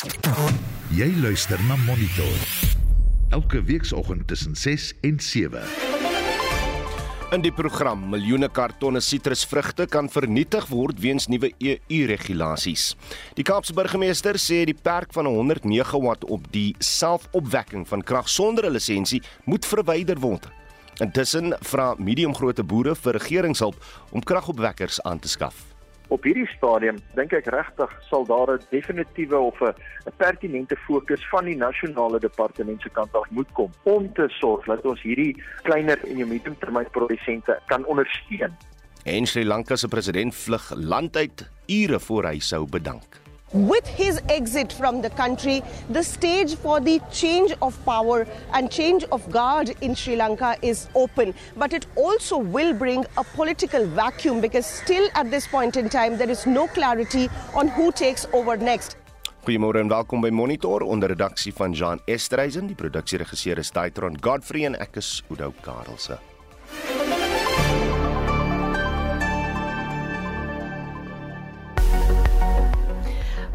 Jy 0.00 1.10
luister 1.20 1.60
na 1.68 1.74
Monitor. 1.84 2.36
Elke 3.28 3.60
weekoggend 3.62 4.26
tussen 4.26 4.56
6 4.56 4.94
en 5.04 5.18
7. 5.20 5.60
In 7.36 7.42
die 7.44 7.52
program 7.52 8.06
miljoene 8.08 8.48
kartonne 8.48 9.02
sitrusvrugte 9.04 9.84
kan 9.92 10.08
vernietig 10.08 10.64
word 10.72 11.02
weens 11.04 11.28
nuwe 11.28 11.52
EU-regulasies. 11.58 12.94
Die 13.36 13.44
Kaapse 13.44 13.76
burgemeester 13.76 14.40
sê 14.40 14.62
die 14.64 14.78
perk 14.88 15.12
van 15.12 15.28
100 15.28 15.68
megawatt 15.68 16.24
op 16.32 16.48
die 16.54 16.72
selfopwekking 16.78 17.84
van 17.88 18.00
krag 18.00 18.28
sonder 18.28 18.70
'n 18.70 18.72
lisensie 18.72 19.20
moet 19.44 19.66
verwyder 19.68 20.18
word. 20.18 20.48
Intussen 21.00 21.52
vra 21.60 21.94
mediumgrootte 21.98 22.64
boere 22.64 22.96
vir 22.96 23.12
regeringshulp 23.20 23.76
om 24.10 24.24
kragopwekkers 24.24 25.02
aan 25.02 25.20
te 25.20 25.28
skaf 25.28 25.69
op 26.10 26.26
hierdie 26.26 26.48
stadium 26.50 26.98
dink 27.14 27.32
ek 27.36 27.48
regtig 27.54 27.92
sal 28.10 28.26
daar 28.26 28.50
'n 28.54 28.66
definitiewe 28.70 29.38
of 29.38 29.60
'n 29.62 29.74
pertinente 30.16 30.76
fokus 30.86 31.22
van 31.30 31.44
die 31.44 31.56
nasionale 31.56 32.18
departement 32.18 32.82
se 32.82 32.90
kant 32.90 33.14
af 33.14 33.30
moet 33.30 33.52
kom 33.52 33.70
om 33.82 34.12
te 34.12 34.28
sorg 34.28 34.64
dat 34.66 34.84
ons 34.84 35.02
hierdie 35.02 35.42
kleiner 35.62 35.98
en 36.08 36.28
mediumtermynprodusente 36.28 37.58
kan 37.66 37.84
ondersteun. 37.84 38.56
En 39.04 39.26
Sri 39.26 39.44
Lanka 39.44 39.76
se 39.76 39.88
president 39.88 40.34
vlug 40.34 40.72
land 40.76 41.16
uit 41.16 41.50
ure 41.66 42.00
voor 42.00 42.24
hy 42.24 42.38
sou 42.38 42.66
bedank. 42.68 43.29
With 43.52 43.84
his 43.84 44.20
exit 44.28 44.72
from 44.72 45.02
the 45.02 45.10
country, 45.10 45.64
the 45.88 46.04
stage 46.04 46.54
for 46.54 46.78
the 46.78 47.00
change 47.10 47.52
of 47.60 47.76
power 47.84 48.24
and 48.52 48.70
change 48.70 49.02
of 49.10 49.28
guard 49.28 49.74
in 49.80 49.96
Sri 49.96 50.14
Lanka 50.14 50.54
is 50.62 50.86
open. 50.94 51.34
But 51.56 51.72
it 51.72 51.86
also 51.96 52.38
will 52.38 52.72
bring 52.72 53.04
a 53.16 53.24
political 53.24 53.84
vacuum 53.86 54.40
because, 54.40 54.66
still 54.66 55.08
at 55.16 55.32
this 55.32 55.48
point 55.48 55.76
in 55.76 55.88
time, 55.88 56.16
there 56.16 56.30
is 56.30 56.46
no 56.46 56.68
clarity 56.68 57.28
on 57.52 57.66
who 57.66 57.90
takes 57.90 58.24
over 58.32 58.56
next. 58.56 58.96
Goeiemôre 59.44 59.80
en 59.80 59.88
welkom 59.88 60.20
by 60.20 60.30
Monitor 60.30 60.82
onder 60.82 61.08
redaksie 61.08 61.54
van 61.54 61.72
Jean 61.72 62.00
Estreisen. 62.04 62.66
Die 62.66 62.76
produksieregisseur 62.76 63.58
is 63.58 63.70
Daitron 63.70 64.18
Godfrey 64.20 64.64
en 64.64 64.78
ek 64.78 65.02
is 65.02 65.24
Udo 65.28 65.50
Karlse. 65.60 66.20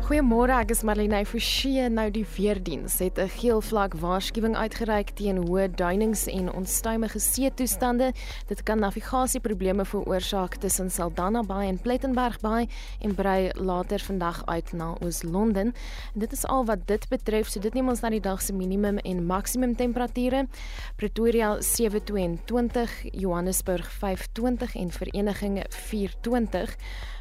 Goeiemôre, 0.06 0.54
ek 0.62 0.70
is 0.70 0.84
Marlene 0.86 1.24
Forsie. 1.26 1.82
Nou 1.90 2.12
die 2.14 2.28
weerdiens 2.36 3.00
het 3.02 3.18
'n 3.18 3.28
geel 3.42 3.62
vlak 3.62 3.96
waarskuwing 3.98 4.54
uitgereik 4.56 5.10
teen 5.18 5.38
hoë 5.48 5.74
duinings 5.74 6.28
en 6.28 6.54
onstuimige 6.54 7.20
see 7.20 7.50
toestande. 7.50 8.14
Dit 8.48 8.64
kan 8.64 8.80
navigasieprobleme 8.80 9.86
veroorsaak 9.86 10.56
tussen 10.62 10.92
Saldanha 10.92 11.42
Bay 11.42 11.68
en 11.68 11.80
Plettenberg 11.82 12.40
Bay 12.40 12.68
en 13.02 13.16
brei 13.16 13.50
later 13.56 14.00
vandag 14.00 14.46
uit 14.46 14.74
na 14.74 14.96
Oos-London. 15.02 15.74
Dit 16.14 16.32
is 16.32 16.46
al 16.46 16.66
wat 16.66 16.88
dit 16.88 17.10
betref. 17.10 17.48
So 17.50 17.60
dit 17.60 17.74
neem 17.74 17.90
ons 17.90 18.02
na 18.02 18.10
die 18.10 18.22
dag 18.22 18.42
se 18.42 18.54
minimum 18.54 18.98
en 18.98 19.26
maksimum 19.26 19.76
temperature. 19.76 20.48
Pretoria 20.96 21.62
722, 21.62 22.92
Johannesburg 23.12 23.92
520 23.92 24.76
en 24.76 24.92
Vereniging 24.92 25.64
420. 25.70 26.78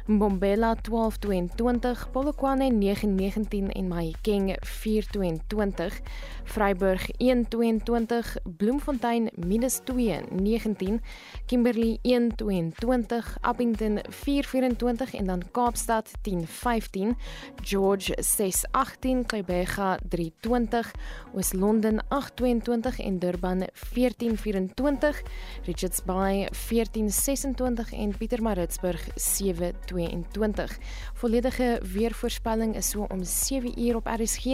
Mbombela 0.07 0.75
1222, 0.75 2.11
Polokwane 2.11 2.69
919 2.79 3.71
en 3.71 3.87
Mahikeng 3.87 4.55
422, 4.61 6.01
Vryburg 6.43 7.09
122, 7.17 8.37
Bloemfontein 8.57 9.29
-219, 9.35 11.01
Kimberley 11.45 11.99
122, 12.01 13.37
Appington 13.41 13.99
424 14.09 15.13
en 15.13 15.25
dan 15.25 15.41
Kaapstad 15.51 16.07
1015, 16.21 17.15
George 17.61 18.13
618, 18.21 19.25
Kaibega 19.25 19.99
320, 20.09 20.91
Oos-London 21.33 22.01
822 22.09 22.99
en 22.99 23.19
Durban 23.19 23.57
1424, 23.93 25.23
Richards 25.65 26.03
Bay 26.03 26.47
1426 26.51 27.43
en 27.91 28.17
Pietermaritzburg 28.17 29.01
7 29.15 29.73
2022. 29.85 30.77
Volledige 31.13 31.81
weervoorspelling 31.93 32.64
is 32.73 32.89
so 32.89 33.05
om 33.09 33.23
7 33.23 33.79
uur 33.79 33.95
op 33.95 34.07
RSG. 34.07 34.45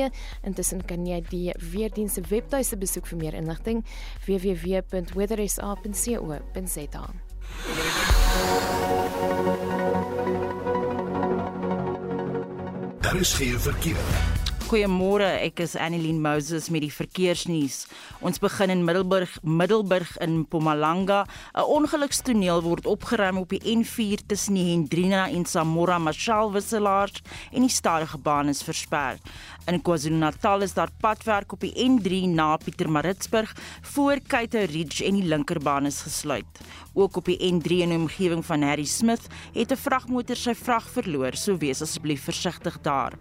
Intussen 0.43 0.85
kan 0.85 1.05
jy 1.07 1.23
die 1.29 1.53
weerdiens 1.71 2.13
se 2.13 2.21
webtuiste 2.27 2.77
besoek 2.77 3.07
vir 3.07 3.17
meer 3.17 3.33
inligting 3.33 3.85
www.weatherisa.co.za. 4.25 7.09
Daar 13.01 13.15
is 13.15 13.33
geen 13.33 13.59
verkeer. 13.59 14.30
Goeiemôre, 14.71 15.27
ek 15.43 15.59
is 15.65 15.73
Annelien 15.75 16.21
Moses 16.23 16.69
met 16.71 16.79
die 16.85 16.93
verkeersnuus. 16.95 17.89
Ons 18.23 18.39
begin 18.39 18.71
in 18.71 18.85
Middelburg, 18.87 19.33
Middelburg 19.43 20.13
in 20.23 20.45
Mpumalanga. 20.45 21.25
'n 21.51 21.67
Ongelukstoneel 21.75 22.63
word 22.63 22.87
opgeruim 22.87 23.41
op 23.43 23.49
die 23.51 23.59
N4 23.59 24.23
tussen 24.31 24.55
Hendrina 24.55 25.27
en 25.27 25.43
Samora 25.43 25.99
Machel 25.99 26.53
wisselaars 26.55 27.19
en 27.51 27.67
die 27.67 27.69
stadige 27.69 28.17
baan 28.17 28.47
is 28.47 28.63
versper. 28.63 29.19
In 29.69 29.77
KwaZulu-Natal 29.81 30.63
is 30.65 30.73
daar 30.73 30.89
padwerk 30.99 31.51
op 31.53 31.61
die 31.61 31.73
N3 31.77 32.23
na 32.33 32.57
Pietermaritzburg 32.57 33.51
voor 33.93 34.17
Cato 34.27 34.57
Ridge 34.57 35.05
en 35.05 35.19
die 35.19 35.27
linkerbaan 35.29 35.85
is 35.85 36.01
gesluit. 36.01 36.61
Ook 36.93 37.15
op 37.15 37.25
die 37.29 37.37
N3 37.37 37.83
in 37.85 37.93
die 37.93 37.99
omgewing 37.99 38.41
van 38.45 38.65
Harry 38.65 38.85
Smith 38.89 39.27
het 39.53 39.71
'n 39.71 39.77
vragmotor 39.77 40.35
sy 40.35 40.55
vrag 40.55 40.89
verloor, 40.89 41.35
so 41.35 41.57
wees 41.57 41.81
asseblief 41.81 42.23
versigtig 42.23 42.81
daar. 42.81 43.13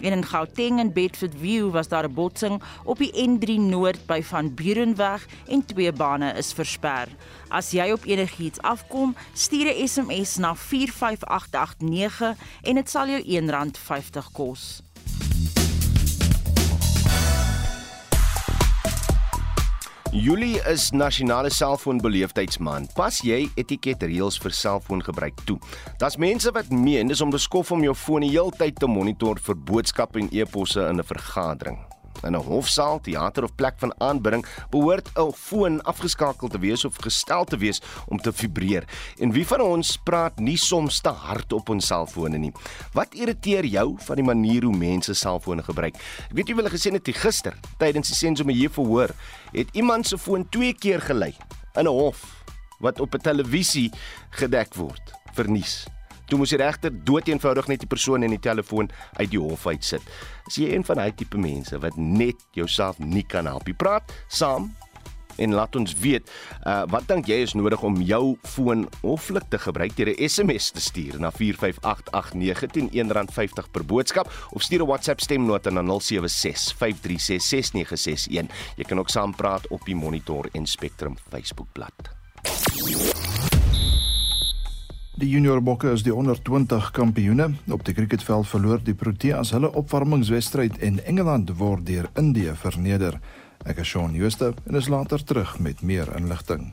En 0.00 0.12
in 0.12 0.24
Gauteng 0.24 0.78
en 0.80 0.92
Bedford 0.92 1.34
View 1.40 1.70
was 1.70 1.88
daar 1.88 2.08
'n 2.08 2.14
botsing 2.14 2.62
op 2.84 2.98
die 2.98 3.12
N3 3.12 3.58
Noord 3.58 4.06
by 4.06 4.22
Van 4.22 4.54
Burenweg 4.54 5.26
en 5.48 5.64
twee 5.64 5.92
bane 5.92 6.32
is 6.32 6.52
versper. 6.52 7.08
As 7.48 7.70
jy 7.70 7.90
op 7.92 8.04
enigiets 8.04 8.60
afkom, 8.60 9.16
stuur 9.32 9.72
'n 9.72 9.88
SMS 9.88 10.36
na 10.36 10.54
45889 10.54 12.36
en 12.62 12.74
dit 12.74 12.90
sal 12.90 13.08
jou 13.08 13.22
R1.50 13.22 14.32
kos. 14.32 14.82
Julie 20.16 20.56
is 20.72 20.90
nasionale 20.90 21.50
selfoonbeleefdheidsmaand. 21.52 22.94
Pas 22.96 23.18
jy 23.20 23.42
etiketreëls 23.60 24.38
vir 24.40 24.54
selfoongebruik 24.56 25.42
toe. 25.44 25.58
Daar's 26.00 26.16
mense 26.16 26.48
wat 26.56 26.70
meen 26.72 27.12
dis 27.12 27.20
om 27.20 27.34
beskof 27.34 27.74
om 27.76 27.84
jou 27.84 27.92
foon 27.94 28.24
die 28.24 28.32
heeltyd 28.32 28.80
te 28.80 28.88
monitor 28.88 29.36
vir 29.44 29.60
boodskappe 29.68 30.24
en 30.24 30.32
e-posse 30.32 30.80
in 30.88 31.04
'n 31.04 31.10
vergadering 31.12 31.76
in 32.26 32.36
'n 32.36 32.42
hofsaal, 32.42 33.00
teater 33.00 33.44
of 33.44 33.54
plek 33.54 33.74
van 33.78 33.94
aanbidding 34.00 34.46
behoort 34.70 35.08
'n 35.14 35.32
foon 35.32 35.82
afgeskakel 35.82 36.48
te 36.48 36.58
wees 36.58 36.84
of 36.84 36.96
gestel 36.96 37.44
te 37.44 37.56
wees 37.56 37.80
om 38.08 38.18
te 38.18 38.32
vibreer. 38.32 38.84
En 39.18 39.32
wie 39.32 39.46
van 39.46 39.60
ons 39.60 39.96
praat 39.96 40.38
nie 40.38 40.56
soms 40.56 41.00
te 41.00 41.08
hard 41.08 41.52
op 41.52 41.68
ons 41.68 41.86
selfone 41.86 42.38
nie? 42.38 42.52
Wat 42.92 43.14
irriteer 43.14 43.64
jou 43.64 43.94
van 43.98 44.16
die 44.16 44.24
manier 44.24 44.62
hoe 44.62 44.76
mense 44.76 45.14
selfone 45.14 45.62
gebruik? 45.62 45.94
Ek 46.30 46.34
weet 46.34 46.48
jy 46.48 46.54
wil 46.54 46.68
gesien 46.68 46.94
het 46.94 47.08
gister 47.16 47.54
tydens 47.78 48.08
die 48.08 48.16
senso 48.16 48.44
hier 48.48 48.70
verhoor, 48.70 49.10
het 49.52 49.68
iemand 49.72 50.06
se 50.06 50.18
foon 50.18 50.48
twee 50.48 50.74
keer 50.74 51.00
gelei 51.00 51.34
in 51.76 51.86
'n 51.86 51.92
hof 51.92 52.44
wat 52.80 53.00
op 53.00 53.14
'n 53.14 53.22
televisie 53.22 53.90
gedek 54.30 54.74
word 54.74 55.12
vir 55.34 55.48
nuus. 55.48 55.95
Toe 56.26 56.38
moes 56.38 56.50
die 56.50 56.58
regter 56.58 56.90
doeteenvoudig 56.90 57.68
net 57.68 57.84
die 57.84 57.90
persoon 57.90 58.22
en 58.22 58.34
die 58.34 58.42
telefoon 58.42 58.90
uit 59.20 59.30
die 59.30 59.40
hof 59.40 59.66
uitsit. 59.66 60.02
As 60.46 60.58
jy 60.58 60.72
een 60.74 60.86
van 60.86 60.96
daai 60.96 61.14
tipe 61.14 61.38
mense 61.38 61.78
wat 61.78 61.96
net 61.96 62.42
jouself 62.52 62.98
nie 62.98 63.26
kan 63.26 63.46
help 63.46 63.66
nie, 63.66 63.78
praat 63.78 64.10
saam 64.28 64.72
en 65.36 65.52
laat 65.54 65.76
ons 65.76 65.94
weet, 66.00 66.30
uh, 66.66 66.82
wat 66.92 67.08
dink 67.10 67.26
jy 67.30 67.36
is 67.44 67.54
nodig 67.58 67.82
om 67.84 68.00
jou 68.00 68.36
foon 68.48 68.88
hoflik 69.02 69.44
te 69.52 69.58
gebruik 69.60 69.96
deur 69.96 70.08
'n 70.12 70.28
SMS 70.28 70.70
te 70.70 70.80
stuur 70.80 71.20
na 71.20 71.30
45889 71.30 72.70
teen 72.72 72.90
R1.50 72.90 73.70
per 73.70 73.84
boodskap 73.84 74.32
of 74.52 74.62
stuur 74.62 74.82
'n 74.82 74.86
WhatsApp 74.86 75.20
stemnota 75.20 75.70
na 75.70 75.82
0765366961. 75.82 78.48
Jy 78.76 78.84
kan 78.84 78.98
ook 78.98 79.10
saam 79.10 79.34
praat 79.34 79.68
op 79.68 79.84
die 79.84 79.96
Monitor 79.96 80.48
en 80.52 80.66
Spectrum 80.66 81.16
Facebookblad. 81.30 82.10
Die 85.16 85.30
Junior 85.30 85.62
Bokke 85.64 85.94
is 85.96 86.02
die 86.04 86.12
onder 86.12 86.36
20 86.44 86.90
kampioene. 86.92 87.46
Op 87.72 87.84
die 87.88 87.94
cricketveld 87.96 88.44
verloor 88.50 88.82
die 88.84 88.94
Proteas 88.94 89.54
hulle 89.56 89.70
opwarmingswedstryd 89.72 90.76
en 90.84 90.98
Engeland 91.08 91.54
word 91.56 91.86
deur 91.88 92.10
Indië 92.20 92.52
verneder. 92.60 93.16
Ek 93.64 93.80
is 93.80 93.88
Shaun 93.88 94.12
Schuster 94.12 94.52
en 94.68 94.76
is 94.76 94.90
later 94.92 95.24
terug 95.24 95.56
met 95.64 95.80
meer 95.80 96.12
inligting. 96.20 96.68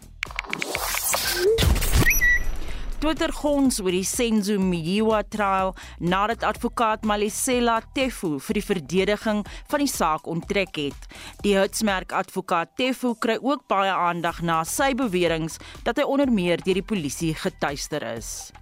Twitter 3.04 3.34
gons 3.36 3.82
oor 3.84 3.92
die 3.92 4.06
Senzo 4.08 4.54
Miyiwa 4.64 5.18
trial 5.28 5.74
nadat 6.00 6.46
advokaat 6.48 7.02
Malisela 7.04 7.82
Tefu 7.98 8.38
vir 8.46 8.56
die 8.56 8.64
verdediging 8.64 9.42
van 9.74 9.84
die 9.84 9.90
saak 9.92 10.30
onttrek 10.32 10.80
het. 10.80 11.10
Die 11.44 11.58
hitsmerk 11.58 12.16
advokaat 12.16 12.78
Tefu 12.80 13.12
kry 13.20 13.36
ook 13.44 13.66
baie 13.68 13.92
aandag 13.92 14.40
na 14.40 14.62
sy 14.64 14.94
beweringe 14.96 15.52
dat 15.84 16.00
hy 16.00 16.08
onder 16.08 16.32
meer 16.32 16.64
deur 16.64 16.80
die 16.80 16.86
polisie 16.94 17.34
getuister 17.36 18.08
is. 18.14 18.54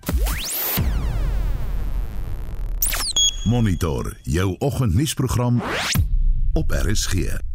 Monitor 3.46 4.10
jou 4.26 4.56
oggendnuusprogram 4.58 5.62
op 6.58 6.78
RSG. 6.82 7.51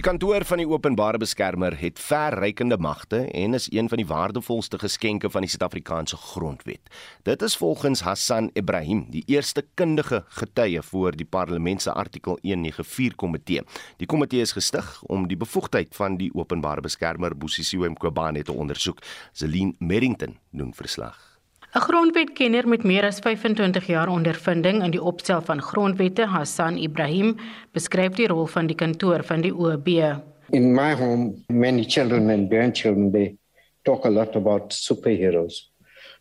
Die 0.00 0.08
kantoor 0.08 0.46
van 0.48 0.56
die 0.56 0.64
openbare 0.64 1.18
beskermer 1.20 1.74
het 1.76 1.98
verrykende 2.00 2.78
magte 2.80 3.18
en 3.36 3.54
is 3.54 3.66
een 3.68 3.88
van 3.92 4.00
die 4.00 4.06
waardevolste 4.08 4.78
geskenke 4.80 5.28
van 5.30 5.44
die 5.44 5.50
Suid-Afrikaanse 5.52 6.16
grondwet. 6.16 6.88
Dit 7.28 7.42
is 7.42 7.56
volgens 7.60 8.00
Hassan 8.00 8.48
Ibrahim, 8.56 9.04
die 9.12 9.22
eerste 9.26 9.66
kundige 9.74 10.22
getuie 10.40 10.80
voor 10.82 11.12
die 11.12 11.28
parlement 11.28 11.82
se 11.82 11.92
artikel 11.92 12.38
194 12.40 13.14
komitee. 13.14 13.60
Die 13.96 14.08
komitee 14.08 14.40
is 14.40 14.56
gestig 14.56 15.02
om 15.02 15.28
die 15.28 15.36
bevoegdheid 15.36 15.92
van 15.92 16.16
die 16.16 16.32
openbare 16.34 16.80
beskermer 16.80 17.36
Bosisiwe 17.36 17.92
Mqobane 17.92 18.42
te 18.42 18.56
ondersoek. 18.56 19.04
Celine 19.32 19.74
Merrington 19.78 20.38
doen 20.50 20.72
verslag. 20.74 21.29
'n 21.70 21.78
Grondwetkenner 21.78 22.66
met 22.68 22.82
meer 22.82 23.04
as 23.06 23.20
25 23.22 23.86
jaar 23.86 24.08
ondervinding 24.10 24.82
in 24.82 24.90
die 24.90 25.02
opstel 25.02 25.42
van 25.46 25.60
grondwette, 25.62 26.24
Hassan 26.26 26.76
Ibrahim, 26.76 27.36
beskryf 27.72 28.16
die 28.18 28.26
rol 28.26 28.48
van 28.50 28.66
die 28.66 28.74
kantoor 28.74 29.22
van 29.22 29.44
die 29.44 29.52
OB. 29.54 29.86
In 30.50 30.74
my 30.74 30.94
home, 30.98 31.44
many 31.46 31.84
children 31.84 32.30
and 32.30 32.50
grandchildren 32.50 33.12
they 33.12 33.36
talk 33.82 34.04
a 34.04 34.10
lot 34.10 34.34
about 34.36 34.72
superheroes. 34.74 35.70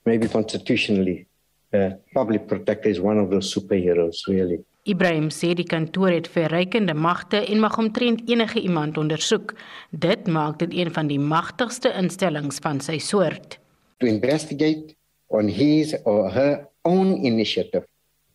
Maybe 0.05 0.27
constitutionally, 0.27 1.25
uh, 1.73 1.97
public 2.13 2.45
protector 2.47 2.91
is 2.91 2.99
one 2.99 3.17
of 3.17 3.31
those 3.31 3.49
superheroes, 3.49 4.27
really. 4.27 4.61
Ibrahim 4.85 5.31
sê 5.33 5.55
die 5.57 5.65
kantoor 5.65 6.13
het 6.13 6.29
verrykende 6.29 6.93
magte 6.93 7.41
en 7.41 7.59
mag 7.59 7.77
omtrent 7.77 8.21
enige 8.29 8.61
iemand 8.61 8.97
ondersoek. 8.97 9.55
Dit 9.89 10.27
maak 10.27 10.59
dit 10.59 10.77
een 10.77 10.93
van 10.93 11.09
die 11.09 11.19
magtigste 11.19 11.89
instellings 11.97 12.61
van 12.61 12.79
sy 12.85 13.01
soort. 13.01 13.57
To 13.97 14.07
investigate 14.07 14.95
on 15.29 15.47
his 15.47 15.95
or 16.05 16.29
her 16.29 16.67
own 16.85 17.25
initiative 17.25 17.85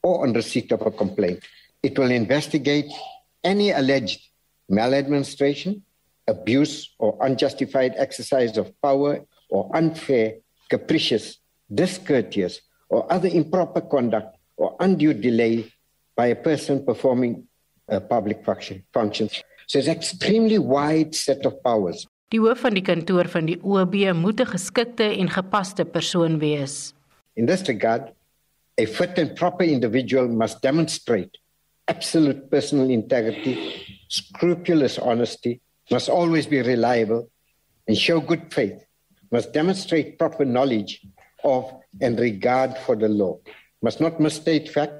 or 0.02 0.22
on 0.22 0.32
receipt 0.32 0.70
of 0.72 0.82
a 0.82 0.90
complaint. 0.90 1.42
It 1.82 1.98
will 1.98 2.10
investigate 2.10 2.90
any 3.42 3.70
alleged 3.70 4.20
maladministration, 4.68 5.82
abuse, 6.26 6.94
or 6.98 7.18
unjustified 7.20 7.94
exercise 7.96 8.56
of 8.56 8.72
power 8.80 9.20
or 9.50 9.70
unfair, 9.74 10.36
capricious, 10.68 11.38
discourteous, 11.72 12.60
or 12.88 13.10
other 13.12 13.28
improper 13.28 13.80
conduct 13.80 14.36
or 14.56 14.76
undue 14.80 15.14
delay 15.14 15.70
by 16.16 16.26
a 16.26 16.36
person 16.36 16.84
performing 16.84 17.46
a 17.88 18.00
public 18.00 18.44
function, 18.44 18.84
functions. 18.92 19.42
So 19.66 19.78
it's 19.78 19.88
an 19.88 19.96
extremely 19.96 20.58
wide 20.58 21.14
set 21.14 21.44
of 21.44 21.62
powers. 21.62 22.06
Die 22.32 22.40
hoof 22.40 22.64
van 22.64 22.74
die 22.74 22.82
kantoor 22.82 23.28
van 23.28 23.46
die 23.46 23.58
OB 23.62 23.94
moet 24.14 24.40
'n 24.40 24.52
geskikte 24.56 25.04
en 25.04 25.28
gepaste 25.28 25.84
persoon 25.84 26.38
wees. 26.38 26.94
In 27.34 27.46
this 27.46 27.62
regard, 27.62 28.12
a 28.80 28.86
fit 28.86 29.18
and 29.18 29.34
proper 29.34 29.66
individual 29.66 30.28
must 30.28 30.62
demonstrate 30.62 31.38
absolute 31.86 32.48
personal 32.50 32.88
integrity, 32.90 33.58
scrupulous 34.08 34.98
honesty, 34.98 35.60
must 35.90 36.08
always 36.08 36.46
be 36.46 36.62
reliable 36.62 37.28
and 37.86 37.96
show 37.96 38.20
good 38.20 38.52
faith, 38.52 38.84
must 39.30 39.52
demonstrate 39.52 40.18
proper 40.18 40.44
knowledge 40.44 41.06
of 41.44 41.70
and 42.00 42.18
regard 42.18 42.76
for 42.78 42.96
the 42.96 43.08
law, 43.08 43.38
must 43.82 44.00
not 44.00 44.18
misstate 44.18 44.70
fact, 44.70 44.94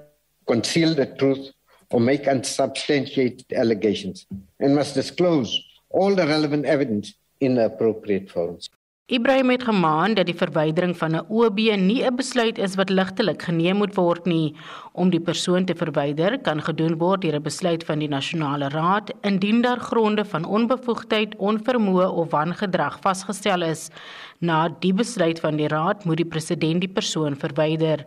conceal 0.47 0.94
the 0.94 1.06
truth, 1.06 1.50
or 1.91 2.00
make 2.00 2.29
unsubstantiated 2.29 3.47
allegations, 3.53 4.26
and 4.61 4.75
must 4.75 4.94
disclose 4.94 5.50
all 5.94 6.14
the 6.14 6.26
relevant 6.26 6.64
evidence 6.64 7.14
in 7.41 7.55
the 7.55 7.64
appropriate 7.64 8.29
forms. 8.31 8.70
Ibrahim 9.12 9.50
het 9.50 9.62
gemaan 9.62 10.14
dat 10.17 10.25
die 10.26 10.35
verwydering 10.35 10.94
van 10.96 11.12
'n 11.17 11.26
OB 11.29 11.58
nie 11.76 12.02
'n 12.05 12.17
besluit 12.17 12.58
is 12.58 12.75
wat 12.75 12.88
ligtelik 12.91 13.43
geneem 13.43 13.76
moet 13.76 13.94
word 13.94 14.25
nie. 14.25 14.55
Om 14.93 15.11
die 15.11 15.20
persoon 15.20 15.64
te 15.64 15.75
verwyder 15.75 16.38
kan 16.38 16.62
gedoen 16.62 16.96
word 16.99 17.20
deur 17.20 17.37
'n 17.37 17.43
besluit 17.43 17.85
van 17.85 17.99
die 17.99 18.08
nasionale 18.08 18.69
raad 18.69 19.12
indien 19.20 19.61
daar 19.62 19.81
gronde 19.81 20.25
van 20.25 20.44
onbevoegdheid, 20.44 21.37
onvermoë 21.37 22.08
of 22.08 22.31
wangedrag 22.31 22.99
vasgestel 23.00 23.62
is. 23.62 23.90
Na 24.38 24.69
die 24.81 24.94
besluit 24.94 25.40
van 25.40 25.56
die 25.56 25.69
raad 25.69 26.05
moet 26.05 26.17
die 26.17 26.32
president 26.35 26.81
die 26.81 26.93
persoon 26.93 27.37
verwyder. 27.37 28.06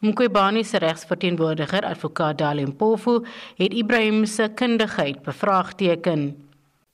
Mqobani 0.00 0.64
se 0.64 0.78
regsverteenwoordiger, 0.78 1.84
advokaat 1.84 2.38
Dalim 2.38 2.76
Pofu, 2.76 3.24
het 3.56 3.74
Ibrahim 3.74 4.24
se 4.24 4.48
kundigheid 4.54 5.22
bevraagteken. 5.22 6.49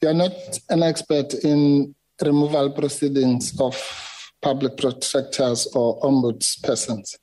They 0.06 0.12
are 0.12 0.14
not 0.14 0.60
an 0.70 0.84
expert 0.84 1.34
in 1.42 1.92
removal 2.22 2.70
proceedings 2.70 3.60
of 3.60 3.74
public 4.40 4.76
protectors 4.76 5.66
or 5.74 6.00
ombudspersons? 6.00 7.16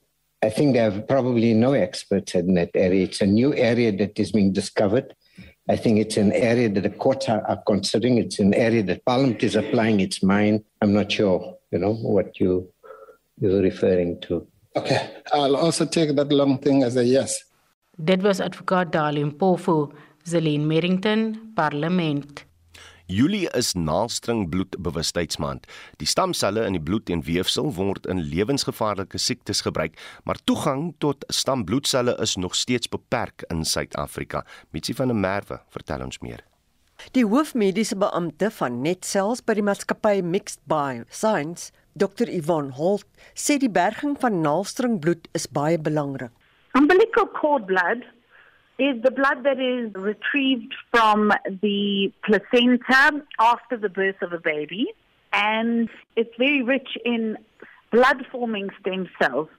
I 0.44 0.50
think 0.50 0.74
there 0.74 0.91
are 0.91 1.01
probably 1.03 1.53
no 1.53 1.71
experts 1.71 2.35
in 2.35 2.56
that 2.56 2.71
area. 2.75 3.06
It's 3.06 3.21
a 3.21 3.25
new 3.25 3.56
area 3.56 3.95
that 3.95 4.19
is 4.19 4.33
being 4.33 4.51
discovered. 4.51 5.15
I 5.69 5.77
think 5.77 5.97
it's 5.97 6.18
an 6.18 6.33
area 6.33 6.68
that 6.68 6.81
the 6.81 6.89
courts 6.89 7.30
are, 7.30 7.41
are 7.47 7.63
considering. 7.65 8.18
It's 8.18 8.39
an 8.39 8.53
area 8.53 8.83
that 8.83 9.06
Parliament 9.06 9.41
is 9.44 9.56
applying 9.56 10.01
its 10.01 10.21
mind. 10.21 10.65
I'm 10.81 10.91
not 10.91 11.09
sure, 11.09 11.57
you 11.71 11.80
know, 11.80 11.94
what 11.94 12.38
you 12.41 12.69
you're 13.39 13.62
referring 13.62 14.19
to. 14.27 14.45
Okay, 14.75 15.09
I'll 15.31 15.56
also 15.56 15.85
take 15.85 16.18
that 16.18 16.33
long 16.33 16.57
thing 16.57 16.83
as 16.83 16.97
a 16.97 17.06
yes. 17.06 17.45
Dit 18.03 18.21
was 18.21 18.41
advokaat 18.41 18.91
Dalim 18.91 19.31
Pofu, 19.38 19.94
Zelin 20.25 20.65
Merrington, 20.65 21.56
Parlement. 21.56 22.44
Julie 23.13 23.48
is 23.54 23.74
naaldstring 23.74 24.48
bloedbewustheidsmaand. 24.50 25.68
Die 26.01 26.07
stamselle 26.10 26.63
in 26.65 26.74
die 26.74 26.81
bloed 26.81 27.12
en 27.13 27.21
weefsel 27.27 27.68
word 27.75 28.07
in 28.10 28.24
lewensgevaarlike 28.31 29.19
siektes 29.21 29.62
gebruik, 29.68 30.00
maar 30.25 30.39
toegang 30.50 30.88
tot 31.04 31.25
stambloedselle 31.27 32.15
is 32.24 32.33
nog 32.42 32.56
steeds 32.57 32.89
beperk 32.89 33.45
in 33.54 33.62
Suid-Afrika. 33.69 34.42
Mitsi 34.74 34.95
van 34.98 35.13
der 35.13 35.19
Merwe 35.19 35.60
vertel 35.75 36.01
ons 36.07 36.18
meer. 36.25 36.42
Die 37.13 37.25
hoofmediese 37.25 38.00
beampte 38.01 38.50
van 38.57 38.81
Netcells 38.81 39.44
by 39.45 39.59
die 39.59 39.68
maatskappy 39.68 40.24
Mixed 40.25 40.63
Bioscience, 40.71 41.69
Dr. 41.94 42.31
Yvonne 42.31 42.74
Holt, 42.80 43.06
sê 43.38 43.59
die 43.62 43.69
berging 43.69 44.18
van 44.24 44.42
naaldstring 44.42 44.98
bloed 45.04 45.30
is 45.38 45.45
baie 45.45 45.77
belangrik. 45.77 46.33
Umbilical 46.74 47.30
cord 47.38 47.69
blood 47.69 48.07
is 48.85 48.95
the 49.07 49.12
blood 49.19 49.39
that 49.47 49.59
is 49.74 49.94
retrieved 50.12 50.74
from 50.91 51.31
the 51.65 52.12
placenta 52.25 53.03
after 53.39 53.75
the 53.85 53.91
birth 54.00 54.21
of 54.21 54.31
a 54.39 54.41
baby. 54.53 54.83
And 55.31 55.89
it's 56.19 56.35
very 56.38 56.62
rich 56.75 56.91
in 57.13 57.38
blood 57.91 58.19
forming 58.31 58.69
stem 58.80 59.03
cells 59.19 59.50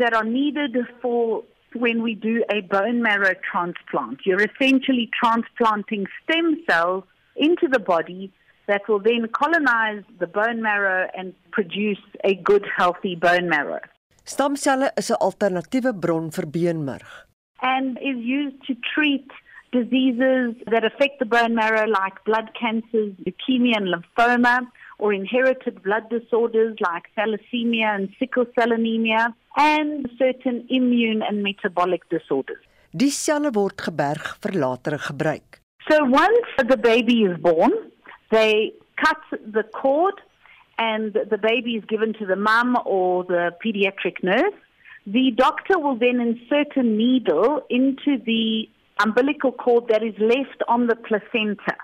that 0.00 0.12
are 0.18 0.28
needed 0.40 0.76
for 1.00 1.42
when 1.84 2.02
we 2.06 2.14
do 2.14 2.44
a 2.56 2.60
bone 2.76 3.00
marrow 3.08 3.34
transplant. 3.50 4.18
You're 4.26 4.46
essentially 4.50 5.06
transplanting 5.20 6.06
stem 6.22 6.48
cells 6.68 7.04
into 7.36 7.66
the 7.74 7.82
body 7.94 8.32
that 8.66 8.82
will 8.88 9.02
then 9.10 9.22
colonize 9.40 10.04
the 10.22 10.26
bone 10.26 10.60
marrow 10.62 11.08
and 11.18 11.34
produce 11.56 12.02
a 12.24 12.34
good, 12.34 12.64
healthy 12.78 13.14
bone 13.26 13.48
marrow. 13.48 13.80
Stamcelle 14.24 14.88
is 15.00 15.10
'n 15.10 15.16
alternatiewe 15.26 15.92
bron 16.02 16.30
vir 16.30 16.46
beenmerg. 16.54 17.29
And 17.62 17.98
is 17.98 18.18
used 18.18 18.56
to 18.66 18.74
treat 18.94 19.28
diseases 19.72 20.54
that 20.70 20.84
affect 20.84 21.18
the 21.18 21.26
bone 21.26 21.54
marrow 21.54 21.86
like 21.86 22.24
blood 22.24 22.50
cancers, 22.58 23.14
leukemia 23.24 23.76
and 23.76 23.88
lymphoma, 23.94 24.66
or 24.98 25.12
inherited 25.12 25.82
blood 25.82 26.08
disorders 26.10 26.76
like 26.80 27.04
thalassemia 27.16 27.94
and 27.94 28.08
sickle 28.18 28.46
cell 28.58 28.72
anemia, 28.72 29.34
and 29.56 30.08
certain 30.18 30.66
immune 30.68 31.22
and 31.22 31.42
metabolic 31.42 32.08
disorders. 32.10 32.62
Die 32.92 33.10
selle 33.10 33.52
word 33.54 33.76
geberg 33.78 34.34
vir 34.42 34.56
latere 34.58 34.98
gebruik. 34.98 35.60
So 35.88 36.04
once 36.04 36.50
the 36.58 36.76
baby 36.76 37.22
is 37.22 37.38
born, 37.38 37.72
they 38.30 38.72
cut 38.96 39.22
the 39.30 39.62
cord 39.62 40.20
and 40.78 41.12
the 41.12 41.38
baby 41.38 41.76
is 41.76 41.84
given 41.84 42.12
to 42.14 42.26
the 42.26 42.36
mum 42.36 42.76
or 42.84 43.24
the 43.24 43.52
pediatric 43.64 44.22
nurse 44.22 44.58
the 45.06 45.32
doctor 45.36 45.78
will 45.78 45.96
then 45.96 46.20
insert 46.20 46.76
a 46.76 46.82
needle 46.82 47.62
into 47.70 48.18
the 48.24 48.68
umbilical 49.02 49.52
cord 49.52 49.84
that 49.88 50.02
is 50.02 50.14
left 50.18 50.62
on 50.68 50.86
the 50.86 50.96
placenta 50.96 51.76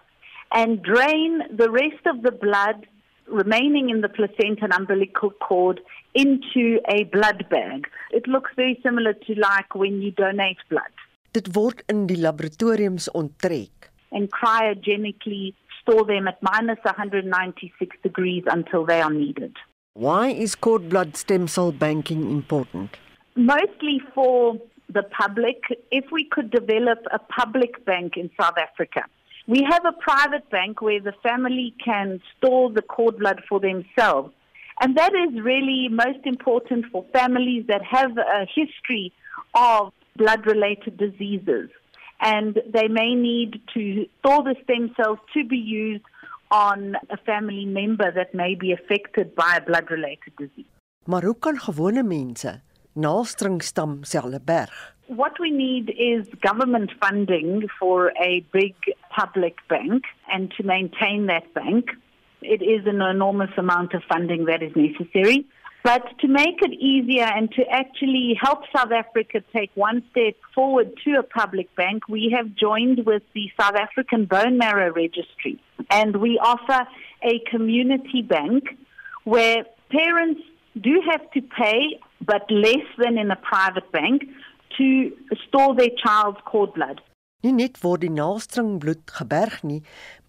and 0.52 0.82
drain 0.82 1.40
the 1.56 1.70
rest 1.70 2.06
of 2.06 2.22
the 2.22 2.30
blood 2.30 2.86
remaining 3.26 3.90
in 3.90 4.00
the 4.02 4.08
placenta 4.08 4.64
and 4.64 4.72
umbilical 4.72 5.30
cord 5.30 5.80
into 6.14 6.78
a 6.88 7.04
blood 7.04 7.46
bag. 7.50 7.88
It 8.10 8.28
looks 8.28 8.50
very 8.54 8.78
similar 8.82 9.14
to 9.14 9.34
like 9.34 9.74
when 9.74 10.02
you 10.02 10.12
donate 10.12 10.58
blood. 10.70 10.92
Dit 11.32 11.48
word 11.54 11.82
in 11.88 12.06
die 12.06 12.16
laboratoriums 12.16 13.08
onttrek 13.12 13.90
and 14.12 14.30
cryogenically 14.32 15.54
store 15.80 16.04
them 16.04 16.28
at 16.28 16.38
minus 16.42 16.78
196 16.84 17.96
degrees 18.02 18.44
until 18.46 18.86
they 18.86 19.00
are 19.00 19.12
needed. 19.12 19.56
Why 19.94 20.28
is 20.28 20.54
cord 20.54 20.88
blood 20.88 21.16
stem 21.16 21.48
cell 21.48 21.72
banking 21.72 22.30
important? 22.30 22.96
Mostly 23.36 24.00
for 24.14 24.58
the 24.92 25.02
public, 25.02 25.62
if 25.90 26.04
we 26.10 26.24
could 26.24 26.50
develop 26.50 26.98
a 27.12 27.18
public 27.18 27.84
bank 27.84 28.16
in 28.16 28.30
South 28.40 28.56
Africa. 28.58 29.02
We 29.46 29.62
have 29.70 29.84
a 29.84 29.92
private 29.92 30.48
bank 30.50 30.80
where 30.80 31.00
the 31.00 31.12
family 31.22 31.74
can 31.84 32.20
store 32.36 32.70
the 32.70 32.82
cord 32.82 33.18
blood 33.18 33.42
for 33.48 33.60
themselves. 33.60 34.32
And 34.80 34.96
that 34.96 35.12
is 35.14 35.40
really 35.40 35.88
most 35.88 36.24
important 36.24 36.86
for 36.92 37.04
families 37.12 37.64
that 37.68 37.82
have 37.82 38.16
a 38.18 38.46
history 38.54 39.12
of 39.54 39.92
blood 40.16 40.46
related 40.46 40.96
diseases. 40.96 41.70
And 42.20 42.60
they 42.72 42.88
may 42.88 43.14
need 43.14 43.60
to 43.74 44.06
store 44.18 44.42
the 44.42 44.56
stem 44.64 44.94
cells 44.96 45.18
to 45.34 45.44
be 45.44 45.58
used 45.58 46.04
on 46.50 46.96
a 47.10 47.16
family 47.18 47.64
member 47.64 48.10
that 48.12 48.34
may 48.34 48.54
be 48.54 48.72
affected 48.72 49.34
by 49.34 49.56
a 49.56 49.64
blood 49.64 49.90
related 49.90 50.32
disease. 50.36 50.70
Maar 51.04 51.22
hoe 51.24 51.38
kan 51.38 51.58
gewone 51.58 52.02
mense 52.02 52.62
naaldstringstamselle 52.96 54.40
berg? 54.44 54.72
What 55.06 55.38
we 55.38 55.50
need 55.50 55.90
is 55.90 56.26
government 56.40 56.90
funding 57.00 57.68
for 57.78 58.12
a 58.20 58.44
big 58.52 58.74
public 59.16 59.56
bank 59.68 60.02
and 60.32 60.52
to 60.56 60.64
maintain 60.64 61.26
that 61.26 61.54
bank. 61.54 61.90
It 62.42 62.62
is 62.62 62.86
an 62.86 63.00
enormous 63.00 63.54
amount 63.56 63.94
of 63.94 64.02
funding 64.08 64.46
that 64.46 64.62
is 64.62 64.72
necessary. 64.74 65.46
But 65.86 66.18
to 66.18 66.26
make 66.26 66.62
it 66.62 66.72
easier 66.72 67.22
and 67.22 67.48
to 67.52 67.62
actually 67.70 68.36
help 68.42 68.64
South 68.74 68.90
Africa 68.90 69.40
take 69.54 69.70
one 69.76 70.02
step 70.10 70.34
forward 70.52 70.90
to 71.04 71.12
a 71.12 71.22
public 71.22 71.72
bank, 71.76 72.08
we 72.08 72.34
have 72.36 72.56
joined 72.56 73.06
with 73.06 73.22
the 73.34 73.48
South 73.58 73.76
African 73.76 74.24
Bone 74.24 74.58
Marrow 74.58 74.92
Registry. 74.92 75.60
And 75.88 76.16
we 76.16 76.40
offer 76.42 76.88
a 77.22 77.38
community 77.48 78.22
bank 78.22 78.64
where 79.22 79.64
parents 79.90 80.40
do 80.80 81.00
have 81.08 81.30
to 81.30 81.40
pay, 81.40 82.00
but 82.20 82.50
less 82.50 82.86
than 82.96 83.18
in 83.18 83.30
a 83.30 83.36
private 83.36 83.90
bank, 83.92 84.22
to 84.76 85.10
store 85.46 85.74
their 85.74 85.94
child's 85.96 86.40
cord 86.44 86.72
blood. 86.74 87.00
Nie 87.44 87.52
net 87.52 87.78
word 87.82 88.02
die 88.02 88.12
naaldstringbloed 88.12 89.12
geberg 89.18 89.62
nie, 89.62 89.82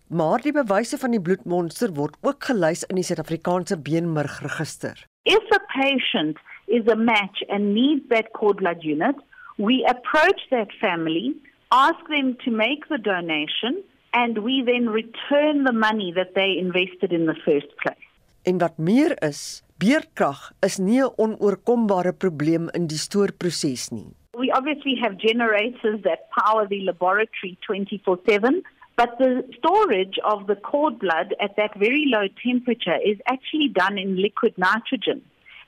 maar 0.08 0.44
die 0.44 0.53
bewyse 0.56 1.00
van 1.01 1.15
die 1.15 1.22
bloedmonster 1.24 1.94
word 1.98 2.15
ook 2.22 2.44
gelys 2.50 2.86
in 2.88 3.00
die 3.00 3.06
Suid-Afrikaanse 3.08 3.79
beenmurgregister. 3.84 5.03
If 5.27 5.44
a 5.51 5.60
patient 5.74 6.39
is 6.67 6.88
a 6.88 6.96
match 6.96 7.44
and 7.50 7.74
needs 7.74 8.08
that 8.10 8.32
cord 8.32 8.62
blood 8.62 8.84
unit, 8.84 9.15
we 9.58 9.84
approach 9.89 10.48
that 10.51 10.72
family, 10.79 11.36
ask 11.72 12.00
them 12.08 12.36
to 12.46 12.51
make 12.51 12.88
the 12.88 13.00
donation, 13.01 13.82
and 14.13 14.38
we 14.44 14.63
then 14.63 14.89
return 14.89 15.65
the 15.65 15.74
money 15.74 16.13
that 16.13 16.36
they 16.36 16.56
invested 16.58 17.12
in 17.12 17.25
the 17.25 17.36
first 17.44 17.75
place. 17.84 18.06
En 18.44 18.58
wat 18.58 18.77
meer 18.77 19.15
is, 19.24 19.63
beerkrag 19.80 20.40
is 20.66 20.78
nie 20.80 21.04
'n 21.04 21.14
onoorkombare 21.18 22.14
probleem 22.14 22.70
in 22.74 22.88
die 22.88 22.98
stoorproses 22.98 23.92
nie. 23.92 24.14
We 24.38 24.52
obviously 24.52 24.96
have 25.04 25.18
generators 25.18 26.02
that 26.02 26.30
power 26.40 26.68
the 26.68 26.82
laboratory 26.84 27.58
24/7, 27.68 28.64
but 28.96 29.18
the 29.20 29.44
storage 29.58 30.18
of 30.24 30.48
the 30.48 30.56
cord 30.56 30.98
blood 31.00 31.36
at 31.40 31.56
that 31.56 31.74
very 31.76 32.06
low 32.06 32.28
temperature 32.44 33.00
is 33.12 33.18
actually 33.26 33.70
done 33.70 33.98
in 33.98 34.16
liquid 34.16 34.54
nitrogen. 34.58 35.22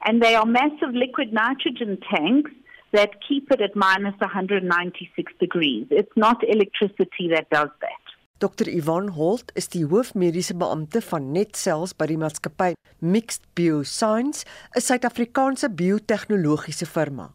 And 0.06 0.22
they 0.22 0.36
are 0.36 0.46
massive 0.46 0.94
liquid 0.94 1.34
nitrogen 1.34 1.98
tanks 2.16 2.52
that 2.92 3.22
keep 3.28 3.52
it 3.52 3.62
at 3.62 3.76
minus 3.76 4.16
196 4.20 5.34
degrees. 5.40 5.86
It's 5.92 6.16
not 6.16 6.44
electricity 6.44 7.28
that 7.30 7.50
does 7.50 7.70
that. 7.82 8.09
Dr. 8.40 8.70
Yvonne 8.70 9.18
Holt 9.18 9.52
is 9.60 9.68
die 9.68 9.82
hoofmediese 9.84 10.54
beampte 10.56 11.02
van 11.04 11.26
NetCells 11.36 11.92
by 12.00 12.06
die 12.08 12.16
maatskappy 12.22 12.70
Mixed 13.04 13.44
Bioscience, 13.60 14.46
'n 14.72 14.80
Suid-Afrikaanse 14.80 15.68
biotehnologiese 15.68 16.88
firma. 16.88 17.34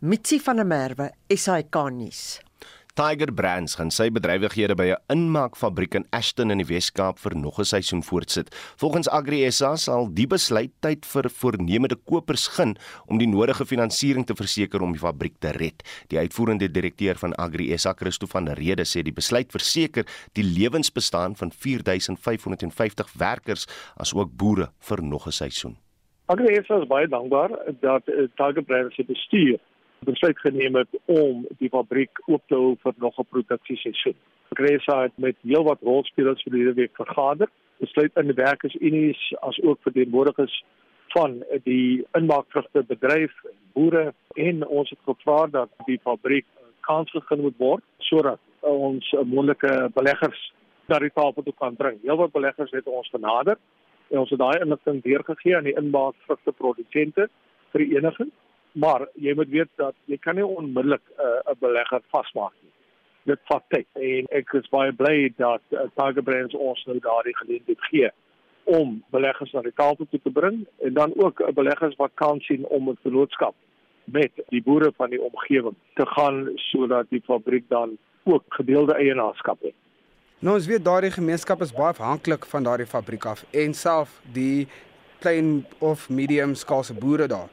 Mitsi 0.00 0.40
van 0.42 0.56
der 0.56 0.66
Merwe, 0.66 1.12
SAK 1.30 1.76
nuus. 1.94 2.40
Tiger 2.98 3.30
Brands 3.30 3.76
gaan 3.78 3.92
sy 3.94 4.08
bedrywighede 4.10 4.74
by 4.74 4.88
'n 4.90 4.98
inmaakfabriek 5.14 5.94
in 5.94 6.06
Ashton 6.10 6.50
in 6.50 6.58
die 6.58 6.66
Wes-Kaap 6.66 7.18
vir 7.22 7.36
nog 7.36 7.60
'n 7.60 7.64
seisoen 7.64 8.02
voortsit. 8.02 8.50
Volgens 8.76 9.08
AgriSA 9.08 9.76
sal 9.76 10.08
die 10.12 10.26
besluit 10.26 10.72
tyd 10.80 11.06
vir 11.06 11.30
voornemende 11.30 11.94
kopers 11.94 12.48
gun 12.48 12.76
om 13.06 13.18
die 13.18 13.28
nodige 13.28 13.64
finansiering 13.64 14.26
te 14.26 14.34
verseker 14.34 14.82
om 14.82 14.92
die 14.92 14.98
fabriek 14.98 15.38
te 15.38 15.52
red. 15.52 15.82
Die 16.08 16.18
uitvoerende 16.18 16.68
direkteur 16.68 17.14
van 17.14 17.34
AgriSA, 17.34 17.92
Christo 17.92 18.26
van 18.26 18.44
der 18.44 18.56
Rede, 18.56 18.82
sê 18.82 19.02
die 19.02 19.12
besluit 19.12 19.52
verseker 19.52 20.04
die 20.32 20.44
lewensbestaan 20.44 21.36
van 21.36 21.52
4550 21.52 23.12
werkers 23.12 23.66
asook 23.96 24.36
boere 24.36 24.72
vir 24.80 25.02
nog 25.02 25.26
'n 25.26 25.32
seisoen. 25.32 25.76
AgriSA 26.26 26.80
is 26.80 26.88
baie 26.88 27.08
dankbaar 27.08 27.50
dat 27.80 28.08
uh, 28.08 28.26
Tiger 28.36 28.62
Brands 28.62 28.94
se 28.94 29.04
bestuur 29.04 29.60
besluit 30.04 30.38
geneem 30.38 30.74
het 30.74 30.88
om 31.04 31.46
die 31.58 31.68
fabriek 31.68 32.20
oop 32.26 32.42
te 32.48 32.54
hou 32.54 32.76
vir 32.82 32.94
nog 32.96 33.18
'n 33.18 33.28
produksieseisoen. 33.30 34.16
Gresa 34.50 35.02
het 35.02 35.12
met 35.16 35.36
heelwat 35.42 35.82
rolspelers 35.82 36.42
vir 36.42 36.52
hierdie 36.52 36.80
week 36.82 36.94
vergader, 36.96 37.48
besluit 37.78 38.16
in 38.16 38.26
die 38.26 38.42
werkersunies 38.44 39.34
as 39.40 39.60
ook 39.62 39.78
verteenwoordigers 39.82 40.64
van 41.08 41.44
die 41.64 42.06
inmaakvrugte 42.12 42.82
bedryf, 42.82 43.32
boere 43.72 44.14
en 44.34 44.66
ons 44.66 44.90
het 44.90 44.98
gevra 45.04 45.46
dat 45.46 45.70
die 45.86 46.00
fabriek 46.02 46.46
kans 46.80 47.10
gegee 47.10 47.42
moet 47.42 47.58
word 47.58 47.84
sodat 47.98 48.38
ons 48.60 49.14
moontlike 49.24 49.90
beleggers 49.94 50.52
na 50.86 50.98
die 50.98 51.12
tafel 51.14 51.42
toe 51.42 51.54
kan 51.58 51.76
bring. 51.76 51.98
Heelwat 52.02 52.32
beleggers 52.32 52.70
het 52.70 52.86
ons 52.86 53.08
genader 53.08 53.58
en 54.10 54.18
ons 54.18 54.30
het 54.30 54.38
daai 54.38 54.60
inligting 54.60 55.02
deurgegee 55.02 55.56
aan 55.56 55.68
die 55.68 55.76
inmaakvrugte 55.76 56.52
produsente 56.52 57.28
vereniging 57.70 58.30
maar 58.72 59.06
jy 59.14 59.34
moet 59.34 59.48
weet 59.48 59.70
dat 59.76 59.94
jy 60.04 60.18
kan 60.18 60.34
nie 60.34 60.46
onmiddellik 60.46 61.02
uh, 61.18 61.52
'n 61.52 61.58
belegger 61.58 62.02
vasmaak 62.10 62.52
nie. 62.62 62.72
Dit 63.24 63.40
vat 63.44 63.64
tyd 63.68 63.86
en 63.94 64.26
ek 64.30 64.52
is 64.52 64.68
baie 64.68 64.92
bly 64.92 65.32
dat 65.36 65.62
uh, 65.70 65.86
Tiger 65.96 66.22
Brands 66.22 66.54
ons 66.54 66.84
nou 66.86 66.98
daardie 66.98 67.36
geleentheid 67.36 67.80
gee 67.90 68.10
om 68.64 69.02
beleggers 69.10 69.52
na 69.52 69.62
die 69.62 69.74
tafel 69.74 70.06
toe 70.10 70.20
te 70.22 70.30
bring 70.30 70.66
en 70.78 70.94
dan 70.94 71.12
ook 71.16 71.40
uh, 71.40 71.52
beleggers 71.54 71.96
wat 71.96 72.10
kan 72.14 72.40
sien 72.40 72.66
om 72.66 72.88
'n 72.90 72.98
vennootskap 73.02 73.54
met 74.04 74.32
die 74.48 74.62
boere 74.62 74.92
van 74.96 75.10
die 75.10 75.22
omgewing 75.22 75.76
te 75.94 76.06
gaan 76.06 76.50
sodat 76.56 77.06
die 77.10 77.22
fabriek 77.26 77.68
dan 77.68 77.98
ook 78.24 78.44
gedeelde 78.48 78.94
eienaarskap 78.94 79.62
het. 79.62 79.74
Nou 80.38 80.54
ons 80.56 80.66
weet 80.66 80.84
daardie 80.84 81.10
gemeenskap 81.10 81.60
is 81.60 81.72
baie 81.72 81.92
afhanklik 81.92 82.46
van 82.46 82.62
daardie 82.62 82.86
fabriek 82.86 83.24
af 83.24 83.44
en 83.50 83.74
self 83.74 84.20
die 84.32 84.68
klein 85.20 85.66
of 85.78 86.08
medium 86.08 86.54
skaalse 86.54 86.94
boere 86.94 87.26
daar. 87.26 87.48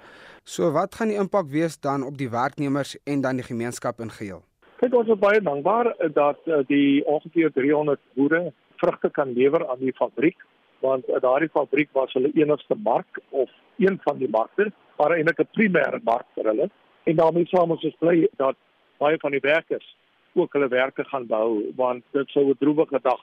So 0.48 0.70
wat 0.72 0.96
gaan 0.96 1.10
die 1.12 1.18
impak 1.20 1.50
wees 1.52 1.74
dan 1.84 2.04
op 2.08 2.16
die 2.18 2.30
werknemers 2.32 2.94
en 3.04 3.22
dan 3.22 3.36
die 3.36 3.44
gemeenskap 3.44 3.98
in 4.00 4.12
geheel? 4.16 4.40
Kyk 4.80 4.94
ons 4.96 5.10
is 5.12 5.20
baie 5.20 5.42
dankbaar 5.44 5.90
dat 6.16 6.40
eh, 6.48 6.62
die 6.70 7.02
ongeveer 7.04 7.52
300 7.52 8.00
boere 8.16 8.40
vrugte 8.80 9.10
kan 9.12 9.34
lewer 9.36 9.66
aan 9.68 9.82
die 9.84 9.92
fabriek 9.98 10.46
want 10.86 11.04
eh, 11.10 11.20
daardie 11.20 11.52
fabriek 11.52 11.92
was 12.00 12.16
hulle 12.16 12.32
enigste 12.40 12.78
mark 12.86 13.20
of 13.30 13.52
een 13.84 14.00
van 14.06 14.22
die 14.22 14.30
markte, 14.38 14.70
maar 14.96 15.18
eintlik 15.18 15.44
'n 15.44 15.52
primêre 15.58 16.00
mark 16.04 16.32
vir 16.40 16.48
hulle. 16.54 16.70
En 17.04 17.20
daarmee 17.20 17.52
saam 17.52 17.76
ons 17.76 17.84
is 17.84 18.00
bly 18.00 18.30
dat 18.38 18.56
baie 19.04 19.20
van 19.20 19.36
die 19.36 19.44
werkers 19.44 19.96
ook 20.34 20.54
hulle 20.54 20.72
werke 20.72 21.04
gaan 21.12 21.28
behou 21.28 21.74
want 21.76 22.04
dit 22.14 22.30
sou 22.30 22.48
'n 22.48 22.58
droewige 22.60 23.04
dag 23.04 23.20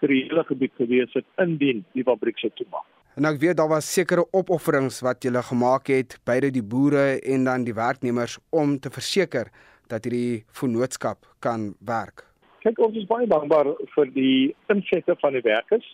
vir 0.00 0.08
die 0.08 0.22
hele 0.28 0.44
gebied 0.44 0.76
gewees 0.76 1.12
het 1.14 1.26
indien 1.38 1.84
die 1.94 2.04
fabriek 2.04 2.38
sou 2.38 2.52
toemaak. 2.54 2.97
En 3.18 3.26
ek 3.26 3.40
weet 3.42 3.56
daar 3.58 3.72
was 3.72 3.86
sekere 3.90 4.22
opofferings 4.30 5.00
wat 5.02 5.24
julle 5.26 5.40
gemaak 5.42 5.88
het 5.90 6.12
beide 6.28 6.52
die 6.54 6.62
boere 6.62 7.16
en 7.34 7.48
dan 7.48 7.64
die 7.66 7.74
werknemers 7.74 8.36
om 8.54 8.76
te 8.78 8.92
verseker 8.94 9.50
dat 9.90 10.06
hierdie 10.06 10.44
vennootskap 10.60 11.26
kan 11.42 11.72
werk. 11.88 12.22
Kyk, 12.62 12.78
ons 12.78 12.94
is 13.00 13.08
baie 13.10 13.26
dankbaar 13.26 13.72
vir 13.96 14.12
die 14.14 14.54
insette 14.70 15.18
van 15.24 15.34
die 15.34 15.42
werkers 15.42 15.88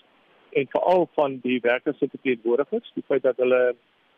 en 0.52 0.68
veral 0.76 1.08
van 1.16 1.38
die 1.46 1.56
werkers 1.64 1.96
se 2.02 2.10
teenwoordigers, 2.12 2.92
die 2.92 3.06
feit 3.08 3.24
dat 3.24 3.40
hulle 3.40 3.62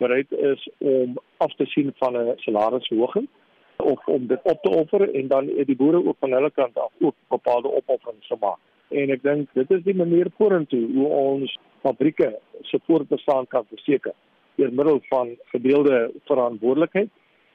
bereid 0.02 0.34
is 0.50 0.66
om 0.82 1.14
af 1.38 1.54
te 1.60 1.70
sien 1.76 1.94
van 2.02 2.18
'n 2.18 2.34
salarisverhoging 2.42 3.28
of 3.76 4.02
om 4.06 4.26
dit 4.26 4.40
op 4.42 4.62
te 4.62 4.70
offer 4.82 5.14
en 5.14 5.28
dan 5.28 5.46
die 5.46 5.78
boere 5.78 6.02
ook 6.02 6.16
van 6.18 6.32
hulle 6.32 6.50
kant 6.50 6.78
af 6.78 6.90
ook 6.98 7.14
bepaalde 7.28 7.70
opofferings 7.70 8.26
te 8.26 8.36
maak. 8.40 8.58
En 8.88 9.10
ek 9.10 9.22
dink 9.22 9.48
dit 9.52 9.70
is 9.70 9.82
die 9.82 9.96
manier 9.96 10.30
vorentoe 10.36 10.84
hoe 10.94 11.08
ons 11.08 11.58
fabrieke 11.82 12.38
se 12.62 12.78
voortbestaan 12.86 13.46
kan 13.46 13.66
verseker 13.68 14.14
deur 14.56 14.72
middel 14.72 15.00
van 15.08 15.36
gedeelde 15.52 16.10
verantwoordelikheid 16.24 17.10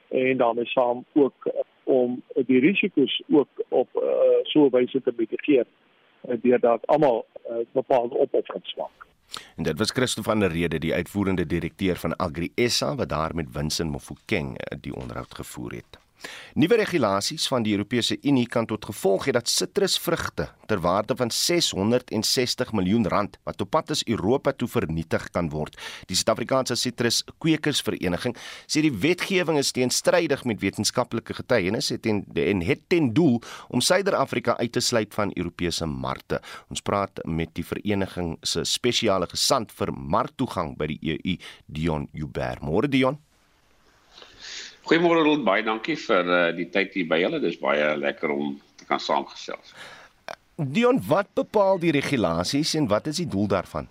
en 0.08 0.36
daarmee 0.36 0.66
saam 0.66 1.04
ook 1.12 1.48
om 1.84 2.22
die 2.46 2.60
risiko's 2.60 3.22
ook 3.28 3.48
op 3.68 3.88
uh, 3.94 4.02
so 4.42 4.66
'n 4.66 4.70
wyse 4.70 5.02
te 5.02 5.12
mitigeer 5.16 5.66
uh, 5.66 6.36
deurdat 6.42 6.86
almal 6.86 7.26
uh, 7.50 7.56
bepaalde 7.72 8.18
opofferings 8.18 8.74
maak. 8.74 9.06
En 9.56 9.62
dit 9.62 9.78
was 9.78 9.90
Christo 9.90 10.22
van 10.22 10.40
der 10.40 10.52
Rede, 10.52 10.78
die 10.78 10.94
uitvoerende 10.94 11.46
direkteur 11.46 11.96
van 11.96 12.16
Agri 12.16 12.52
SA 12.56 12.94
wat 12.94 13.08
daar 13.08 13.34
met 13.34 13.52
Winsin 13.52 13.88
Mofokeng 13.88 14.56
die 14.80 14.94
onderhoud 14.94 15.34
gevoer 15.34 15.72
het. 15.72 16.01
Nuwe 16.54 16.76
regulasies 16.76 17.46
van 17.48 17.64
die 17.64 17.72
Europese 17.72 18.18
Unie 18.22 18.46
kan 18.46 18.66
tot 18.68 18.84
gevolg 18.84 19.26
hê 19.28 19.32
dat 19.32 19.48
sitrusvrugte 19.48 20.48
ter 20.68 20.80
waarde 20.84 21.16
van 21.16 21.30
660 21.30 22.72
miljoen 22.72 23.08
rand 23.08 23.38
wat 23.48 23.60
op 23.60 23.70
pad 23.70 23.90
is 23.90 24.04
Europa 24.06 24.52
toe 24.52 24.68
vernietig 24.68 25.28
kan 25.32 25.48
word. 25.52 25.78
Die 26.10 26.16
Suid-Afrikaanse 26.16 26.76
Sitruskwekersvereniging 26.76 28.36
sê 28.66 28.84
die 28.84 28.92
wetgewing 28.92 29.58
is 29.60 29.72
teenstrydig 29.72 30.44
met 30.48 30.60
wetenskaplike 30.60 31.36
getuienis 31.40 31.90
en, 31.96 32.24
en 32.34 32.62
het 32.66 32.84
ten 32.92 33.12
doel 33.16 33.40
om 33.68 33.80
Suider-Afrika 33.80 34.56
uit 34.60 34.72
te 34.72 34.80
sluit 34.80 35.14
van 35.14 35.32
Europese 35.36 35.86
markte. 35.86 36.40
Ons 36.68 36.84
praat 36.84 37.24
met 37.24 37.52
die 37.56 37.66
vereniging 37.66 38.36
se 38.42 38.64
spesiale 38.68 39.28
gesant 39.30 39.72
vir 39.76 39.92
marktoegang 39.92 40.76
by 40.78 40.92
die 40.94 41.00
EU, 41.16 41.36
Dion 41.66 42.08
Uber. 42.12 42.60
Môre 42.62 42.88
Dion. 42.88 43.20
Goeiemôre 44.92 45.22
Rod, 45.24 45.40
baie 45.40 45.62
dankie 45.64 45.94
vir 45.96 46.26
uh, 46.28 46.38
die 46.52 46.66
tyd 46.68 46.92
hier 46.92 47.06
by 47.08 47.16
julle. 47.22 47.38
Dis 47.40 47.54
baie 47.56 47.94
lekker 47.96 48.28
om 48.28 48.50
te 48.76 48.84
kan 48.84 49.00
saamgesels. 49.00 49.70
Dion, 50.74 50.98
wat 51.08 51.30
bepaal 51.32 51.80
die 51.80 51.94
regulasies 51.96 52.74
en 52.76 52.90
wat 52.90 53.08
is 53.08 53.22
die 53.22 53.26
doel 53.32 53.48
daarvan? 53.48 53.88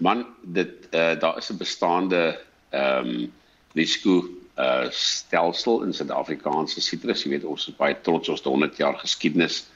Man, 0.00 0.24
dit 0.40 0.88
uh, 0.96 1.12
daar 1.20 1.36
is 1.36 1.52
'n 1.52 1.60
bestaande 1.60 2.22
ehm 2.70 3.12
um, 3.12 3.28
risiko 3.76 4.24
uh 4.56 4.88
stelsel 4.88 5.82
in 5.84 5.92
Suid-Afrikaanse 5.92 6.80
sitrus. 6.80 7.28
Jy 7.28 7.36
weet 7.36 7.44
ons 7.44 7.68
is 7.68 7.76
baie 7.76 8.00
trots 8.00 8.32
ons 8.32 8.40
het 8.40 8.48
100 8.48 8.80
jaar 8.80 8.96
geskiedenis 8.96 9.66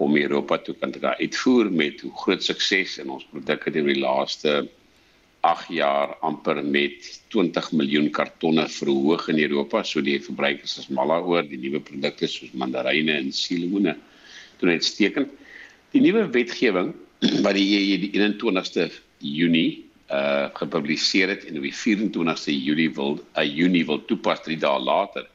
om 0.00 0.16
Europa 0.16 0.56
toe 0.58 0.74
kan 0.80 0.96
uitvoer 1.20 1.68
met 1.68 2.00
hoe 2.00 2.16
groot 2.16 2.42
sukses 2.42 2.96
en 2.98 3.10
ons 3.10 3.28
produkte 3.28 3.70
deur 3.70 3.92
die 3.92 4.00
laaste 4.00 4.70
8 5.40 5.72
jaar 5.72 6.14
amper 6.26 6.60
met 6.64 7.06
20 7.32 7.72
miljoen 7.72 8.10
kartonne 8.12 8.66
verhoog 8.68 9.28
in 9.32 9.38
Europa, 9.40 9.82
so 9.82 10.02
die 10.04 10.18
verbruikers 10.20 10.78
is 10.82 10.88
mal 10.92 11.08
daaroor, 11.08 11.46
die 11.48 11.58
nuwe 11.60 11.80
produkte 11.80 12.28
soos 12.28 12.52
mandaryne 12.52 13.16
en 13.16 13.30
sielemoene 13.32 13.96
doen 14.60 14.74
uitstekend. 14.74 15.32
Die 15.94 16.02
nuwe 16.04 16.26
wetgewing 16.34 16.92
wat 17.44 17.56
die 17.56 17.68
EU 17.78 18.00
die 18.04 18.12
21ste 18.18 18.90
Junie 19.24 19.86
uh 20.10 20.48
gepubliseer 20.58 21.30
het 21.30 21.44
en 21.46 21.60
op 21.60 21.62
die 21.62 21.76
24ste 21.76 22.50
Julie 22.50 22.90
wil 22.94 23.12
'n 23.14 23.40
uh, 23.40 23.44
Junie 23.46 23.84
wil 23.86 24.00
toepas 24.04 24.42
3 24.42 24.56
dae 24.58 24.80
later, 24.82 25.28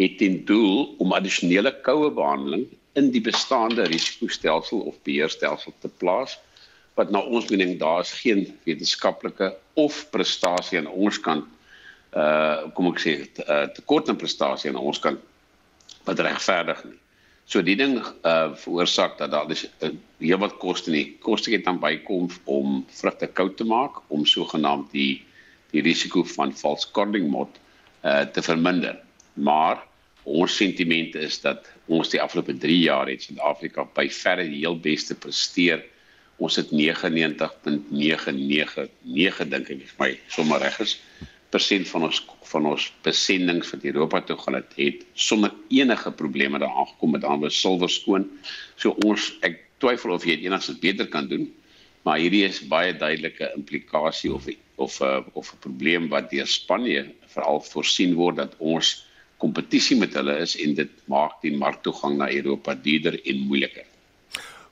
het 0.00 0.18
ten 0.18 0.44
doel 0.44 0.94
om 0.98 1.12
addisionele 1.12 1.72
koue 1.84 2.10
behandeling 2.10 2.64
in 2.96 3.10
die 3.12 3.20
bestaande 3.20 3.84
risikostelsel 3.92 4.80
of 4.80 4.96
beheerstelsel 5.04 5.74
te 5.80 5.88
plaas 5.88 6.38
wat 6.94 7.10
na 7.10 7.22
ons 7.24 7.48
mening 7.48 7.78
daar 7.80 8.00
is 8.04 8.12
geen 8.20 8.46
wetenskaplike 8.64 9.52
of 9.80 10.04
prestasie 10.10 10.78
aan 10.78 10.90
ons 10.90 11.20
kant 11.20 11.48
uh 12.12 12.68
kom 12.76 12.90
ek 12.90 13.00
sê 13.00 13.12
uh, 13.24 13.66
tekort 13.72 14.10
aan 14.12 14.20
prestasie 14.20 14.68
aan 14.70 14.80
ons 14.80 15.00
kant 15.00 15.20
wat 16.04 16.20
regverdig 16.20 16.82
nie. 16.84 16.98
So 17.48 17.62
die 17.64 17.76
ding 17.76 17.96
uh 18.00 18.52
veroorsaak 18.64 19.16
dat 19.18 19.32
daar 19.32 19.50
is 19.50 19.64
uh, 19.80 19.92
heelwat 20.20 20.58
koste 20.60 20.92
nie. 20.92 21.16
Koste 21.24 21.52
het 21.54 21.64
dan 21.64 21.80
bykom 21.80 22.28
om 22.44 22.82
vrugte 23.00 23.30
koud 23.32 23.56
te 23.56 23.64
maak 23.64 24.02
om 24.08 24.26
sogenaamd 24.28 24.92
die 24.92 25.22
die 25.72 25.80
risiko 25.80 26.20
van 26.34 26.52
false 26.52 26.90
cording 26.92 27.30
mot 27.32 27.56
uh 28.04 28.26
te 28.28 28.44
verminder. 28.44 29.00
Maar 29.34 29.80
ons 30.24 30.56
sentiment 30.56 31.16
is 31.16 31.40
dat 31.40 31.66
ons 31.88 32.12
die 32.12 32.20
afgelope 32.20 32.54
3 32.60 32.78
jaar 32.84 33.08
het 33.08 33.24
Suid-Afrika 33.24 33.86
by 33.96 34.06
verre 34.12 34.44
die 34.46 34.60
heel 34.62 34.76
beste 34.78 35.16
presteer 35.18 35.80
ons 36.38 36.56
het 36.56 36.70
99.999 36.72 39.48
dink 39.52 39.70
ek 39.70 39.82
vir 39.90 39.98
my 39.98 40.18
sommer 40.28 40.60
reg 40.62 40.80
is 40.80 41.00
persent 41.52 41.88
van 41.92 42.08
ons 42.08 42.22
van 42.52 42.68
ons 42.68 42.88
besendings 43.04 43.70
wat 43.72 43.84
Europa 43.88 44.20
toe 44.28 44.36
gaan 44.40 44.58
het, 44.58 44.72
het 44.76 45.04
sonder 45.14 45.52
enige 45.72 46.12
probleme 46.16 46.60
daar 46.60 46.74
aangekom 46.82 47.14
met 47.16 47.24
aanwe 47.24 47.50
silwer 47.52 47.92
skoon. 47.92 48.26
So 48.76 48.96
ons 49.06 49.30
ek 49.46 49.60
twyfel 49.82 50.14
of 50.16 50.26
jy 50.26 50.36
dit 50.36 50.48
enigsins 50.48 50.80
beter 50.82 51.08
kan 51.12 51.28
doen. 51.30 51.48
Maar 52.04 52.18
hierdie 52.18 52.44
is 52.48 52.60
baie 52.68 52.92
duidelike 52.96 53.52
implikasie 53.56 54.32
of 54.34 54.48
of 54.82 54.98
uh, 55.00 55.20
of 55.38 55.52
'n 55.52 55.62
probleem 55.62 56.08
wat 56.08 56.30
deur 56.30 56.46
Spanje 56.46 57.06
veral 57.34 57.60
voorsien 57.60 58.14
word 58.18 58.36
dat 58.36 58.54
ons 58.58 59.06
kompetisie 59.38 59.98
met 59.98 60.14
hulle 60.14 60.38
is 60.42 60.56
en 60.56 60.74
dit 60.74 60.90
maak 61.06 61.38
die 61.42 61.54
marktoegang 61.56 62.16
na 62.18 62.30
Europa 62.30 62.74
duurder 62.74 63.20
en 63.24 63.46
moeiliker. 63.46 63.86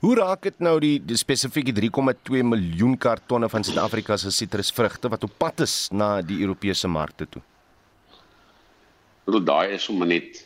Hoe 0.01 0.15
raak 0.17 0.47
dit 0.47 0.63
nou 0.65 0.79
die, 0.81 0.95
die 1.05 1.17
spesifieke 1.19 1.73
3,2 1.77 2.39
miljoen 2.49 2.95
kartonne 2.97 3.45
van 3.53 3.61
Suid-Afrika 3.61 4.15
se 4.17 4.31
sitrusvrugte 4.33 5.11
wat 5.13 5.27
op 5.27 5.33
pad 5.37 5.61
is 5.61 5.75
na 5.93 6.23
die 6.25 6.39
Europese 6.41 6.89
markte 6.89 7.27
toe? 7.29 7.41
Dit 9.29 9.45
daai 9.45 9.75
is 9.75 9.85
om 9.93 10.01
net 10.09 10.41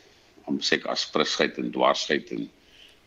om 0.52 0.60
seker 0.60 0.92
as 0.92 1.06
frisheid 1.08 1.56
en 1.62 1.72
dwarsheid 1.72 2.34
en 2.36 2.44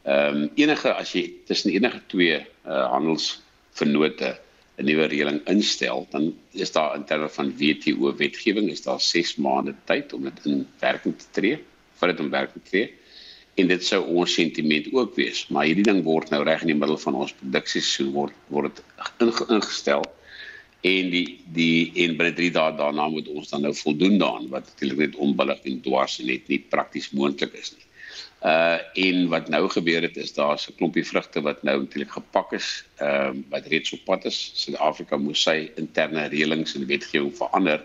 ehm 0.09 0.39
um, 0.39 0.47
enige 0.57 0.95
as 0.95 1.13
jy 1.13 1.27
tussen 1.51 1.75
enige 1.75 2.01
twee 2.09 2.39
uh, 2.41 2.85
handelsvennote 2.95 4.31
'n 4.79 4.87
nuwe 4.89 5.09
reëling 5.13 5.43
instel, 5.53 6.07
dan 6.15 6.31
is 6.57 6.73
daar 6.73 6.95
in 6.97 7.05
terme 7.05 7.29
van 7.29 7.53
WTO 7.61 8.15
wetgewing 8.17 8.71
is 8.73 8.83
daar 8.87 9.01
6 9.01 9.37
maande 9.37 9.75
tyd 9.85 10.13
om 10.17 10.25
dit 10.25 10.47
in 10.47 10.65
werking 10.81 11.19
te 11.19 11.29
tree, 11.31 11.61
vir 12.01 12.15
dit 12.15 12.25
in 12.25 12.31
werking 12.31 12.65
te 12.65 12.71
tree 12.71 12.89
en 13.59 13.69
dit 13.69 13.85
sou 13.85 14.03
ons 14.21 14.35
sentiment 14.35 14.87
ook 14.93 15.17
wees 15.17 15.47
maar 15.49 15.67
hierdie 15.67 15.89
ding 15.91 16.05
word 16.05 16.31
nou 16.31 16.43
reg 16.45 16.63
in 16.63 16.73
die 16.75 16.81
middel 16.83 16.99
van 16.99 17.15
ons 17.15 17.35
produksieseisoen 17.41 18.13
word 18.13 18.35
word 18.55 18.83
dit 19.19 19.43
ingestel 19.49 20.07
en 20.87 21.11
die 21.11 21.41
die 21.55 21.91
en 22.05 22.17
binne 22.19 22.35
3 22.37 22.53
dae 22.55 22.77
daarna 22.79 23.09
moet 23.11 23.29
ons 23.33 23.51
dan 23.51 23.65
nou 23.67 23.75
voldoen 23.75 24.19
daaraan 24.19 24.49
wat 24.53 24.67
natuurlik 24.71 24.99
net 24.99 25.21
onbillig 25.27 25.61
en 25.67 25.81
dwars 25.83 26.19
en 26.21 26.31
net 26.31 26.49
nie 26.49 26.61
prakties 26.71 27.11
moontlik 27.11 27.55
is 27.59 27.73
nie. 27.75 27.85
Uh 28.47 28.79
en 29.03 29.29
wat 29.33 29.49
nou 29.51 29.65
gebeur 29.69 30.03
het 30.07 30.17
is 30.17 30.33
daar's 30.35 30.69
'n 30.69 30.77
klompie 30.79 31.05
vrugte 31.05 31.43
wat 31.43 31.63
nou 31.63 31.81
natuurlik 31.81 32.11
gepak 32.11 32.53
is, 32.53 32.85
ehm 32.99 33.37
uh, 33.39 33.43
wat 33.51 33.67
reeds 33.67 33.93
op 33.93 34.05
pad 34.05 34.25
is. 34.25 34.53
Suid-Afrika 34.55 35.17
moes 35.17 35.43
sy 35.43 35.71
interne 35.77 36.29
reëlings 36.29 36.75
en 36.75 36.87
wetgewing 36.87 37.35
verander 37.37 37.85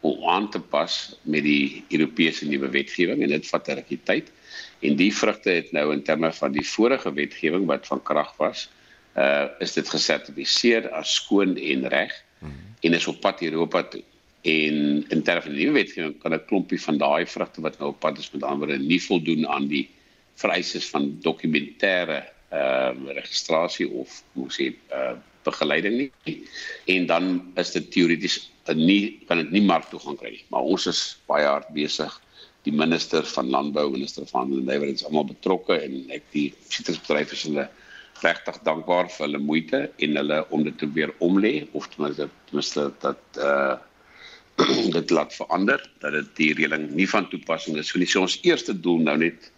om 0.00 0.28
aan 0.28 0.50
te 0.50 0.60
pas 0.60 1.16
met 1.22 1.42
die 1.42 1.84
Europese 1.88 2.46
nuwe 2.46 2.68
wetgewing 2.68 3.22
en 3.22 3.28
dit 3.28 3.46
vat 3.46 3.68
'n 3.68 3.74
rukkie 3.74 4.00
tyd. 4.04 4.32
En 4.84 4.96
die 4.96 5.12
vrugte 5.16 5.50
het 5.50 5.72
nou 5.72 5.92
in 5.92 6.02
terme 6.04 6.32
van 6.32 6.52
die 6.52 6.64
vorige 6.68 7.12
wetgewing 7.12 7.66
wat 7.70 7.86
van 7.88 8.02
krag 8.02 8.34
was, 8.40 8.68
uh 9.16 9.46
is 9.62 9.72
dit 9.72 9.88
gesertifiseer 9.88 10.90
as 10.98 11.14
skoon 11.20 11.56
en 11.56 11.88
reg 11.88 12.12
mm 12.38 12.48
-hmm. 12.48 12.74
en 12.80 12.94
is 12.98 13.06
op 13.06 13.20
pad 13.20 13.42
Europa 13.42 13.82
toe. 13.82 14.02
En 14.42 15.04
in 15.08 15.22
terme 15.22 15.42
van 15.42 15.52
die 15.52 15.64
nuwe 15.64 15.78
wetgewing 15.78 16.18
kan 16.20 16.34
'n 16.34 16.44
klompie 16.46 16.80
van 16.82 16.98
daai 16.98 17.26
vrugte 17.26 17.60
wat 17.60 17.78
nou 17.78 17.90
op 17.90 18.00
pad 18.00 18.18
is 18.18 18.30
met 18.30 18.42
ander 18.42 18.78
nie 18.78 19.02
voldoen 19.02 19.48
aan 19.48 19.66
die 19.66 19.88
vereistes 20.34 20.88
van 20.90 21.18
dokumentêre 21.20 22.22
uh 22.52 22.90
registrasie 23.06 23.88
of 23.88 24.22
hoe 24.32 24.50
sê 24.52 24.74
uh 24.92 25.16
begeleiding 25.44 25.96
nie. 25.96 26.42
En 26.84 27.06
dan 27.06 27.52
is 27.54 27.70
dit 27.70 27.90
teoreties 27.92 28.50
nie 28.72 29.20
kan 29.28 29.36
dit 29.36 29.50
nie 29.50 29.62
mark 29.62 29.84
toe 29.84 30.00
gaan 30.00 30.16
kry 30.16 30.30
nie. 30.30 30.44
Maar 30.48 30.60
ons 30.60 30.86
is 30.86 31.18
baie 31.26 31.44
hard 31.44 31.68
besig 31.68 32.20
die 32.64 32.72
minister 32.72 33.24
van 33.28 33.50
landbou, 33.52 33.90
minister 33.92 34.26
van 34.26 34.44
handel 34.44 34.62
en 34.62 34.68
nywerheid 34.70 35.00
is 35.00 35.06
almal 35.08 35.26
betrokke 35.28 35.76
en 35.84 35.98
ek 36.16 36.24
die 36.32 36.46
sitrusbedryf 36.72 37.34
is 37.36 37.46
hulle 37.48 37.66
regtig 38.22 38.60
dankbaar 38.64 39.10
vir 39.12 39.26
hulle 39.26 39.40
moeite 39.42 39.80
en 40.06 40.16
hulle 40.20 40.38
om 40.54 40.62
dit 40.64 40.76
te 40.80 40.88
weer 40.96 41.12
omlê 41.24 41.66
of 41.72 41.88
ten 41.92 42.06
minste 42.06 42.28
ten 42.48 42.60
minste 42.60 42.86
dat 43.04 43.42
uh 43.50 43.74
dit 44.96 45.10
laat 45.10 45.32
verander 45.34 45.80
dat 45.98 46.12
dit 46.14 46.28
die 46.38 46.52
reëling 46.54 46.84
nie 46.94 47.08
van 47.10 47.24
toepassing 47.26 47.74
is. 47.80 47.88
So 47.90 47.98
so 48.06 48.20
ons 48.22 48.36
eerste 48.46 48.70
doel 48.80 49.00
nou 49.02 49.16
net 49.18 49.48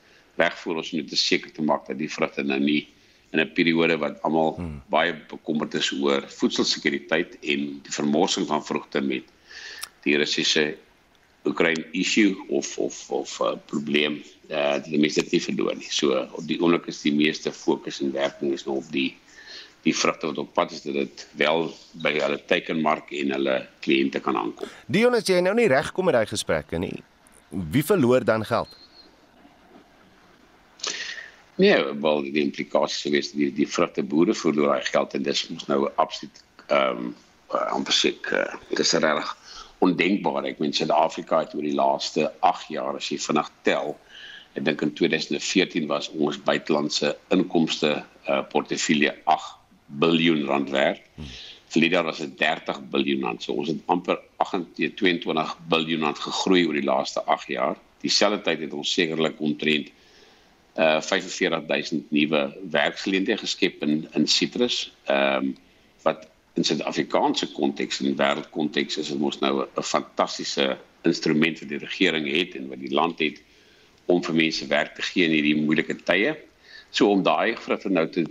wegvoer 0.41 0.81
ons 0.81 0.93
moet 0.97 1.13
seker 1.21 1.53
te 1.53 1.65
maak 1.65 1.85
dat 1.91 1.99
die 2.01 2.09
vrugte 2.09 2.43
nou 2.43 2.59
nie 2.61 2.87
in 3.33 3.41
'n 3.41 3.53
periode 3.53 3.99
wat 4.01 4.23
almal 4.25 4.55
hmm. 4.57 4.81
baie 4.89 5.13
bekommerd 5.29 5.75
is 5.75 5.93
oor 5.93 6.25
voedselsekuriteit 6.39 7.37
en 7.43 7.61
die 7.85 7.93
vermorsing 7.93 8.47
van 8.47 8.65
vrugte 8.65 9.01
met 9.01 9.29
die 10.05 10.17
Russiese 10.17 10.77
Oekraïne 11.47 11.85
issue 11.93 12.35
of 12.49 12.79
of 12.79 13.11
of 13.11 13.39
'n 13.41 13.45
uh, 13.45 13.59
probleem 13.67 14.23
eh 14.49 14.59
uh, 14.59 14.83
die 14.85 14.99
mense 14.99 15.21
dit 15.21 15.31
nie 15.31 15.43
verdoen 15.43 15.79
nie. 15.79 15.91
So 15.91 16.29
op 16.33 16.47
die 16.47 16.61
oomblik 16.61 16.87
is 16.87 17.03
die 17.03 17.15
meeste 17.15 17.53
fokus 17.53 18.01
en 18.01 18.13
werking 18.13 18.53
is 18.53 18.65
nou 18.65 18.77
op 18.77 18.91
die 18.91 19.17
die 19.83 19.95
vrugte 19.95 20.27
wat 20.27 20.39
op 20.39 20.55
pad 20.55 20.73
is 20.73 20.83
dat 20.83 20.95
dit 20.95 21.27
wel 21.39 21.69
by 22.03 22.13
hulle 22.19 22.41
teikenmark 22.51 23.11
en 23.11 23.31
hulle 23.37 23.69
kliënte 23.81 24.21
kan 24.21 24.37
aankom. 24.37 24.69
Dion 24.87 25.15
as 25.15 25.29
jy 25.31 25.41
nou 25.41 25.55
nie 25.55 25.69
reg 25.71 25.93
kom 25.93 26.09
met 26.09 26.15
daai 26.19 26.27
gesprekke 26.27 26.79
nie. 26.79 27.03
Wie 27.51 27.85
verloor 27.85 28.25
dan 28.25 28.45
geld? 28.45 28.69
Nee, 31.57 31.77
wel 32.03 32.27
die 32.27 32.43
implikasies 32.43 33.01
sou 33.01 33.13
wees 33.15 33.31
die 33.33 33.53
die 33.55 33.69
vrugte 33.69 34.03
boere 34.03 34.35
verloor 34.35 34.75
daai 34.75 34.91
geld 34.91 35.15
en 35.15 35.23
dis 35.23 35.47
ons 35.55 35.71
nou 35.71 35.87
absoluut 35.95 36.43
ehm 36.67 37.07
um, 37.07 37.15
amper 37.71 37.95
seker 37.95 38.43
uh, 38.43 38.75
dis 38.75 38.93
regtig 38.93 39.29
ondenkbaar. 39.85 40.45
Ek 40.45 40.61
meen 40.63 40.75
Suid-Afrika 40.75 41.43
het 41.45 41.55
oor 41.55 41.67
die 41.67 41.77
laaste 41.77 42.31
8 42.41 42.71
jaar 42.73 42.99
as 42.99 43.11
jy 43.13 43.19
vinnig 43.21 43.51
tel, 43.67 43.97
ek 44.57 44.65
dink 44.65 44.85
in 44.87 44.95
2014 44.97 45.89
was 45.91 46.09
ons 46.17 46.39
buitelandse 46.47 47.13
inkomste 47.35 47.93
uh, 48.01 48.41
portefeulje 48.53 49.13
8 49.25 49.53
miljard 50.01 50.47
rand 50.49 50.71
werd. 50.71 51.03
Verlede 51.69 51.99
jaar 51.99 52.09
was 52.09 52.23
dit 52.23 52.39
30 52.39 52.81
miljard 52.91 53.23
rand. 53.23 53.43
So 53.43 53.53
ons 53.53 53.69
het 53.69 53.83
amper 53.93 54.19
28 54.43 55.27
miljard 55.69 56.03
rand 56.03 56.25
gegroei 56.25 56.65
oor 56.67 56.79
die 56.79 56.87
laaste 56.87 57.23
8 57.25 57.53
jaar. 57.53 57.77
Dieselfde 58.05 58.41
tyd 58.47 58.65
het 58.67 58.75
ons 58.77 58.93
sekerlik 58.93 59.41
omtrent 59.41 59.93
uh 60.77 61.01
45000 61.01 62.11
nuwe 62.13 62.41
werksgeleenthede 62.71 63.41
geskep 63.41 63.83
in 63.83 64.09
in 64.13 64.27
Citrus. 64.29 64.93
Ehm 65.05 65.45
um, 65.45 65.55
wat 66.05 66.27
in 66.57 66.65
Suid-Afrikaanse 66.65 67.51
konteks 67.53 68.01
en 68.01 68.17
wêreldkonteks 68.17 68.97
is 69.03 69.11
dit 69.13 69.21
mos 69.21 69.39
nou 69.41 69.67
'n 69.67 69.83
fantastiese 69.83 70.79
instrument 71.05 71.61
wat 71.61 71.69
die 71.69 71.83
regering 71.83 72.27
het 72.33 72.57
en 72.57 72.69
wat 72.69 72.81
die 72.81 72.95
land 72.95 73.19
het 73.19 73.43
om 74.07 74.23
vir 74.23 74.35
mense 74.35 74.67
werk 74.67 74.95
te 74.95 75.03
gee 75.03 75.25
in 75.25 75.35
hierdie 75.37 75.57
moeilike 75.57 75.97
tye. 76.09 76.37
So 76.91 77.11
om 77.11 77.23
daai 77.23 77.57
vrugte 77.57 77.91
nou 77.91 78.07
te 78.09 78.25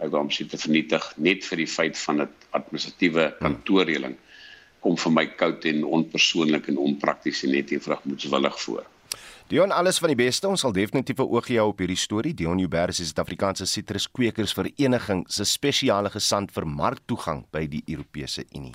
ek 0.00 0.08
wou 0.10 0.20
amper 0.22 0.36
sê 0.36 0.48
te 0.48 0.56
vernietig 0.56 1.04
net 1.16 1.44
vir 1.44 1.56
die 1.56 1.66
feit 1.66 1.98
van 1.98 2.22
'n 2.22 2.28
administratiewe 2.56 3.34
kantoorreëling 3.40 4.16
kom 4.80 4.96
vir 4.96 5.12
my 5.12 5.26
koud 5.26 5.64
en 5.64 5.84
onpersoonlik 5.84 6.68
en 6.68 6.78
onprakties 6.78 7.44
en 7.44 7.52
net 7.52 7.70
eenvoudig 7.70 8.04
moetswillig 8.04 8.60
voor. 8.60 8.86
Dion 9.50 9.72
alles 9.74 9.98
van 9.98 10.12
die 10.12 10.18
beste. 10.18 10.46
Ons 10.46 10.62
sal 10.62 10.70
definitief 10.70 11.18
'n 11.18 11.26
oogie 11.26 11.58
hou 11.58 11.70
op 11.72 11.80
hierdie 11.82 11.98
storie. 11.98 12.34
Dion 12.34 12.58
Uber 12.58 12.88
is 12.88 12.98
die 12.98 13.06
Suid-Afrikaanse 13.06 13.66
sitruskweekers 13.66 14.52
vereniging 14.52 15.24
se 15.28 15.44
spesiale 15.44 16.10
gesant 16.10 16.52
vir 16.52 16.66
marktoegang 16.66 17.44
by 17.50 17.66
die 17.66 17.82
Europese 17.86 18.44
Unie. 18.54 18.74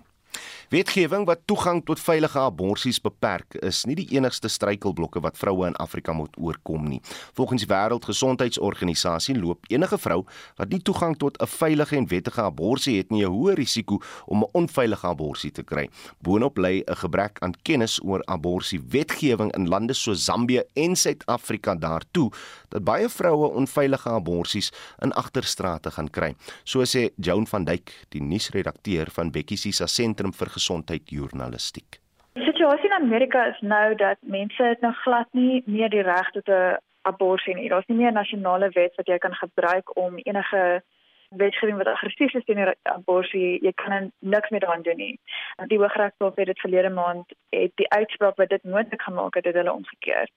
Wetgewing 0.69 1.27
wat 1.29 1.43
toegang 1.45 1.83
tot 1.85 1.99
veilige 2.01 2.39
aborsies 2.41 2.97
beperk, 2.97 3.53
is 3.61 3.83
nie 3.85 3.95
die 3.99 4.07
enigste 4.17 4.49
struikelblokke 4.49 5.21
wat 5.21 5.37
vroue 5.37 5.67
in 5.69 5.75
Afrika 5.81 6.13
moet 6.13 6.33
oorkom 6.41 6.87
nie. 6.89 7.01
Volgens 7.37 7.61
die 7.61 7.69
Wêreldgesondheidsorganisasie 7.69 9.35
loop 9.37 9.69
enige 9.69 9.99
vrou 10.01 10.23
wat 10.57 10.73
nie 10.73 10.81
toegang 10.81 11.13
tot 11.21 11.37
'n 11.37 11.45
veilige 11.45 11.97
en 11.97 12.07
wettige 12.07 12.41
aborsie 12.41 12.97
het 12.97 13.11
nie 13.11 13.23
'n 13.23 13.29
hoë 13.29 13.53
risiko 13.53 14.01
om 14.25 14.43
'n 14.43 14.49
onveilige 14.53 15.07
aborsie 15.07 15.51
te 15.51 15.63
kry. 15.63 15.89
Boonop 16.21 16.57
lê 16.57 16.81
'n 16.81 16.95
gebrek 16.95 17.37
aan 17.41 17.53
kennis 17.61 17.99
oor 18.03 18.21
aborsie 18.25 18.81
wetgewing 18.89 19.53
in 19.55 19.67
lande 19.67 19.93
so 19.93 20.13
Zambië 20.13 20.63
en 20.73 20.95
Suid-Afrika 20.95 21.75
daartoe 21.75 22.31
dat 22.69 22.83
baie 22.83 23.09
vroue 23.09 23.47
onveilige 23.47 24.09
aborsies 24.09 24.71
in 25.01 25.13
agterstrate 25.13 25.91
gaan 25.91 26.09
kry. 26.09 26.35
So 26.63 26.83
sê 26.83 27.09
Joan 27.15 27.47
van 27.47 27.63
Dyk, 27.63 27.91
die 28.09 28.21
nuusredakteur 28.21 29.11
van 29.11 29.31
Bekkie 29.31 29.57
Sisa 29.57 29.87
Sentrum 29.87 30.33
vir 30.33 30.49
gesondheidjournalistiek. 30.57 31.99
Die 32.35 32.43
situasie 32.43 32.89
in 32.89 32.97
Amerika 32.97 33.45
is 33.51 33.61
nou 33.61 33.95
dat 33.95 34.17
mense 34.21 34.63
het 34.63 34.81
nou 34.81 34.93
glad 35.03 35.27
nie 35.31 35.63
meer 35.65 35.89
die 35.89 36.03
reg 36.03 36.31
tot 36.31 36.49
'n 36.49 36.77
abortus 37.07 37.55
nie. 37.55 37.69
Daar's 37.69 37.87
nie 37.87 37.97
meer 37.97 38.11
'n 38.11 38.21
nasionale 38.21 38.69
wet 38.69 38.95
wat 38.95 39.07
jy 39.07 39.17
kan 39.17 39.35
gebruik 39.35 39.97
om 39.97 40.17
enige 40.17 40.83
wetgewing 41.29 41.77
wat 41.77 41.87
aggressief 41.87 42.33
is 42.33 42.43
teen 42.45 42.75
abortus, 42.81 43.31
jy 43.31 43.71
kan 43.75 44.11
niks 44.19 44.49
meer 44.49 44.59
daaraan 44.59 44.81
doen 44.81 44.97
nie. 44.97 45.19
Die 45.67 45.77
Hooggeregshof 45.77 46.35
het 46.35 46.45
dit 46.45 46.59
verlede 46.59 46.89
maand 46.89 47.33
het 47.49 47.71
die 47.75 47.89
uitspraak 47.89 48.35
wat 48.35 48.49
dit 48.49 48.63
moontlik 48.63 49.01
gemaak 49.01 49.35
het, 49.35 49.45
het 49.45 49.55
hulle 49.55 49.73
omgekeer. 49.73 50.29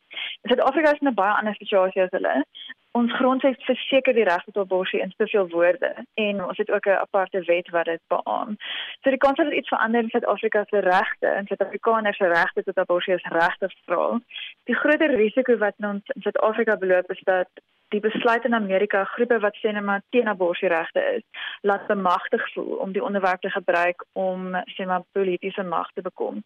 Suid-Afrika 0.43 0.93
is 0.93 1.01
in 1.01 1.09
'n 1.09 1.15
baie 1.15 1.39
ander 1.39 1.55
situasie 1.55 2.03
as 2.03 2.11
hulle 2.11 2.45
ons 2.93 3.13
grondwet 3.13 3.63
verseker 3.65 4.15
die 4.15 4.25
reg 4.25 4.45
tot 4.45 4.57
abortus 4.57 5.01
in 5.01 5.13
soveel 5.17 5.49
woorde 5.49 5.91
en 6.15 6.45
ons 6.45 6.59
het 6.59 6.71
ook 6.71 6.87
'n 6.87 7.03
aparte 7.05 7.41
wet 7.45 7.69
wat 7.71 7.85
dit 7.85 8.01
beamoen. 8.09 8.57
So 9.03 9.11
die 9.11 9.19
kans 9.19 9.37
dat 9.37 9.53
iets 9.53 9.69
verander 9.69 10.03
in 10.03 10.09
Suid-Afrika 10.09 10.65
se 10.65 10.79
regte 10.79 11.27
en 11.27 11.47
Suid-Afrikaners 11.47 12.17
se 12.17 12.27
regte 12.27 12.63
tot 12.63 12.79
abortus 12.79 13.15
is 13.15 13.31
regte 13.33 13.71
vra. 13.85 14.21
Die 14.65 14.75
groter 14.75 15.15
risiko 15.15 15.57
wat 15.57 15.75
ons 15.79 16.09
in 16.15 16.23
Suid-Afrika 16.23 16.77
beloop 16.77 17.11
is 17.11 17.21
dat 17.25 17.49
die 17.89 18.01
besluit 18.01 18.45
in 18.45 18.55
Amerika 18.55 19.05
groepe 19.05 19.39
wat 19.41 19.57
sê 19.61 19.73
net 19.73 19.85
maar 19.85 20.03
teen 20.11 20.29
abortusregte 20.29 21.03
is, 21.17 21.25
laat 21.63 21.87
bemagtig 21.87 22.45
voel 22.53 22.77
om 22.85 22.93
die 22.93 23.05
onderwerp 23.05 23.41
te 23.41 23.51
gebruik 23.51 24.05
om 24.13 24.57
sê 24.77 24.87
maar 24.87 25.07
politieke 25.13 25.63
mag 25.63 25.91
te 25.93 26.03
bekom. 26.03 26.43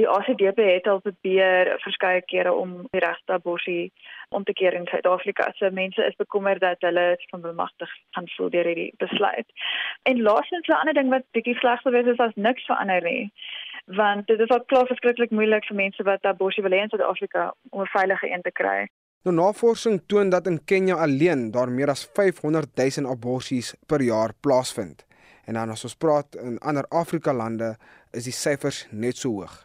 Die 0.00 0.08
ACDP 0.08 0.58
het 0.70 0.88
al 0.88 1.00
probeer 1.04 1.74
verskeie 1.84 2.22
kere 2.32 2.52
om 2.52 2.76
die 2.90 3.04
regte 3.04 3.32
abortus 3.32 3.92
om 4.28 4.44
te 4.44 4.52
keer 4.52 4.74
in 4.74 4.86
Suid-Afrika. 4.90 5.50
So 5.56 5.70
mense 5.70 6.02
is 6.04 6.16
bekommerd 6.16 6.60
dat 6.60 6.80
hulle 6.80 7.06
van 7.30 7.40
bemagtig 7.40 7.92
gaan 8.10 8.28
voel 8.36 8.50
deur 8.50 8.64
hierdie 8.64 8.92
besluit. 8.98 9.48
En 10.02 10.22
laastens 10.22 10.68
'n 10.68 10.80
ander 10.80 10.94
ding 10.94 11.08
wat 11.10 11.30
bietjie 11.30 11.58
sleg 11.58 11.80
sou 11.80 11.92
wees 11.92 12.12
is 12.12 12.18
as 12.18 12.34
niks 12.34 12.64
verander 12.64 13.02
nie. 13.02 13.32
Want 13.84 14.26
dit 14.26 14.40
is 14.40 14.48
al 14.48 14.64
klaar 14.64 14.86
verskriklik 14.86 15.30
moeilik 15.30 15.64
vir 15.64 15.76
mense 15.76 16.02
wat 16.02 16.24
abortus 16.24 16.64
wil 16.64 16.72
hê 16.72 16.82
in 16.82 16.88
Suid-Afrika 16.88 17.54
om 17.70 17.80
'n 17.80 17.94
veilige 17.96 18.30
een 18.30 18.42
te 18.42 18.52
kry. 18.52 18.88
Nou 19.26 19.34
navorsing 19.34 20.04
toon 20.06 20.28
dat 20.30 20.46
in 20.46 20.60
Kenja 20.64 20.94
alleen 21.02 21.48
daar 21.50 21.70
meer 21.70 21.90
as 21.90 22.04
500 22.14 22.68
000 22.78 23.10
aborsies 23.10 23.72
per 23.86 24.02
jaar 24.02 24.30
plaasvind. 24.40 25.02
En 25.44 25.54
dan 25.54 25.70
as 25.70 25.82
ons 25.84 25.96
praat 25.98 26.36
in 26.38 26.58
ander 26.58 26.86
Afrika 26.88 27.34
lande 27.34 27.72
is 28.14 28.28
die 28.30 28.32
syfers 28.32 28.84
net 28.90 29.18
so 29.18 29.32
hoog. 29.34 29.56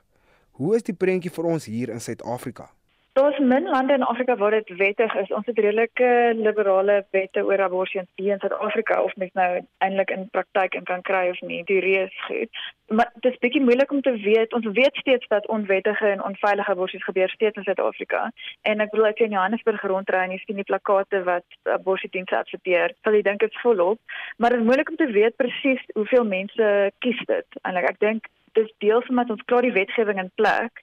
Hoe 0.57 0.75
is 0.75 0.87
die 0.89 0.97
prentjie 0.97 1.29
vir 1.29 1.45
ons 1.45 1.69
hier 1.69 1.93
in 1.93 2.01
Suid-Afrika? 2.01 2.71
Daar's 3.13 3.39
min 3.39 3.63
lande 3.69 3.93
in 3.93 4.03
Afrika 4.03 4.35
waar 4.35 4.51
dit 4.51 4.69
wettig 4.77 5.15
is. 5.15 5.31
Ons 5.31 5.45
het 5.45 5.57
redelike 5.59 6.33
liberale 6.35 7.05
wette 7.11 7.43
oor 7.45 7.61
abortus 7.61 8.05
in 8.15 8.39
Suid-Afrika 8.39 9.01
of 9.03 9.15
mens 9.15 9.33
nou 9.33 9.49
eintlik 9.77 10.09
in 10.15 10.29
praktyk 10.31 10.77
in 10.79 10.83
kan 10.83 11.01
kry 11.01 11.25
of 11.29 11.41
nie. 11.41 11.63
Die 11.63 11.79
reus 11.83 12.13
goed. 12.27 12.61
Maar 12.87 13.09
dit 13.19 13.31
is 13.33 13.41
bietjie 13.43 13.61
moeilik 13.61 13.91
om 13.91 14.01
te 14.01 14.15
weet. 14.15 14.53
Ons 14.53 14.69
weet 14.79 14.95
steeds 14.95 15.27
dat 15.27 15.47
onwettige 15.47 16.07
en 16.07 16.23
onveilige 16.23 16.71
abortus 16.71 17.03
gebeur 17.03 17.29
steeds 17.29 17.57
in 17.57 17.67
Suid-Afrika. 17.67 18.31
En 18.61 18.79
ek 18.79 18.93
bedoel 18.95 19.09
ek 19.09 19.19
in 19.27 19.35
Johannesburg 19.35 19.83
rondry 19.91 20.21
en 20.23 20.31
jy 20.31 20.39
sien 20.45 20.61
die 20.63 20.69
plakate 20.71 21.23
wat 21.27 21.59
abortusdienste 21.63 22.37
adverteer. 22.37 22.95
Sal 23.03 23.17
jy 23.19 23.25
dink 23.27 23.43
dit 23.43 23.51
is 23.51 23.63
volop, 23.65 23.99
maar 24.37 24.55
dit 24.55 24.63
is 24.63 24.69
moeilik 24.69 24.93
om 24.93 25.01
te 25.01 25.09
weet 25.11 25.35
presies 25.35 25.83
hoeveel 25.99 26.23
mense 26.23 26.69
kies 27.03 27.19
dit. 27.27 27.59
Eintlik 27.65 27.89
ek 27.91 27.99
dink 28.07 28.31
dis 28.55 28.71
deel 28.79 29.03
van 29.03 29.19
wat 29.19 29.35
ons 29.35 29.43
klaar 29.51 29.67
die 29.67 29.75
wetgewing 29.75 30.19
in 30.23 30.31
plek 30.39 30.79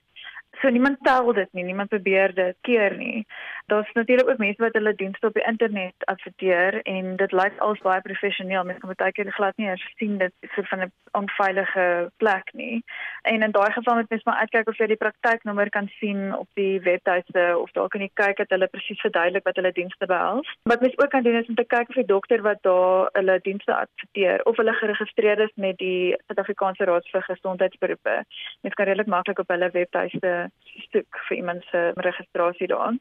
So 0.57 0.69
niemand 0.69 0.97
tel 1.01 1.33
dit 1.33 1.53
nie, 1.53 1.63
niemand 1.63 1.89
probeer 1.89 2.33
dit 2.33 2.55
keer 2.61 2.95
nie. 2.97 3.25
Daar's 3.65 3.91
natuurlik 3.93 4.29
ook 4.29 4.37
mense 4.37 4.61
wat 4.61 4.73
hulle 4.73 4.95
dienste 4.95 5.27
op 5.27 5.33
die 5.33 5.45
internet 5.45 6.05
adverteer 6.05 6.81
en 6.81 7.15
dit 7.15 7.31
lyk 7.31 7.59
als 7.59 7.79
baie 7.79 8.01
professioneel. 8.01 8.63
Mense 8.63 8.81
kan 8.81 8.93
baie 8.95 9.11
keer 9.11 9.31
glad 9.31 9.57
nie 9.57 9.69
sien 9.95 10.17
dit 10.17 10.33
vir 10.55 10.65
van 10.71 10.79
'n 10.79 10.91
onveilige 11.11 12.11
plek 12.17 12.49
nie. 12.53 12.83
En 13.21 13.41
in 13.43 13.51
daai 13.51 13.71
geval 13.71 13.95
moet 13.95 14.09
mens 14.09 14.23
maar 14.23 14.35
uitkyk 14.35 14.67
of 14.67 14.77
jy 14.77 14.87
die 14.87 15.03
praktyknommer 15.05 15.69
kan 15.69 15.87
sien 15.99 16.35
op 16.35 16.47
die 16.53 16.81
webtuiste 16.81 17.57
of 17.57 17.71
dalk 17.71 17.91
kan 17.91 18.01
jy 18.01 18.11
kyk 18.13 18.37
dat 18.37 18.49
hulle 18.49 18.67
presies 18.67 19.01
verduidelik 19.01 19.43
wat 19.43 19.55
hulle 19.55 19.71
dienste 19.71 20.05
behels. 20.05 20.57
Wat 20.63 20.81
mens 20.81 20.97
ook 20.97 21.09
kan 21.09 21.23
doen 21.23 21.35
is 21.35 21.47
om 21.47 21.55
te 21.55 21.63
kyk 21.65 21.89
of 21.89 21.95
die 21.95 22.05
dokter 22.05 22.41
wat 22.41 22.61
daar 22.61 23.09
hulle 23.13 23.39
dienste 23.41 23.75
adverteer 23.75 24.45
of 24.45 24.57
hulle 24.57 24.73
geregistreer 24.73 25.39
is 25.39 25.55
met 25.55 25.77
die 25.77 26.15
Suid-Afrikaanse 26.27 26.83
Raad 26.83 27.07
vir 27.11 27.21
Gesondheidsberoepe. 27.21 28.23
Mens 28.61 28.75
kan 28.75 28.85
redelik 28.85 29.07
maklik 29.07 29.39
op 29.39 29.47
hulle 29.47 29.69
webtuiste 29.71 30.38
stuk 30.85 31.19
vir 31.27 31.37
iemand 31.37 31.63
se 31.71 31.91
registrasie 31.95 32.67
daarin. 32.67 32.99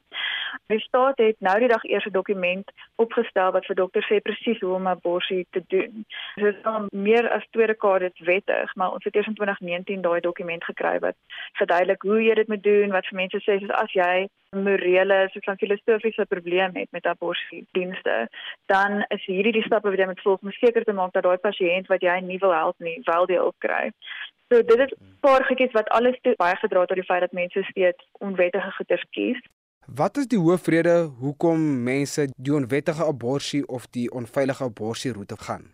Die 0.66 0.80
staat 0.80 1.18
het 1.18 1.36
nou 1.44 1.58
die 1.58 1.68
dag 1.68 1.84
eers 1.84 2.06
'n 2.06 2.16
dokument 2.16 2.70
opgestel 2.96 3.50
wat 3.52 3.66
vir 3.66 3.76
dokters 3.76 4.08
sê 4.10 4.20
presies 4.20 4.60
hoe 4.60 4.74
om 4.74 4.82
'n 4.82 4.96
abortus 4.96 5.44
te 5.50 5.62
doen. 5.66 6.04
Dit 6.34 6.54
is 6.54 6.64
al 6.64 6.86
meer 6.90 7.30
as 7.30 7.46
twee 7.50 7.66
dekades 7.66 8.18
wettig, 8.18 8.74
maar 8.74 8.92
ons 8.92 9.04
het 9.04 9.14
eers 9.14 9.26
in 9.26 9.34
2019 9.34 10.00
daai 10.00 10.20
dokument 10.20 10.64
gekry 10.64 10.98
wat 10.98 11.16
verduidelik 11.52 12.02
hoe 12.02 12.22
jy 12.22 12.34
dit 12.34 12.48
moet 12.48 12.62
doen, 12.62 12.90
wat 12.90 13.06
vir 13.06 13.16
mense 13.16 13.38
sê 13.40 13.58
soos 13.58 13.70
as 13.70 13.92
jy 13.92 14.28
morele, 14.50 15.28
so 15.32 15.52
'n 15.52 15.56
filosofiese 15.56 16.26
probleem 16.26 16.70
het 16.74 16.90
met 16.90 17.06
abortusdienste, 17.06 18.28
dan 18.66 19.04
is 19.08 19.24
hierdie 19.24 19.52
die 19.52 19.62
stappe 19.62 19.88
wat 19.88 19.98
jy 19.98 20.06
moet 20.06 20.20
volg 20.20 20.40
om 20.42 20.50
seker 20.50 20.84
te 20.84 20.92
maak 20.92 21.12
dat 21.12 21.22
daai 21.22 21.36
pasiënt 21.36 21.86
wat 21.86 22.00
jy 22.00 22.20
nie 22.20 22.38
wil 22.38 22.52
help 22.52 22.78
nie, 22.78 23.00
wel 23.04 23.26
die 23.26 23.36
hulp 23.36 23.54
kry. 23.58 23.90
So 24.48 24.62
dit 24.62 24.78
is 24.78 24.92
'n 24.92 25.18
paar 25.20 25.44
goedjies 25.44 25.72
wat 25.72 25.88
alles 25.88 26.18
toe 26.20 26.34
baie 26.36 26.56
gedra 26.56 26.84
tot 26.84 26.96
die 26.96 27.04
feit 27.04 27.20
dat 27.20 27.32
mense 27.32 27.62
steeds 27.62 28.08
onwettige 28.12 28.70
goeder 28.70 29.04
kies. 29.10 29.40
Wat 29.86 30.16
is 30.16 30.26
die 30.26 30.38
hoofrede 30.38 31.10
hoekom 31.20 31.82
mense 31.82 32.28
die 32.36 32.54
onwettige 32.54 33.04
abortus 33.04 33.64
of 33.66 33.86
die 33.86 34.10
onveilige 34.10 34.64
abortus 34.64 35.12
roete 35.12 35.36
gaan? 35.36 35.64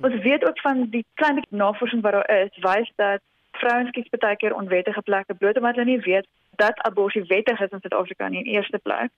Ons 0.00 0.22
weet 0.22 0.44
ook 0.48 0.60
van 0.60 0.90
die 0.90 1.06
klein 1.14 1.46
navorsing 1.48 2.02
wat 2.02 2.12
daar 2.12 2.30
is, 2.42 2.58
wys 2.60 2.92
dat 2.96 3.20
vrouens 3.52 3.90
kies 3.90 4.08
baie 4.08 4.36
keer 4.36 4.54
onwettige 4.54 5.02
plekke 5.02 5.34
bloot 5.34 5.56
omdat 5.56 5.74
hulle 5.74 5.90
nie 5.90 6.00
weet 6.00 6.26
dat 6.56 6.80
abortus 6.88 7.28
wettig 7.28 7.60
is 7.60 7.70
in 7.70 7.80
Suid-Afrika 7.80 8.26
in 8.26 8.44
eerste 8.44 8.78
plek 8.78 9.10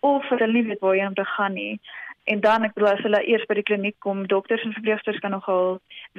of 0.00 0.28
hulle 0.28 0.52
nie 0.52 0.66
weet 0.66 0.80
waar 0.80 0.96
jy 0.96 1.06
om 1.06 1.14
te 1.14 1.24
gaan 1.24 1.52
nie. 1.52 1.80
En 2.24 2.40
dan 2.40 2.64
ek 2.66 2.74
bedoel 2.76 2.90
as 2.90 3.02
hulle 3.06 3.22
eers 3.24 3.46
by 3.48 3.56
die 3.56 3.64
kliniek 3.64 3.96
kom, 4.04 4.26
dokters 4.28 4.62
en 4.62 4.74
verpleegsters 4.76 5.18
kan 5.24 5.32
nogal 5.32 5.78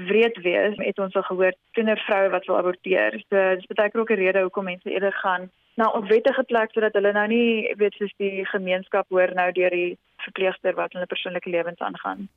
wreed 0.10 0.38
wees. 0.42 0.78
Het 0.82 1.00
ons 1.00 1.16
al 1.16 1.28
gehoor 1.28 1.54
tiener 1.78 2.02
vroue 2.08 2.32
wat 2.34 2.48
wil 2.50 2.58
aborteer. 2.58 3.20
So 3.30 3.44
dis 3.60 3.70
baie 3.70 3.92
keer 3.94 4.02
ook 4.02 4.12
'n 4.12 4.22
rede 4.24 4.42
hoekom 4.42 4.66
mense 4.72 4.90
eerder 4.90 5.14
gaan 5.14 5.50
na 5.78 5.86
'n 5.86 5.98
onwettige 6.02 6.44
plek 6.44 6.72
sodat 6.72 6.94
hulle 6.94 7.12
nou 7.12 7.28
nie 7.28 7.76
weet 7.78 7.94
soos 7.94 8.14
die 8.18 8.46
gemeenskap 8.46 9.06
hoor 9.10 9.34
nou 9.34 9.52
deur 9.52 9.70
die 9.70 9.98
verpleegster 10.18 10.74
wat 10.76 10.94
hulle 10.94 11.06
persoonlike 11.06 11.50
lewens 11.50 11.80
aangaan. 11.80 12.28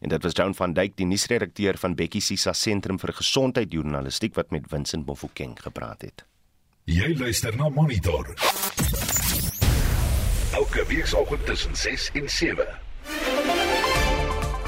En 0.00 0.08
dit 0.08 0.22
was 0.22 0.32
Joan 0.32 0.54
van 0.54 0.72
Dyk, 0.72 0.96
die 0.96 1.06
nuusredakteur 1.06 1.76
van 1.76 1.94
Bekkie 1.94 2.20
Sisa 2.20 2.52
Sentrum 2.52 2.98
vir 2.98 3.12
Gesondheid 3.12 3.72
Journalistiek 3.72 4.34
wat 4.34 4.50
met 4.50 4.68
Vincent 4.68 5.06
Mofokeng 5.06 5.62
gepraat 5.62 6.02
het. 6.02 6.26
Jy 6.86 7.16
luister 7.18 7.50
na 7.58 7.66
Monitor. 7.74 8.28
Elke 10.54 10.84
week 10.86 11.08
saam 11.10 11.40
tussen 11.42 11.74
6 11.74 12.10
en 12.14 12.28
7. 12.30 12.66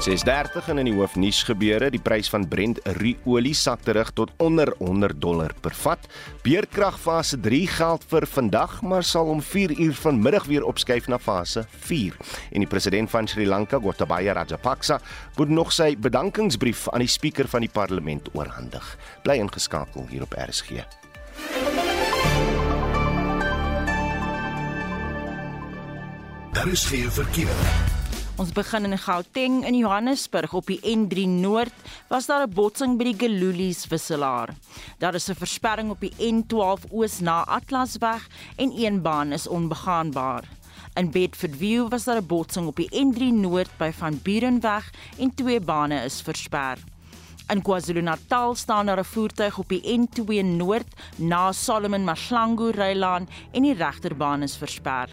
6:30 0.03 0.67
in 0.67 0.83
die 0.83 0.93
hoofnuus 0.97 1.39
gebeure, 1.47 1.87
die 1.89 2.01
prys 2.03 2.27
van 2.29 2.47
Brent 2.47 2.81
olie 3.23 3.53
sak 3.55 3.87
terug 3.87 4.11
tot 4.11 4.33
onder 4.37 4.73
100 4.79 5.21
dollar 5.21 5.53
per 5.61 5.71
vat. 5.71 6.07
Beerkrag 6.43 6.99
fase 6.99 7.39
3 7.39 7.67
geld 7.67 8.03
vir 8.03 8.27
vandag, 8.27 8.81
maar 8.81 9.03
sal 9.03 9.31
om 9.31 9.41
4 9.41 9.79
uur 9.79 9.93
vanmiddag 9.93 10.45
weer 10.45 10.63
opskuif 10.63 11.07
na 11.07 11.17
fase 11.17 11.65
4. 11.71 12.17
En 12.51 12.59
die 12.59 12.67
president 12.67 13.09
van 13.09 13.27
Sri 13.27 13.47
Lanka, 13.47 13.79
Gotabaya 13.79 14.33
Rajapaksa, 14.33 14.99
moet 15.37 15.49
nog 15.49 15.71
sy 15.71 15.95
bedankingsbrief 15.95 16.89
aan 16.89 16.99
die 16.99 17.07
spreker 17.07 17.47
van 17.47 17.61
die 17.61 17.71
parlement 17.71 18.27
oorhandig. 18.33 18.97
Bly 19.23 19.39
ingeskakel 19.39 20.07
hier 20.09 20.27
op 20.27 20.35
RSG. 20.35 20.83
Daar 26.59 26.67
is 26.67 26.85
geen 26.85 27.11
verkeer. 27.11 27.55
Ons 28.35 28.49
begin 28.51 28.83
in 28.83 28.97
Gauteng 28.99 29.61
in 29.63 29.77
Johannesburg 29.79 30.53
op 30.53 30.65
die 30.67 30.79
N3 30.83 31.23
Noord 31.39 31.71
was 32.09 32.25
daar 32.27 32.43
'n 32.47 32.53
botsing 32.53 32.97
by 32.97 33.03
die 33.03 33.15
Gelulies 33.15 33.87
wisselaar. 33.87 34.49
Daar 34.97 35.15
is 35.15 35.29
'n 35.29 35.39
versperring 35.39 35.89
op 35.89 35.99
die 35.99 36.13
N12 36.17 36.83
Oos 36.91 37.19
na 37.19 37.45
Atlasweg 37.45 38.27
en 38.55 38.73
een 38.75 39.01
baan 39.01 39.31
is 39.31 39.47
onbegaanbaar. 39.47 40.43
In 40.93 41.11
Bedfordview 41.11 41.89
was 41.89 42.03
daar 42.03 42.21
'n 42.21 42.27
botsing 42.27 42.67
op 42.67 42.75
die 42.75 42.91
N3 42.91 43.31
Noord 43.31 43.77
by 43.77 43.91
Van 43.91 44.19
Burenweg 44.21 44.91
en 45.17 45.35
twee 45.35 45.59
bane 45.59 46.03
is 46.03 46.21
versper. 46.21 46.77
In 47.49 47.61
KwaZulu-Natal 47.61 48.55
staan 48.55 48.85
daar 48.85 48.99
'n 48.99 49.03
voertuig 49.03 49.57
op 49.57 49.69
die 49.69 49.81
N2 49.81 50.43
Noord 50.43 50.87
na 51.15 51.51
Solomon 51.51 52.03
Mahlangu 52.03 52.69
Rylaan 52.69 53.27
en 53.51 53.61
die 53.61 53.73
regterbaan 53.73 54.41
is 54.41 54.57
versper. 54.57 55.09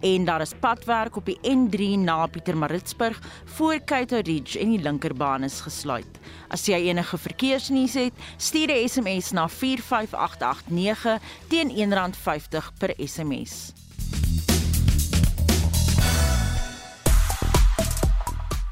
En 0.00 0.24
daar 0.24 0.40
is 0.40 0.52
padwerk 0.60 1.16
op 1.16 1.24
die 1.24 1.38
N3 1.42 1.98
na 1.98 2.26
Pietermaritzburg 2.26 3.20
voor 3.44 3.84
Cato 3.84 4.20
Ridge 4.20 4.58
en 4.58 4.68
die 4.68 4.82
linkerbaan 4.82 5.42
is 5.42 5.60
gesluit. 5.60 6.18
As 6.48 6.66
jy 6.66 6.74
enige 6.74 7.18
verkeersnuus 7.18 7.94
het, 7.94 8.12
stuur 8.36 8.68
'n 8.68 8.88
SMS 8.88 9.30
na 9.30 9.48
45889 9.48 11.18
teen 11.48 11.70
R1.50 11.70 12.72
per 12.78 12.94
SMS. 12.96 13.72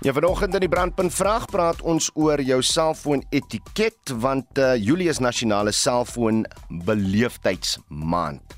Ja, 0.07 0.13
vanoggend 0.15 0.55
in 0.55 0.63
die 0.63 0.71
brandpunt 0.71 1.11
vraag 1.11 1.49
praat 1.51 1.81
ons 1.83 2.13
oor 2.15 2.39
jou 2.39 2.61
selfoon 2.63 3.25
etiket 3.35 4.13
want 4.23 4.61
uh, 4.63 4.77
Julie 4.79 5.09
is 5.11 5.19
nasionale 5.19 5.73
selfoon 5.75 6.45
beleefdheidsmaand. 6.87 8.55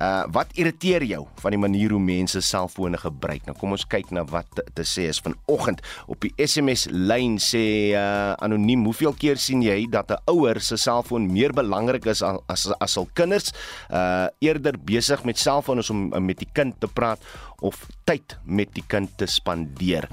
Uh 0.00 0.24
wat 0.32 0.52
irriteer 0.56 1.04
jou 1.04 1.26
van 1.42 1.52
die 1.52 1.60
manier 1.60 1.92
hoe 1.92 2.00
mense 2.00 2.40
selfone 2.40 2.96
gebruik? 2.96 3.44
Nou 3.44 3.56
kom 3.58 3.74
ons 3.76 3.84
kyk 3.84 4.08
na 4.16 4.24
wat 4.24 4.48
te, 4.56 4.64
te 4.72 4.84
sê 4.88 5.10
is 5.10 5.20
vanoggend 5.20 5.82
op 6.08 6.24
die 6.24 6.32
SMS 6.40 6.86
lyn 6.88 7.36
sê 7.36 7.92
uh 7.92 8.32
anoniem, 8.40 8.86
hoeveel 8.88 9.12
keer 9.20 9.36
sien 9.36 9.60
jy 9.60 9.84
dat 9.92 10.10
'n 10.10 10.22
ouer 10.32 10.60
se 10.60 10.76
selfoon 10.80 11.28
meer 11.32 11.52
belangrik 11.52 12.06
is 12.06 12.22
as 12.22 12.40
as 12.48 12.72
as 12.80 12.96
al 12.96 13.08
kinders 13.12 13.52
uh 13.90 14.28
eerder 14.40 14.80
besig 14.80 15.24
met 15.24 15.38
selfone 15.38 15.84
om 15.90 16.08
met 16.24 16.38
die 16.38 16.48
kind 16.52 16.80
te 16.80 16.88
praat 16.88 17.20
of 17.60 17.76
tyd 18.08 18.36
met 18.44 18.72
die 18.74 18.84
kind 18.88 19.12
te 19.20 19.28
spandeer. 19.28 20.08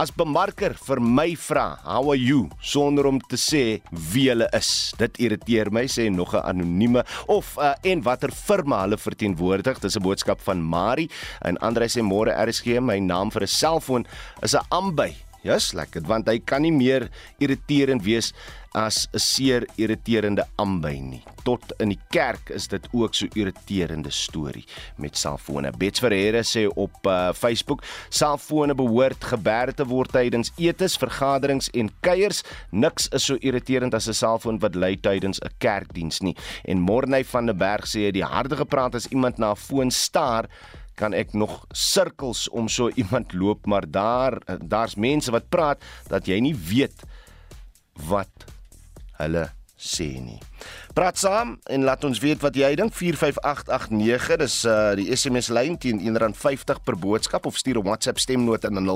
As 0.00 0.12
bemarker 0.12 0.74
vir 0.88 1.00
my 1.00 1.34
vra, 1.36 1.78
"How 1.84 2.10
are 2.10 2.18
you?" 2.18 2.48
sonder 2.60 3.06
om 3.06 3.20
te 3.20 3.36
sê 3.36 3.80
wie 3.90 4.28
hulle 4.28 4.48
is. 4.52 4.94
Dit 4.98 5.18
irriteer 5.18 5.70
my 5.70 5.86
sê 5.86 6.10
nog 6.10 6.34
'n 6.34 6.42
anonieme 6.42 7.04
of 7.28 7.56
uh, 7.58 7.74
en 7.82 8.02
watter 8.02 8.30
firma 8.30 8.82
hulle 8.82 8.96
verteenwoordig. 9.26 9.78
Dis 9.80 9.96
'n 9.96 10.02
boodskap 10.02 10.40
van 10.40 10.62
Mari 10.62 11.10
en 11.40 11.58
Andre 11.58 11.88
sê 11.88 12.02
môre 12.02 12.30
RSG 12.30 12.80
my 12.80 12.98
naam 12.98 13.30
vir 13.30 13.42
'n 13.42 13.46
selfoon 13.46 14.06
is 14.42 14.54
'n 14.54 14.64
Amby. 14.68 15.25
Ja, 15.46 15.54
yes, 15.54 15.70
lekker 15.78 16.02
want 16.10 16.26
hy 16.26 16.40
kan 16.42 16.64
nie 16.64 16.74
meer 16.74 17.04
irriterend 17.38 18.02
wees 18.02 18.32
as 18.74 19.06
'n 19.14 19.18
seer 19.18 19.66
irriterende 19.78 20.44
aanby 20.58 20.98
nie. 21.00 21.22
Tot 21.44 21.62
in 21.78 21.88
die 21.94 22.00
kerk 22.10 22.50
is 22.50 22.66
dit 22.68 22.88
ook 22.92 23.14
so 23.14 23.26
irriterende 23.34 24.10
storie 24.10 24.64
met 24.98 25.16
selfone. 25.16 25.70
Bets 25.78 26.00
Ferreira 26.00 26.42
sê 26.42 26.66
op 26.74 27.06
uh, 27.06 27.32
Facebook: 27.32 27.82
"Selfone 28.10 28.74
behoort 28.74 29.24
geberg 29.24 29.74
te 29.74 29.86
word 29.86 30.10
tydens 30.12 30.52
etes, 30.58 30.96
vergaderings 30.96 31.70
en 31.70 31.90
kuiers. 32.00 32.42
Niks 32.70 33.08
is 33.08 33.24
so 33.24 33.36
irriterend 33.40 33.94
as 33.94 34.08
'n 34.08 34.14
selfoon 34.14 34.58
wat 34.58 34.74
lui 34.74 34.96
tydens 34.96 35.38
'n 35.38 35.54
kerkdiens 35.58 36.20
nie." 36.20 36.36
En 36.64 36.80
Morney 36.80 37.24
van 37.24 37.46
der 37.46 37.56
Berg 37.56 37.86
sê 37.86 38.10
die 38.10 38.24
harde 38.24 38.56
gepraat 38.56 38.94
as 38.94 39.06
iemand 39.06 39.38
na 39.38 39.50
'n 39.52 39.56
foon 39.56 39.90
staar 39.90 40.48
kan 40.96 41.14
ek 41.14 41.36
nog 41.36 41.66
sirkels 41.72 42.48
om 42.48 42.68
so 42.68 42.90
iemand 42.94 43.32
loop 43.32 43.66
maar 43.66 43.84
daar 43.86 44.40
daar's 44.60 44.96
mense 44.96 45.30
wat 45.30 45.48
praat 45.48 45.82
dat 46.08 46.26
jy 46.26 46.40
nie 46.40 46.56
weet 46.56 47.04
wat 48.08 48.48
hulle 49.20 49.48
sê 49.76 50.20
nie. 50.20 50.40
Praat 50.96 51.18
saam 51.20 51.60
en 51.68 51.84
laat 51.84 52.04
ons 52.08 52.18
weet 52.20 52.40
wat 52.40 52.56
jy 52.56 52.74
dink 52.80 52.94
45889 52.96 54.36
dis 54.40 54.64
uh, 54.64 54.96
die 54.96 55.12
SMS 55.12 55.52
lyn 55.52 55.76
teen 55.80 56.00
R1.50 56.00 56.80
per 56.84 56.96
boodskap 56.96 57.46
of 57.46 57.56
stuur 57.60 57.78
'n 57.80 57.88
WhatsApp 57.88 58.18
stemnota 58.18 58.68
na 58.72 58.80
0765366961 58.80 58.86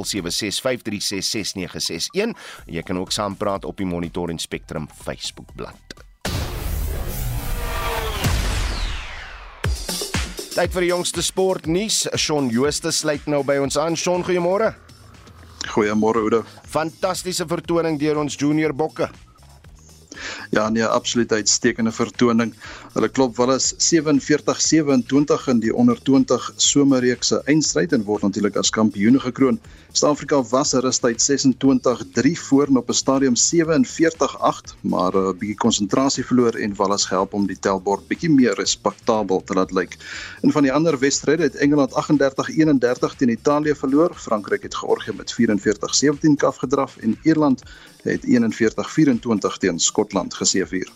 jy 2.67 2.83
kan 2.83 2.99
ook 2.99 3.13
saam 3.13 3.37
praat 3.37 3.65
op 3.65 3.77
die 3.77 3.87
Monitor 3.87 4.31
en 4.31 4.39
Spectrum 4.39 4.89
Facebook 5.05 5.55
bladsy. 5.55 6.10
Tyd 10.61 10.75
vir 10.77 10.85
die 10.85 10.89
jongste 10.91 11.23
sportnuus. 11.25 12.03
Shaun 12.21 12.51
Jooste 12.53 12.91
sluit 12.93 13.25
nou 13.33 13.39
by 13.49 13.55
ons 13.65 13.79
aan. 13.81 13.95
Shaun, 13.97 14.21
goeiemôre. 14.21 14.75
Goeiemôre 15.71 16.21
Oude. 16.21 16.43
Fantastiese 16.69 17.47
vertoning 17.49 17.97
deur 17.97 18.21
ons 18.21 18.37
junior 18.37 18.75
bokke. 18.77 19.09
Ja, 20.51 20.69
nee, 20.69 20.85
absoluut 20.85 21.33
uitstekende 21.33 21.93
vertoning. 21.93 22.55
Hulle 22.93 23.09
klop 23.09 23.37
wel 23.37 23.53
as 23.55 23.73
47-27 23.75 25.47
in 25.53 25.61
die 25.63 25.75
onder 25.75 26.03
20 26.03 26.53
somerreeks 26.57 27.31
se 27.31 27.43
eindstryd 27.45 27.93
en 27.93 28.05
word 28.05 28.23
natuurlik 28.27 28.57
as 28.57 28.71
kampioene 28.75 29.21
gekroon. 29.23 29.61
Suid-Afrika 29.93 30.43
was 30.51 30.73
rustyd 30.73 31.23
26-3 31.23 32.33
voor 32.47 32.69
op 32.81 32.89
'n 32.89 32.93
stadium 32.93 33.37
47-8, 33.37 34.75
maar 34.81 35.15
'n 35.15 35.29
uh, 35.29 35.33
bietjie 35.39 35.57
konsentrasie 35.57 36.25
verloor 36.27 36.55
en 36.55 36.75
Wallis 36.75 37.05
gehelp 37.05 37.33
om 37.35 37.47
die 37.47 37.59
tellbord 37.59 38.09
bietjie 38.09 38.31
meer 38.31 38.55
respektabel 38.55 39.43
te 39.45 39.55
laat 39.55 39.73
lyk. 39.73 39.97
In 40.43 40.53
van 40.53 40.63
die 40.63 40.73
ander 40.73 40.99
wedstryde 40.99 41.43
het 41.43 41.57
Engeland 41.57 41.93
38-31 41.93 43.17
teen 43.17 43.29
Italië 43.29 43.75
verloor, 43.75 44.15
Frankryk 44.15 44.63
het 44.63 44.75
Georgië 44.75 45.13
met 45.17 45.35
44-17 45.35 46.45
afgedraf 46.45 46.97
en 46.97 47.19
Ierland 47.23 47.63
het 48.03 48.27
41-24 48.27 49.59
teen 49.59 49.79
Skotland 49.79 50.35
geseëvier. 50.35 50.89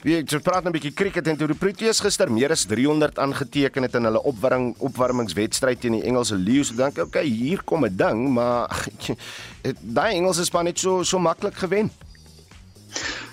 Wie 0.00 0.16
jy 0.16 0.38
praat 0.40 0.64
'n 0.64 0.72
bietjie 0.72 0.94
cricket 0.96 1.26
en 1.28 1.36
toe 1.36 1.46
die 1.46 1.56
Proteas 1.56 2.00
gister 2.00 2.30
meer 2.32 2.50
as 2.50 2.64
300 2.64 3.18
aangeteken 3.18 3.82
het 3.82 3.94
in 3.94 4.04
hulle 4.04 4.22
opwarming 4.22 4.74
opwarmingswedstryd 4.78 5.80
teen 5.80 5.92
die 5.92 6.02
Engelse 6.08 6.36
Lions. 6.36 6.70
Ek 6.70 6.76
dink, 6.76 6.98
okay, 6.98 7.24
hier 7.24 7.60
kom 7.64 7.84
'n 7.84 7.96
ding, 7.96 8.32
maar 8.32 8.88
daai 9.98 10.14
Engelse 10.16 10.44
span 10.44 10.66
het 10.66 10.78
so 10.78 11.02
so 11.02 11.18
maklik 11.18 11.54
gewen. 11.54 11.90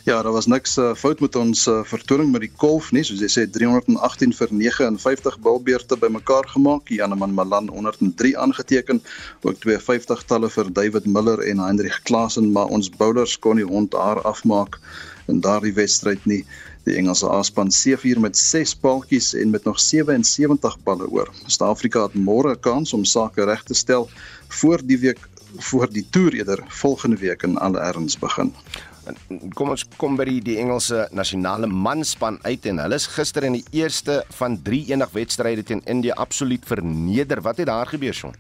Ja, 0.08 0.22
daar 0.22 0.32
was 0.32 0.46
niks 0.48 0.78
uh, 0.78 0.94
fout 0.96 1.20
met 1.20 1.36
ons 1.36 1.66
uh, 1.68 1.82
vertoning 1.84 2.32
met 2.32 2.46
die 2.46 2.52
golf 2.62 2.92
nie, 2.96 3.04
soos 3.04 3.20
jy 3.20 3.28
sê 3.28 3.44
318 3.52 4.32
vir 4.38 4.54
59 4.56 5.40
bilbeerte 5.44 5.98
bymekaar 6.00 6.48
gemaak. 6.54 6.88
Janeman 6.88 7.34
Malan 7.36 7.68
103 7.74 8.38
aangeteken, 8.40 9.02
ook 9.42 9.60
250 9.66 10.24
talle 10.30 10.50
vir 10.54 10.72
David 10.72 11.06
Miller 11.12 11.44
en 11.44 11.60
Hendrik 11.60 12.00
Klaasen, 12.08 12.52
maar 12.56 12.72
ons 12.72 12.90
bowlers 12.90 13.36
kon 13.44 13.60
nie 13.60 13.68
hond 13.68 13.94
haar 14.00 14.24
afmaak 14.24 14.80
in 15.28 15.44
daardie 15.44 15.76
wedstryd 15.76 16.24
nie. 16.26 16.44
Die 16.88 16.96
Engelse 16.96 17.28
A-span 17.28 17.72
seëvier 17.74 18.20
met 18.24 18.38
6 18.40 18.78
paltjies 18.80 19.34
en 19.36 19.52
met 19.52 19.66
nog 19.68 19.80
77 19.84 20.78
balle 20.88 21.10
oor. 21.12 21.28
Suid-Afrika 21.48 22.08
het 22.08 22.16
môre 22.16 22.56
'n 22.56 22.64
kans 22.64 22.94
om 22.94 23.04
sake 23.04 23.44
reg 23.44 23.64
te 23.64 23.76
stel 23.76 24.08
voor 24.48 24.80
die 24.84 25.00
week 25.00 25.20
voor 25.58 25.90
die 25.92 26.06
toer 26.10 26.34
eerder 26.34 26.64
volgende 26.68 27.18
week 27.18 27.44
in 27.44 27.58
alle 27.58 27.80
erns 27.80 28.20
begin. 28.20 28.54
Kom 29.56 29.72
ons 29.74 29.86
kom 29.98 30.18
by 30.20 30.26
die, 30.30 30.42
die 30.42 30.58
Engelse 30.62 31.08
nasionale 31.16 31.68
manspan 31.68 32.40
uit 32.44 32.66
en 32.66 32.84
hulle 32.84 33.00
is 33.00 33.08
gister 33.16 33.48
in 33.48 33.60
die 33.60 33.66
eerste 33.84 34.24
van 34.40 34.60
3 34.64 34.84
enig 34.94 35.16
wedstryde 35.16 35.64
teen 35.64 35.82
Indië 35.86 36.16
absoluut 36.16 36.66
verneder. 36.66 37.42
Wat 37.42 37.58
het 37.58 37.72
daar 37.72 37.88
gebeur, 37.88 38.14
Shaun? 38.14 38.36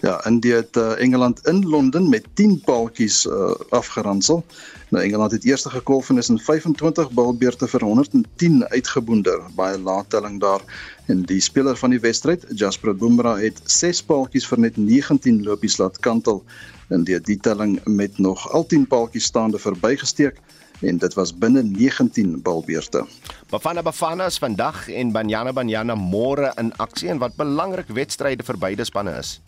Ja, 0.00 0.24
India 0.28 0.56
het 0.56 0.76
uh, 0.76 1.00
Engeland 1.00 1.46
in 1.46 1.68
Londen 1.68 2.08
met 2.08 2.26
10 2.34 2.60
paaltjies 2.64 3.24
uh, 3.26 3.54
afgeransel. 3.68 4.44
Nou 4.88 5.04
Engeland 5.04 5.32
het 5.32 5.44
eerste 5.44 5.70
gekolf 5.70 6.10
en 6.10 6.18
is 6.18 6.28
in 6.28 6.38
25 6.38 7.10
balbeurte 7.10 7.68
vir 7.68 7.82
110 7.82 8.66
uitgeboonder. 8.68 9.40
Baie 9.54 9.78
laat 9.78 10.10
telling 10.10 10.40
daar. 10.40 10.60
En 11.06 11.20
die 11.28 11.40
speler 11.40 11.76
van 11.76 11.92
die 11.92 12.00
wedstryd, 12.00 12.46
Jasper 12.56 12.94
Bumrah, 12.96 13.36
het 13.42 13.58
6 13.68 14.00
paaltjies 14.08 14.46
vir 14.48 14.62
net 14.64 14.76
19 14.80 15.42
lopies 15.44 15.76
laat 15.76 15.98
kantel 16.00 16.40
en 16.88 17.04
die, 17.04 17.36
telling 17.44 17.76
met 17.84 18.18
nog 18.18 18.46
al 18.56 18.64
10 18.66 18.86
paaltjies 18.88 19.28
staande 19.28 19.60
verbygesteek 19.60 20.40
en 20.80 20.98
dit 20.98 21.14
was 21.14 21.32
binne 21.36 21.62
19 21.62 22.40
balbeurte. 22.42 23.04
Bafana 23.52 23.82
Bafana 23.82 24.26
is 24.32 24.40
vandag 24.40 24.88
en 24.88 25.12
Banyana 25.12 25.52
Banyana 25.52 25.94
môre 25.94 26.52
in 26.60 26.72
aksie 26.80 27.12
en 27.12 27.20
wat 27.20 27.36
belangrik 27.36 27.92
wedstryde 27.92 28.44
vir 28.44 28.58
beide 28.58 28.84
spanne 28.84 29.18
is. 29.20 29.38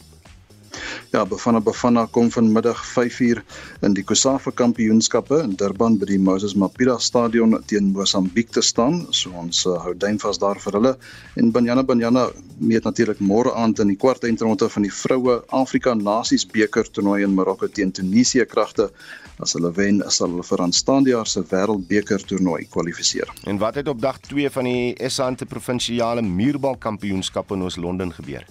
Ja, 1.12 1.24
Bafana 1.24 1.60
Bafana 1.60 2.06
kom 2.10 2.30
vanmiddag 2.30 2.80
5uur 2.84 3.42
in 3.86 3.94
die 3.94 4.02
Kosafa 4.02 4.50
Kampioenskappe 4.50 5.38
in 5.44 5.52
Durban 5.56 5.98
by 6.00 6.08
die 6.10 6.18
Moses 6.18 6.56
Mapira 6.58 6.96
Stadion 6.98 7.54
teen 7.70 7.92
Mosambiek 7.94 8.50
te 8.50 8.62
staan. 8.62 9.04
So 9.14 9.30
ons 9.38 9.62
uh, 9.66 9.76
hou 9.84 9.94
duim 9.94 10.18
vas 10.18 10.40
daar 10.42 10.58
vir 10.64 10.78
hulle. 10.78 10.92
En 11.38 11.52
Banyana 11.54 11.84
Banyana 11.86 12.26
meet 12.58 12.88
natuurlik 12.88 13.22
môre 13.22 13.54
aand 13.54 13.84
in 13.84 13.94
die 13.94 13.98
kwart 14.02 14.26
eindronde 14.26 14.68
van 14.72 14.88
die 14.88 14.92
vroue 14.92 15.38
Afrika 15.54 15.94
Nasies 15.94 16.46
beker 16.50 16.90
toernooi 16.90 17.22
in 17.22 17.38
Marokko 17.38 17.70
teen 17.70 17.94
Tunesië 17.94 18.48
kragte. 18.50 18.90
As 19.38 19.54
hulle 19.54 19.70
wen, 19.78 20.02
sal 20.10 20.34
hulle 20.34 20.44
vir 20.50 20.66
aanstaande 20.66 21.14
jaar 21.14 21.30
se 21.30 21.44
wêreldbeker 21.46 22.26
toernooi 22.26 22.66
kwalifiseer. 22.72 23.30
En 23.46 23.62
wat 23.62 23.78
het 23.78 23.88
op 23.88 24.02
dag 24.02 24.18
2 24.26 24.50
van 24.50 24.72
die 24.72 25.10
SA 25.10 25.30
Interprovinsiale 25.30 26.26
Muurbal 26.26 26.80
Kampioenskappe 26.82 27.54
in 27.54 27.68
Oos-London 27.68 28.16
gebeur? 28.18 28.46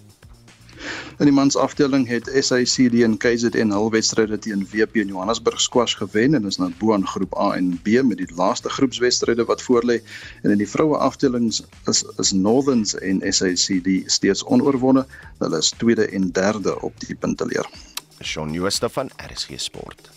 In 1.18 1.30
die 1.30 1.34
mans 1.34 1.56
afdeling 1.56 2.08
het 2.08 2.30
SACD 2.34 3.02
en 3.06 3.18
KZN 3.18 3.72
hul 3.72 3.90
wedstryde 3.94 4.38
teen 4.40 4.66
WP 4.72 4.96
in 5.04 5.14
Johannesburg 5.14 5.62
squash 5.62 5.96
gewen 5.96 6.36
en 6.36 6.46
is 6.46 6.58
nou 6.58 6.72
bo 6.80 6.94
aan 6.94 7.08
groep 7.08 7.38
A 7.40 7.54
en 7.56 7.80
B 7.84 8.02
met 8.04 8.18
die 8.18 8.30
laaste 8.36 8.70
groepswedstryde 8.70 9.46
wat 9.46 9.64
voorlê. 9.64 10.02
En 10.44 10.52
in 10.52 10.58
die 10.58 10.70
vroue 10.70 10.98
afdelings 10.98 11.64
is 11.92 12.04
is 12.18 12.32
Northerns 12.32 12.96
en 12.96 13.24
SACD 13.34 14.04
steeds 14.06 14.44
onoorwonde. 14.44 15.06
Hulle 15.40 15.58
is 15.58 15.74
tweede 15.78 16.08
en 16.08 16.32
derde 16.32 16.82
op 16.82 17.00
die 17.08 17.16
punteleer. 17.16 17.70
Shaun 18.24 18.54
Jooste 18.54 18.90
van 18.90 19.10
RSG 19.32 19.60
Sport. 19.60 20.10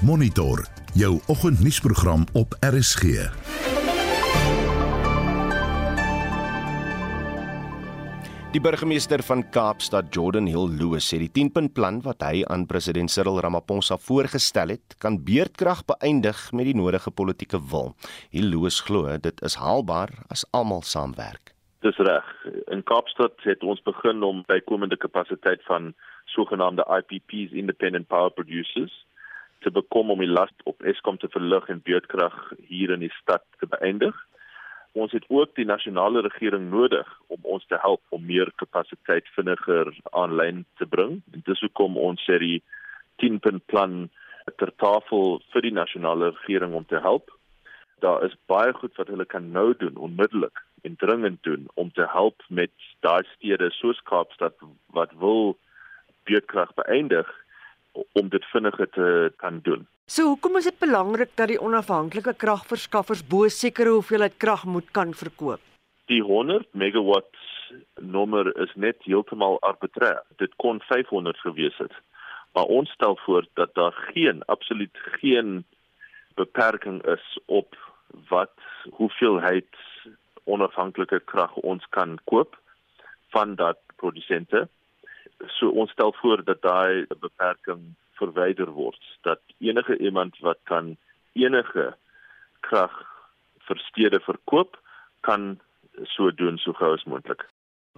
Monitor 0.00 0.66
jou 0.98 1.20
oggendnuusprogram 1.26 2.26
op 2.32 2.56
RSG. 2.60 3.30
Die 8.48 8.62
burgemeester 8.64 9.20
van 9.20 9.42
Kaapstad, 9.52 10.06
Jordan 10.16 10.46
Hill 10.48 10.70
Lewis, 10.72 11.04
sê 11.04 11.18
die 11.20 11.28
10-punt 11.28 11.74
plan 11.76 11.98
wat 12.06 12.22
hy 12.24 12.46
aan 12.48 12.62
president 12.70 13.12
Cyril 13.12 13.42
Ramaphosa 13.44 13.98
voorgestel 14.00 14.72
het, 14.72 14.94
kan 15.04 15.18
beerdkrag 15.26 15.82
beëindig 15.90 16.40
met 16.56 16.64
die 16.70 16.74
nodige 16.80 17.12
politieke 17.12 17.60
wil. 17.72 17.92
Hill 18.32 18.48
Lewis 18.48 18.78
glo 18.86 19.18
dit 19.20 19.42
is 19.44 19.58
haalbaar 19.60 20.14
as 20.32 20.46
almal 20.56 20.80
saamwerk. 20.80 21.52
Dis 21.84 22.00
reg. 22.08 22.30
In 22.72 22.80
Kaapstad 22.88 23.36
het 23.44 23.60
ons 23.68 23.84
begin 23.84 24.24
om 24.24 24.40
bykomende 24.48 24.96
kapasiteit 24.96 25.60
van 25.68 25.92
sogenaamde 26.32 26.88
IPPs, 26.88 27.52
independent 27.52 28.08
power 28.08 28.32
producers, 28.32 28.96
te 29.60 29.68
bekom 29.70 30.08
om 30.16 30.24
die 30.24 30.32
las 30.32 30.56
op 30.64 30.80
Eskom 30.88 31.20
te 31.20 31.28
verlig 31.36 31.68
en 31.68 31.84
beurtkrag 31.84 32.40
hier 32.64 32.96
in 32.96 33.04
die 33.04 33.12
stad 33.20 33.44
te 33.60 33.68
beëindig. 33.68 34.16
Ons 34.98 35.12
het 35.14 35.24
ook 35.30 35.54
die 35.54 35.66
nasionale 35.68 36.20
regering 36.26 36.70
nodig 36.70 37.08
om 37.34 37.44
ons 37.54 37.66
te 37.70 37.78
help 37.82 38.02
om 38.14 38.24
meer 38.26 38.50
kapasiteit 38.62 39.26
vinniger 39.36 39.92
aanlyn 40.10 40.64
te 40.80 40.86
bring. 40.86 41.20
En 41.32 41.44
dis 41.46 41.60
hoekom 41.66 41.98
ons 42.02 42.24
sê 42.26 42.38
die 42.42 42.58
10-punt 43.22 43.62
plan 43.70 44.08
ter 44.58 44.72
tafel 44.82 45.38
vir 45.52 45.66
die 45.66 45.74
nasionale 45.76 46.32
regering 46.32 46.74
om 46.74 46.86
te 46.90 47.02
help. 47.04 47.30
Daar 48.02 48.24
is 48.26 48.34
baie 48.50 48.72
goed 48.80 48.96
wat 48.98 49.10
hulle 49.12 49.26
kan 49.26 49.50
nou 49.54 49.70
doen 49.78 49.96
onmiddellik 50.08 50.62
en 50.86 50.96
dringend 50.96 51.42
doen 51.42 51.66
om 51.74 51.92
te 51.92 52.06
help 52.10 52.42
met 52.48 52.74
daai 53.06 53.22
stede 53.34 53.70
soos 53.78 54.00
Kaapstad 54.10 54.58
wat 54.98 55.14
wil 55.22 55.56
beurtkrag 56.30 56.74
beëindig 56.78 57.30
om 58.18 58.28
dit 58.34 58.44
vinniger 58.52 58.90
te 58.94 59.08
kan 59.42 59.60
doen. 59.62 59.86
So 60.08 60.24
hoekom 60.24 60.54
is 60.56 60.64
dit 60.64 60.78
belangrik 60.80 61.34
dat 61.36 61.50
die 61.50 61.58
onafhanklike 61.60 62.32
kragverskaffers 62.40 63.20
bo 63.32 63.48
sekere 63.52 63.90
hoeveelheid 63.92 64.38
krag 64.40 64.62
moet 64.64 64.86
kan 64.96 65.10
verkoop? 65.12 65.60
Die 66.08 66.22
100 66.24 66.64
megawatt 66.72 67.36
nommer 68.00 68.48
is 68.64 68.72
net 68.74 69.04
heeltemal 69.04 69.58
arbitrair. 69.68 70.22
Dit 70.40 70.54
kon 70.64 70.80
500 70.88 71.36
gewees 71.44 71.76
het. 71.76 71.92
Maar 72.56 72.72
ons 72.78 72.94
stel 72.96 73.18
voor 73.26 73.44
dat 73.60 73.74
daar 73.74 73.92
geen 74.14 74.40
absoluut 74.48 74.96
geen 75.20 75.66
beperking 76.40 77.04
is 77.04 77.38
op 77.44 77.76
wat 78.32 78.56
hoeveelheid 78.96 79.68
onafhanklike 80.44 81.20
krag 81.28 81.52
ons 81.68 81.84
kan 81.92 82.16
koop 82.24 82.56
van 83.36 83.54
dat 83.60 83.84
produsente 84.00 84.68
so 85.46 85.68
ons 85.68 85.90
stel 85.90 86.12
voor 86.12 86.44
dat 86.44 86.62
daai 86.62 87.06
beperking 87.20 87.94
verwyder 88.18 88.70
word 88.76 89.00
dat 89.26 89.40
enige 89.58 89.98
iemand 89.98 90.38
wat 90.44 90.60
kan 90.70 90.96
enige 91.38 91.92
krag 92.66 92.94
vir 93.68 93.80
stede 93.86 94.20
verkoop 94.26 94.76
kan 95.26 95.58
so 96.16 96.30
doen 96.30 96.58
so 96.58 96.72
gou 96.72 96.92
as 96.94 97.06
moontlik. 97.10 97.44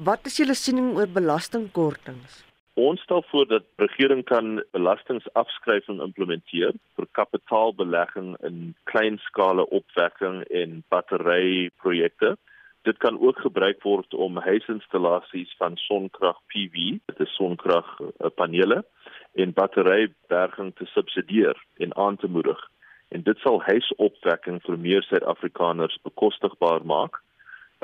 Wat 0.00 0.24
is 0.26 0.38
julle 0.40 0.56
siening 0.56 0.94
oor 0.96 1.10
belastingkortings? 1.12 2.40
Ons 2.80 3.02
stel 3.04 3.22
voor 3.28 3.46
dat 3.50 3.66
regering 3.82 4.22
kan 4.24 4.62
belastingafskrywing 4.72 6.00
implementeer 6.00 6.72
vir 6.96 7.06
kapitaalbelegging 7.18 8.36
in 8.46 8.60
kleinskale 8.88 9.66
opwekking 9.68 10.44
en 10.62 10.78
batteryprojekte 10.88 12.36
Dit 12.82 12.96
kan 12.96 13.20
ook 13.20 13.38
gebruik 13.38 13.82
word 13.82 14.14
om 14.14 14.38
huisinstallasies 14.40 15.54
van 15.58 15.76
sonkrag 15.76 16.38
PV, 16.46 16.96
dit 17.06 17.18
is 17.20 17.34
sonkragpanele 17.36 18.76
eh, 18.76 19.42
en 19.42 19.52
batteryberging 19.52 20.74
te 20.76 20.86
subsidieer 20.86 21.64
en 21.76 21.96
aan 21.96 22.16
te 22.16 22.26
moedig. 22.26 22.60
En 23.08 23.22
dit 23.22 23.38
sal 23.44 23.60
huisopwekking 23.62 24.62
vir 24.64 24.78
meer 24.78 25.02
Suid-Afrikaners 25.02 25.98
bekostigbaar 26.02 26.86
maak 26.86 27.20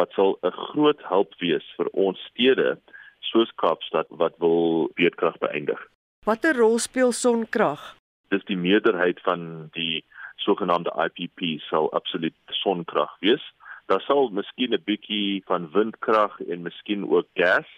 wat 0.01 0.13
sal 0.17 0.39
'n 0.43 0.51
groot 0.51 1.03
help 1.09 1.35
wees 1.41 1.67
vir 1.77 1.89
ons 1.93 2.19
stede 2.31 2.79
soos 3.21 3.53
Kaapstad 3.55 4.07
wat 4.09 4.35
wil 4.39 4.91
beerdkrag 4.95 5.39
beëindig. 5.39 5.81
Watter 6.25 6.57
rol 6.57 6.79
speel 6.79 7.13
sonkrag? 7.13 7.97
Dis 8.29 8.45
die 8.45 8.57
meerderheid 8.57 9.21
van 9.21 9.69
die 9.73 10.05
sogenaamde 10.37 10.91
IPP 11.05 11.61
sal 11.69 11.93
absoluut 11.93 12.37
sonkrag 12.47 13.13
wees 13.21 13.45
daar 13.87 14.03
sal 14.07 14.31
miskien 14.35 14.75
'n 14.75 14.83
bietjie 14.85 15.43
van 15.47 15.71
windkrag 15.71 16.41
en 16.41 16.63
miskien 16.63 17.09
ook 17.11 17.27
gas, 17.35 17.69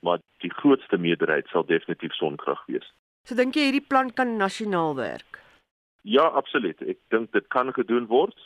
maar 0.00 0.18
die 0.38 0.50
grootste 0.50 0.98
meerderheid 0.98 1.46
sal 1.48 1.64
definitief 1.66 2.14
sonkrag 2.14 2.62
wees. 2.66 2.92
So 3.24 3.34
dink 3.34 3.54
jy 3.54 3.62
hierdie 3.62 3.88
plan 3.88 4.12
kan 4.12 4.36
nasionaal 4.36 4.94
werk? 4.94 5.40
Ja, 6.02 6.22
absoluut. 6.22 6.82
Ek 6.82 6.98
dink 7.08 7.32
dit 7.32 7.46
kan 7.48 7.72
gedoen 7.72 8.06
word. 8.06 8.38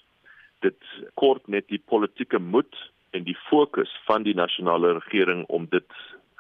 Dit 0.65 0.81
kort 1.15 1.49
net 1.49 1.69
die 1.69 1.83
politieke 1.93 2.39
moed 2.39 2.77
en 3.11 3.25
die 3.25 3.37
fokus 3.51 3.93
van 4.07 4.23
die 4.23 4.35
nasionale 4.35 4.93
regering 4.93 5.45
om 5.49 5.67
dit 5.67 5.93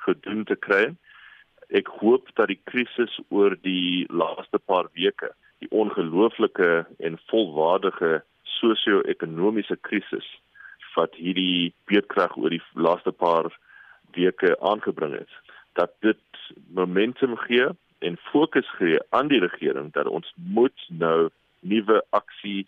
gedoen 0.06 0.44
te 0.44 0.56
kry. 0.56 0.94
Ek 1.68 1.88
hoop 2.00 2.28
dat 2.34 2.48
die 2.48 2.60
krisis 2.64 3.20
oor 3.28 3.56
die 3.62 4.06
laaste 4.08 4.58
paar 4.58 4.88
weke, 4.96 5.28
die 5.58 5.68
ongelooflike 5.70 6.86
en 6.98 7.18
volwaardige 7.28 8.22
sosio-ekonomiese 8.42 9.76
krisis 9.76 10.26
wat 10.94 11.14
hierdie 11.14 11.72
beerdkrag 11.90 12.36
oor 12.36 12.50
die 12.50 12.62
laaste 12.74 13.12
paar 13.12 13.50
weke 14.16 14.56
aangebring 14.60 15.14
het 15.18 15.38
dat 15.78 15.92
dit 16.00 16.22
momentum 16.74 17.36
gee 17.36 17.68
en 17.98 18.16
fokus 18.32 18.68
gee 18.78 18.98
aan 19.10 19.28
die 19.28 19.40
regering 19.40 19.92
dat 19.92 20.06
ons 20.06 20.32
moet 20.34 20.86
nou 20.88 21.28
nuwe 21.60 22.02
aksie 22.10 22.66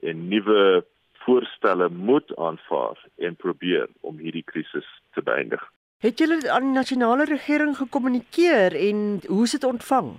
en 0.00 0.28
nuwe 0.28 0.84
voorstelle 1.24 1.88
moet 1.88 2.36
aanvaar 2.36 2.98
en 3.16 3.36
probeer 3.36 3.86
om 4.00 4.18
hierdie 4.18 4.42
krisis 4.42 4.88
te 5.14 5.22
beëindig. 5.22 5.62
Het 6.02 6.18
julle 6.18 6.40
aan 6.50 6.66
die 6.66 6.74
nasionale 6.74 7.24
regering 7.24 7.76
gekommunikeer 7.76 8.74
en 8.74 9.20
hoe 9.26 9.44
is 9.44 9.54
dit 9.54 9.64
ontvang? 9.64 10.16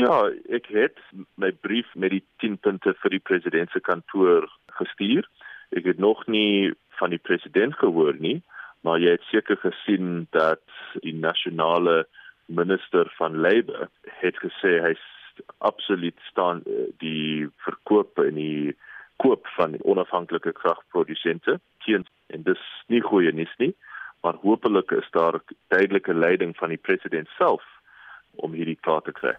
Ja, 0.00 0.28
ek 0.52 0.70
het 0.72 1.00
my 1.40 1.52
brief 1.52 1.88
met 1.94 2.14
die 2.14 2.24
10 2.44 2.56
punte 2.64 2.94
vir 3.02 3.16
die 3.16 3.20
president 3.20 3.72
se 3.72 3.80
kantoor 3.80 4.48
gestuur. 4.78 5.28
Ek 5.76 5.84
het 5.84 6.00
nog 6.00 6.24
nie 6.26 6.72
van 7.00 7.10
die 7.14 7.22
president 7.22 7.76
gehoor 7.80 8.16
nie, 8.18 8.40
maar 8.80 9.00
jy 9.02 9.16
het 9.16 9.26
seker 9.30 9.58
gesien 9.62 10.26
dat 10.36 10.62
die 11.02 11.14
nasionale 11.14 12.04
minister 12.46 13.10
van 13.18 13.40
Labour 13.42 13.88
het 14.22 14.38
gesê 14.42 14.78
hy 14.84 14.94
absoluut 15.58 16.18
staan 16.30 16.62
eh, 16.64 16.86
die 17.02 17.48
verkoop 17.64 18.18
en 18.22 18.38
die 18.38 18.76
koop 19.16 19.48
van 19.56 19.76
onafhanklike 19.82 20.52
kragprodusente 20.52 21.58
teen 21.84 22.06
en 22.32 22.44
dis 22.46 22.62
nie 22.92 23.00
goeie 23.00 23.32
nuus 23.32 23.52
nie, 23.58 23.72
maar 24.22 24.38
hopelik 24.42 24.90
is 24.90 25.08
daar 25.10 25.40
duidelike 25.68 26.14
leiding 26.14 26.56
van 26.56 26.72
die 26.74 26.80
president 26.88 27.28
self 27.36 27.64
om 28.36 28.52
hierdie 28.52 28.78
klaar 28.80 29.02
te 29.06 29.12
kry. 29.12 29.34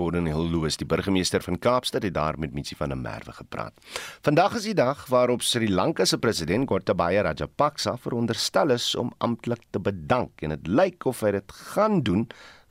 Gordon 0.00 0.30
Hill 0.30 0.48
Lewis, 0.48 0.78
die 0.80 0.88
burgemeester 0.88 1.42
van 1.44 1.58
Kaapstad, 1.60 2.06
het 2.06 2.14
daar 2.16 2.38
met 2.40 2.54
Mitsi 2.56 2.76
van 2.78 2.88
der 2.88 2.98
Merwe 2.98 3.34
gepraat. 3.36 3.76
Vandag 4.24 4.56
is 4.56 4.68
die 4.70 4.76
dag 4.78 5.02
waarop 5.12 5.44
Sri 5.44 5.68
Lanka 5.68 6.06
se 6.08 6.16
president 6.18 6.68
Gotabaya 6.70 7.26
Rajapaksa 7.26 7.98
veronderstel 8.00 8.72
is 8.72 8.94
om 8.96 9.12
amptelik 9.18 9.66
te 9.70 9.82
bedank 9.90 10.40
en 10.40 10.56
dit 10.56 10.72
lyk 10.72 11.04
of 11.04 11.20
hy 11.26 11.34
dit 11.36 11.52
gaan 11.74 12.00
doen 12.06 12.24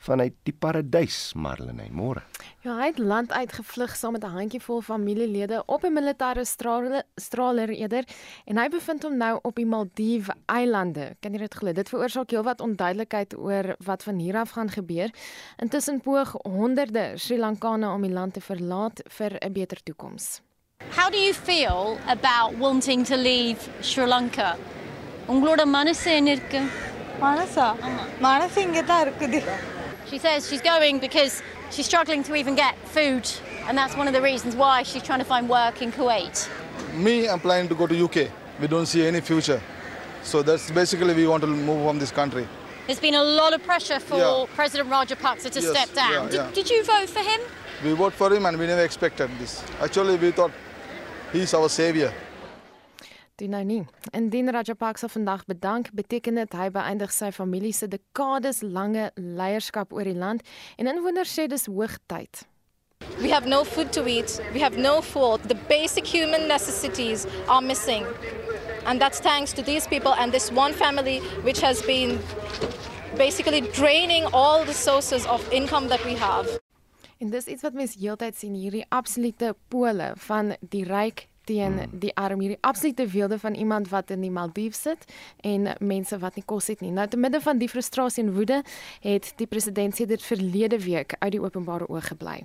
vanuit 0.05 0.35
die 0.45 0.53
paradys 0.53 1.33
Marlene 1.35 1.87
môre. 1.90 2.23
Ja, 2.64 2.77
hy 2.79 2.90
het 2.90 2.99
land 2.99 3.33
uitgevlug 3.33 3.96
saam 3.96 4.13
met 4.13 4.25
'n 4.25 4.37
handjievol 4.37 4.83
familielede 4.83 5.63
op 5.67 5.85
'n 5.85 5.92
militêre 5.92 6.44
straler, 6.44 7.02
straler 7.17 7.69
eerder 7.69 8.05
en 8.44 8.59
hy 8.59 8.69
bevind 8.69 9.02
hom 9.02 9.17
nou 9.17 9.38
op 9.42 9.55
die 9.55 9.67
Maldiwe 9.67 10.35
eilande. 10.46 11.17
Kan 11.21 11.33
jy 11.33 11.38
dit 11.38 11.55
glo? 11.55 11.73
Dit 11.73 11.88
veroorsaak 11.88 12.31
heelwat 12.31 12.61
onduidelikheid 12.61 13.37
oor 13.37 13.77
wat 13.85 14.02
van 14.02 14.19
hier 14.19 14.37
af 14.37 14.50
gaan 14.50 14.71
gebeur. 14.71 15.11
Intussen 15.57 16.00
poog 16.00 16.33
honderde 16.42 17.13
Sri 17.17 17.38
Lankane 17.38 17.88
om 17.88 18.02
die 18.02 18.13
land 18.13 18.33
te 18.35 18.40
verlaat 18.40 19.00
vir 19.09 19.38
'n 19.40 19.52
beter 19.52 19.83
toekoms. 19.83 20.40
How 20.96 21.11
do 21.11 21.17
you 21.17 21.33
feel 21.33 21.98
about 22.07 22.59
wanting 22.59 23.07
to 23.07 23.17
leave 23.17 23.59
Sri 23.81 24.07
Lanka? 24.07 24.57
உங்களோட 25.29 25.65
மனசு 25.65 26.15
என்ன 26.15 26.31
இருக்கு? 26.31 26.61
மனசா? 27.21 27.75
மனசு 28.21 28.61
இங்க 28.61 28.83
தான் 28.83 29.02
இருக்குது. 29.07 29.42
She 30.10 30.18
says 30.18 30.50
she's 30.50 30.62
going 30.62 31.00
because 31.00 31.42
she's 31.72 31.86
struggling 31.86 32.24
to 32.24 32.36
even 32.36 32.56
get 32.56 32.76
food, 32.88 33.30
and 33.68 33.78
that's 33.78 33.96
one 33.96 34.08
of 34.08 34.14
the 34.14 34.22
reasons 34.22 34.56
why 34.56 34.84
she's 34.84 35.04
trying 35.04 35.20
to 35.20 35.26
find 35.26 35.48
work 35.48 35.82
in 35.82 35.92
Kuwait. 35.92 36.50
Me, 36.96 37.28
I'm 37.30 37.40
planning 37.40 37.70
to 37.70 37.76
go 37.76 37.86
to 37.86 38.04
UK. 38.06 38.30
We 38.60 38.68
don't 38.68 38.88
see 38.88 39.06
any 39.06 39.22
future. 39.22 39.62
So 40.24 40.42
that's 40.42 40.72
basically 40.72 41.14
we 41.14 41.28
want 41.28 41.42
to 41.42 41.48
move 41.48 41.86
from 41.88 42.00
this 42.00 42.12
country. 42.12 42.48
There's 42.88 43.00
been 43.00 43.14
a 43.16 43.24
lot 43.24 43.54
of 43.54 43.62
pressure 43.64 44.00
for 44.00 44.18
Yeah. 44.18 44.46
President 44.56 44.90
Rajapaksa 44.90 45.52
to 45.52 45.62
Yes, 45.62 45.70
step 45.70 45.94
down. 45.94 46.12
yeah, 46.12 46.24
did, 46.26 46.34
yeah. 46.34 46.52
did 46.54 46.70
you 46.70 46.84
vote 46.84 47.10
for 47.10 47.20
him? 47.20 47.40
We 47.84 47.94
vote 47.94 48.14
for 48.14 48.34
him 48.34 48.46
and 48.48 48.58
we 48.58 48.66
never 48.66 48.82
expected 48.84 49.30
this. 49.40 49.64
Actually, 49.80 50.18
we 50.18 50.32
thought 50.32 50.52
he's 51.32 51.54
our 51.54 51.70
savior. 51.70 52.12
Doen 53.40 53.50
nou 53.50 53.63
nie. 53.63 53.83
Indien 54.12 54.52
Rajapaksa 54.52 55.08
vandag 55.08 55.46
bedank, 55.46 55.87
beteken 55.96 56.35
dit 56.35 56.56
hy 56.60 56.65
beëindig 56.75 57.12
sy 57.15 57.29
familie 57.31 57.71
se 57.71 57.87
dekades 57.87 58.60
lange 58.65 59.06
leierskap 59.15 59.94
oor 59.96 60.04
die 60.04 60.17
land 60.17 60.44
en 60.75 60.90
inwoners 60.92 61.31
sê 61.31 61.46
dis 61.48 61.69
hoogtyd. 61.71 62.42
We 63.21 63.31
have 63.31 63.48
no 63.48 63.63
food 63.63 63.94
to 63.96 64.04
eat. 64.12 64.42
We 64.52 64.60
have 64.60 64.75
no 64.75 65.00
food. 65.00 65.48
The 65.48 65.56
basic 65.69 66.04
human 66.04 66.50
necessities 66.52 67.25
are 67.48 67.62
missing. 67.62 68.04
And 68.85 69.00
that's 69.00 69.21
thanks 69.23 69.54
to 69.54 69.63
these 69.63 69.87
people 69.87 70.13
and 70.19 70.33
this 70.33 70.52
one 70.52 70.73
family, 70.73 71.19
which 71.48 71.62
has 71.62 71.81
been 71.81 72.19
basically 73.15 73.62
draining 73.71 74.25
all 74.33 74.65
the 74.65 74.73
sources 74.73 75.25
of 75.27 75.48
income 75.54 75.87
that 75.87 76.04
we 76.04 76.19
have. 76.19 76.60
En 77.19 77.31
dis 77.31 77.48
iets 77.48 77.63
wat 77.63 77.75
mens 77.75 77.96
heeltyd 78.00 78.35
sien 78.35 78.54
hierdie 78.56 78.85
absolute 78.96 79.56
pole 79.71 80.12
van 80.27 80.54
die 80.71 80.83
ryk 80.87 81.29
teen 81.50 81.79
die 82.02 82.12
arm 82.19 82.43
hierdie 82.43 82.60
absolute 82.65 83.08
weelde 83.10 83.39
van 83.41 83.56
iemand 83.58 83.89
wat 83.89 84.12
in 84.13 84.21
die 84.25 84.31
Maldiwe 84.33 84.75
sit 84.77 85.06
en 85.45 85.69
mense 85.79 86.17
wat 86.21 86.37
nie 86.37 86.45
kos 86.45 86.69
het 86.69 86.83
nie. 86.85 86.91
Nou 86.93 87.08
te 87.10 87.17
midde 87.17 87.41
van 87.41 87.60
die 87.62 87.69
frustrasie 87.71 88.23
en 88.25 88.33
woede 88.35 88.62
het 89.06 89.31
die 89.41 89.47
president 89.50 89.97
sedert 89.97 90.25
verlede 90.25 90.79
week 90.83 91.15
uit 91.19 91.31
die 91.35 91.41
openbare 91.41 91.87
oog 91.89 92.12
gebly. 92.12 92.43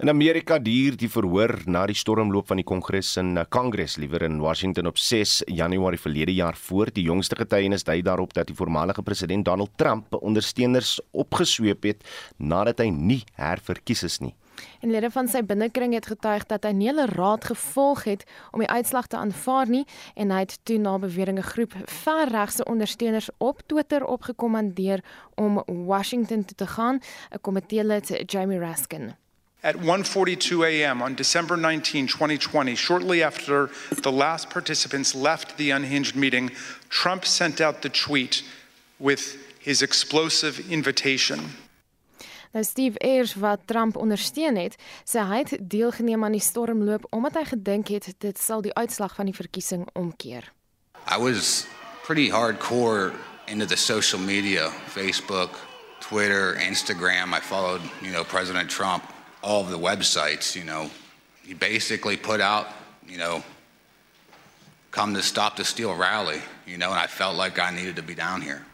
In 0.00 0.12
Amerika 0.12 0.58
duur 0.60 0.96
die 0.96 1.10
verhoor 1.12 1.54
na 1.66 1.86
die 1.88 1.96
stormloop 1.96 2.48
van 2.48 2.60
die 2.60 2.66
Kongres 2.66 3.14
in 3.20 3.36
Kongres 3.52 3.98
liewer 4.00 4.24
in 4.26 4.40
Washington 4.40 4.88
op 4.90 4.98
6 5.00 5.42
Januarie 5.52 6.00
verlede 6.00 6.34
jaar 6.34 6.56
voort. 6.56 6.94
Die 6.96 7.06
jongste 7.06 7.36
getuienis 7.36 7.84
dui 7.84 8.00
daarop 8.02 8.34
dat 8.36 8.48
die 8.48 8.56
voormalige 8.56 9.02
president 9.02 9.44
Donald 9.44 9.76
Trump 9.76 10.16
ondersteuners 10.20 10.96
opgesweep 11.12 11.84
het 11.88 12.04
nadat 12.36 12.80
hy 12.84 12.90
nie 12.92 13.22
herverkies 13.36 14.04
is 14.06 14.20
nie. 14.24 14.34
En 14.80 14.90
lede 14.90 15.10
van 15.10 15.28
sy 15.28 15.42
binnekring 15.42 15.94
het 15.94 16.06
getuig 16.06 16.46
dat 16.46 16.64
hy 16.64 16.72
nie 16.76 16.88
hulle 16.88 17.06
raad 17.06 17.44
gevolg 17.44 18.04
het 18.04 18.24
om 18.52 18.60
die 18.60 18.70
uitslag 18.70 19.06
te 19.06 19.16
aanvaar 19.16 19.68
nie 19.68 19.84
en 20.14 20.30
hy 20.30 20.40
het 20.44 20.58
toe 20.62 20.78
na 20.78 20.98
beweringe 20.98 21.42
groep 21.42 21.74
verregse 21.84 22.64
ondersteuners 22.64 23.30
op 23.38 23.60
Twitter 23.66 24.04
opgekommandeer 24.04 25.04
om 25.34 25.62
Washington 25.66 26.44
toe 26.44 26.56
te 26.56 26.66
gaan, 26.66 27.00
'n 27.32 27.40
komitee 27.40 27.84
lid 27.84 28.22
Jamie 28.26 28.58
Raskin. 28.58 29.14
At 29.62 29.74
1:42 29.74 30.62
a.m. 30.62 31.02
on 31.02 31.14
December 31.14 31.58
19, 31.58 32.06
2020, 32.06 32.76
shortly 32.76 33.22
after 33.22 33.70
the 34.00 34.12
last 34.12 34.48
participants 34.48 35.14
left 35.14 35.56
the 35.56 35.70
unhinged 35.70 36.14
meeting, 36.14 36.50
Trump 36.88 37.24
sent 37.24 37.60
out 37.60 37.82
the 37.82 37.90
tweet 37.90 38.44
with 38.96 39.36
his 39.58 39.82
explosive 39.82 40.60
invitation. 40.70 41.40
Nou 42.56 42.64
Steve 42.64 42.98
Ayers 42.98 43.34
wat 43.34 43.60
Trump 43.64 43.96
ondersteun 43.96 44.56
het, 44.56 44.78
sê 45.04 45.20
hy 45.28 45.42
het 45.42 45.58
deelgeneem 45.60 46.22
aan 46.24 46.32
die 46.32 46.40
stormloop 46.40 47.04
omdat 47.12 47.34
hy 47.36 47.42
gedink 47.50 47.90
het 47.92 48.06
dit 48.24 48.38
sal 48.40 48.62
die 48.64 48.72
uitslag 48.72 49.12
van 49.18 49.28
die 49.28 49.36
verkiesing 49.36 49.82
omkeer. 49.92 50.48
I 51.04 51.18
was 51.20 51.66
pretty 52.06 52.30
hardcore 52.32 53.12
into 53.46 53.66
the 53.66 53.76
social 53.76 54.22
media, 54.22 54.70
Facebook, 54.88 55.50
Twitter, 56.00 56.56
Instagram. 56.56 57.34
I 57.34 57.40
followed, 57.40 57.82
you 58.00 58.10
know, 58.10 58.24
President 58.24 58.70
Trump, 58.70 59.04
all 59.42 59.60
of 59.60 59.68
the 59.68 59.78
websites, 59.78 60.56
you 60.56 60.64
know. 60.64 60.88
He 61.44 61.52
basically 61.52 62.16
put 62.16 62.40
out, 62.40 62.68
you 63.06 63.18
know, 63.18 63.42
come 64.92 65.12
to 65.12 65.22
stop 65.22 65.56
the 65.56 65.64
steal 65.64 65.94
rally, 65.94 66.40
you 66.64 66.78
know, 66.78 66.90
and 66.90 66.98
I 67.04 67.06
felt 67.06 67.36
like 67.36 67.58
I 67.58 67.70
needed 67.70 67.96
to 67.96 68.02
be 68.02 68.14
down 68.14 68.40
here. 68.40 68.64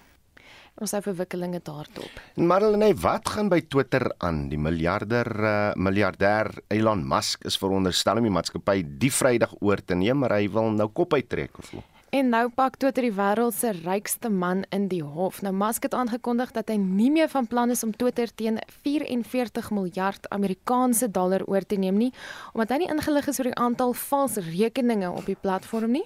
Ons 0.83 0.97
hou 0.97 1.03
verwikkelinge 1.05 1.61
daarop. 1.63 2.17
En 2.35 2.49
Marlene, 2.51 2.89
wat 2.99 3.29
gaan 3.31 3.51
by 3.53 3.61
Twitter 3.71 4.09
aan? 4.19 4.49
Die 4.51 4.59
miljarder 4.59 5.31
uh, 5.31 5.53
miljardêr 5.79 6.51
Elon 6.75 7.05
Musk 7.07 7.47
is 7.47 7.59
veronderstel 7.63 8.19
om 8.19 8.27
die 8.27 8.35
maatskappy 8.35 8.81
die 8.99 9.13
Vrydag 9.15 9.55
oor 9.61 9.79
te 9.87 9.95
neem, 9.95 10.25
maar 10.25 10.35
hy 10.41 10.49
wil 10.51 10.73
nou 10.75 10.91
kop 10.91 11.15
uittrek 11.15 11.63
of 11.63 11.71
hoe? 11.77 11.85
En 12.13 12.27
nou 12.29 12.51
pak 12.53 12.75
Twitter 12.77 13.07
die 13.07 13.15
wêreld 13.17 13.55
se 13.57 13.71
rykste 13.73 14.29
man 14.29 14.67
in 14.77 14.91
die 14.91 15.01
hof. 15.01 15.39
Nou 15.41 15.55
Musk 15.57 15.87
het 15.87 15.95
aangekondig 15.97 16.51
dat 16.53 16.69
hy 16.69 16.75
nie 16.77 17.09
meer 17.15 17.31
van 17.33 17.47
plan 17.49 17.73
is 17.73 17.81
om 17.87 17.95
Twitter 17.97 18.29
teen 18.29 18.59
44 18.85 19.71
miljard 19.73 20.29
Amerikaanse 20.29 21.09
dollar 21.09 21.41
oor 21.49 21.65
te 21.65 21.79
neem 21.81 21.97
nie, 21.97 22.11
omdat 22.53 22.75
hy 22.75 22.83
nie 22.83 22.91
ingelig 22.93 23.31
is 23.33 23.41
oor 23.41 23.49
die 23.49 23.57
aantal 23.57 23.97
vals 23.97 24.37
rekeninge 24.51 25.09
op 25.09 25.25
die 25.31 25.39
platform 25.41 25.97
nie. 25.97 26.05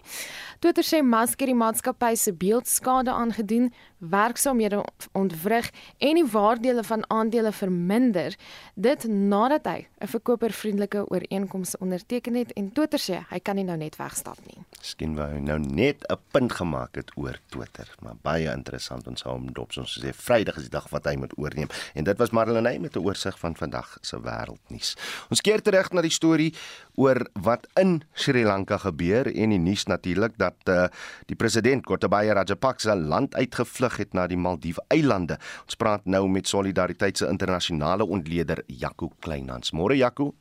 Twitter 0.58 0.84
sê 0.84 1.02
Musk 1.04 1.42
het 1.42 1.50
die 1.50 1.56
maatskappy 1.56 2.14
se 2.16 2.32
beeldskade 2.32 3.12
aangedoen, 3.12 3.68
werksaamhede 3.98 4.82
ontwrig 5.16 5.68
en 5.98 6.16
die 6.16 6.24
waardele 6.32 6.84
van 6.84 7.04
aandele 7.12 7.52
verminder, 7.52 8.36
dit 8.74 9.04
nadat 9.08 9.66
hy 9.66 9.86
'n 10.00 10.08
verkopervriendelike 10.08 11.04
ooreenkoms 11.10 11.76
onderteken 11.76 12.34
het 12.34 12.52
en 12.52 12.72
Twitter 12.72 12.98
sê 12.98 13.24
hy 13.28 13.38
kan 13.38 13.56
nie 13.56 13.64
nou 13.64 13.76
net 13.76 13.96
wegstap 13.96 14.38
nie. 14.46 14.64
Miskien 14.78 15.14
wou 15.14 15.28
hy 15.28 15.40
nou 15.40 15.58
net 15.58 16.04
'n 16.08 16.16
punt 16.30 16.52
gemaak 16.52 16.94
het 16.94 17.10
oor 17.16 17.38
Twitter, 17.48 17.94
maar 18.02 18.16
baie 18.22 18.52
interessant 18.52 19.06
ons 19.06 19.22
hou 19.22 19.34
hom 19.34 19.52
dop 19.52 19.72
soos 19.72 20.00
sê 20.02 20.12
Vrydag 20.12 20.56
is 20.56 20.62
die 20.62 20.70
dag 20.70 20.88
wat 20.90 21.04
hy 21.04 21.16
moet 21.16 21.32
oorneem 21.38 21.68
en 21.94 22.04
dit 22.04 22.18
was 22.18 22.30
Marlene 22.30 22.78
met 22.78 22.96
'n 22.96 23.04
oorsig 23.04 23.38
van 23.38 23.56
vandag 23.56 23.98
se 24.00 24.16
wêreldnuus. 24.20 24.96
Ons 25.30 25.40
keer 25.40 25.62
terug 25.62 25.92
na 25.92 26.00
die 26.00 26.10
storie 26.10 26.54
oor 26.94 27.26
wat 27.34 27.66
in 27.74 28.02
Sri 28.14 28.44
Lanka 28.44 28.78
gebeur 28.78 29.26
en 29.26 29.50
die 29.50 29.58
nuus 29.58 29.84
natuurlik 29.84 30.36
dat 30.46 30.72
uh, 30.72 30.86
die 31.30 31.38
president 31.38 31.86
Gotabaya 31.86 32.36
Rajapaksa 32.38 32.96
land 32.96 33.36
uitgevlug 33.36 34.00
het 34.02 34.16
na 34.16 34.26
die 34.30 34.38
Maldiwe 34.40 34.82
eilande. 34.94 35.38
Ons 35.66 35.78
praat 35.80 36.06
nou 36.06 36.24
met 36.30 36.48
Solidariteit 36.48 37.18
se 37.18 37.28
internasionale 37.30 38.06
ontleder 38.06 38.62
Jaco 38.66 39.12
Kleinhans. 39.20 39.74
Môre 39.74 39.98
Jaco. 39.98 40.32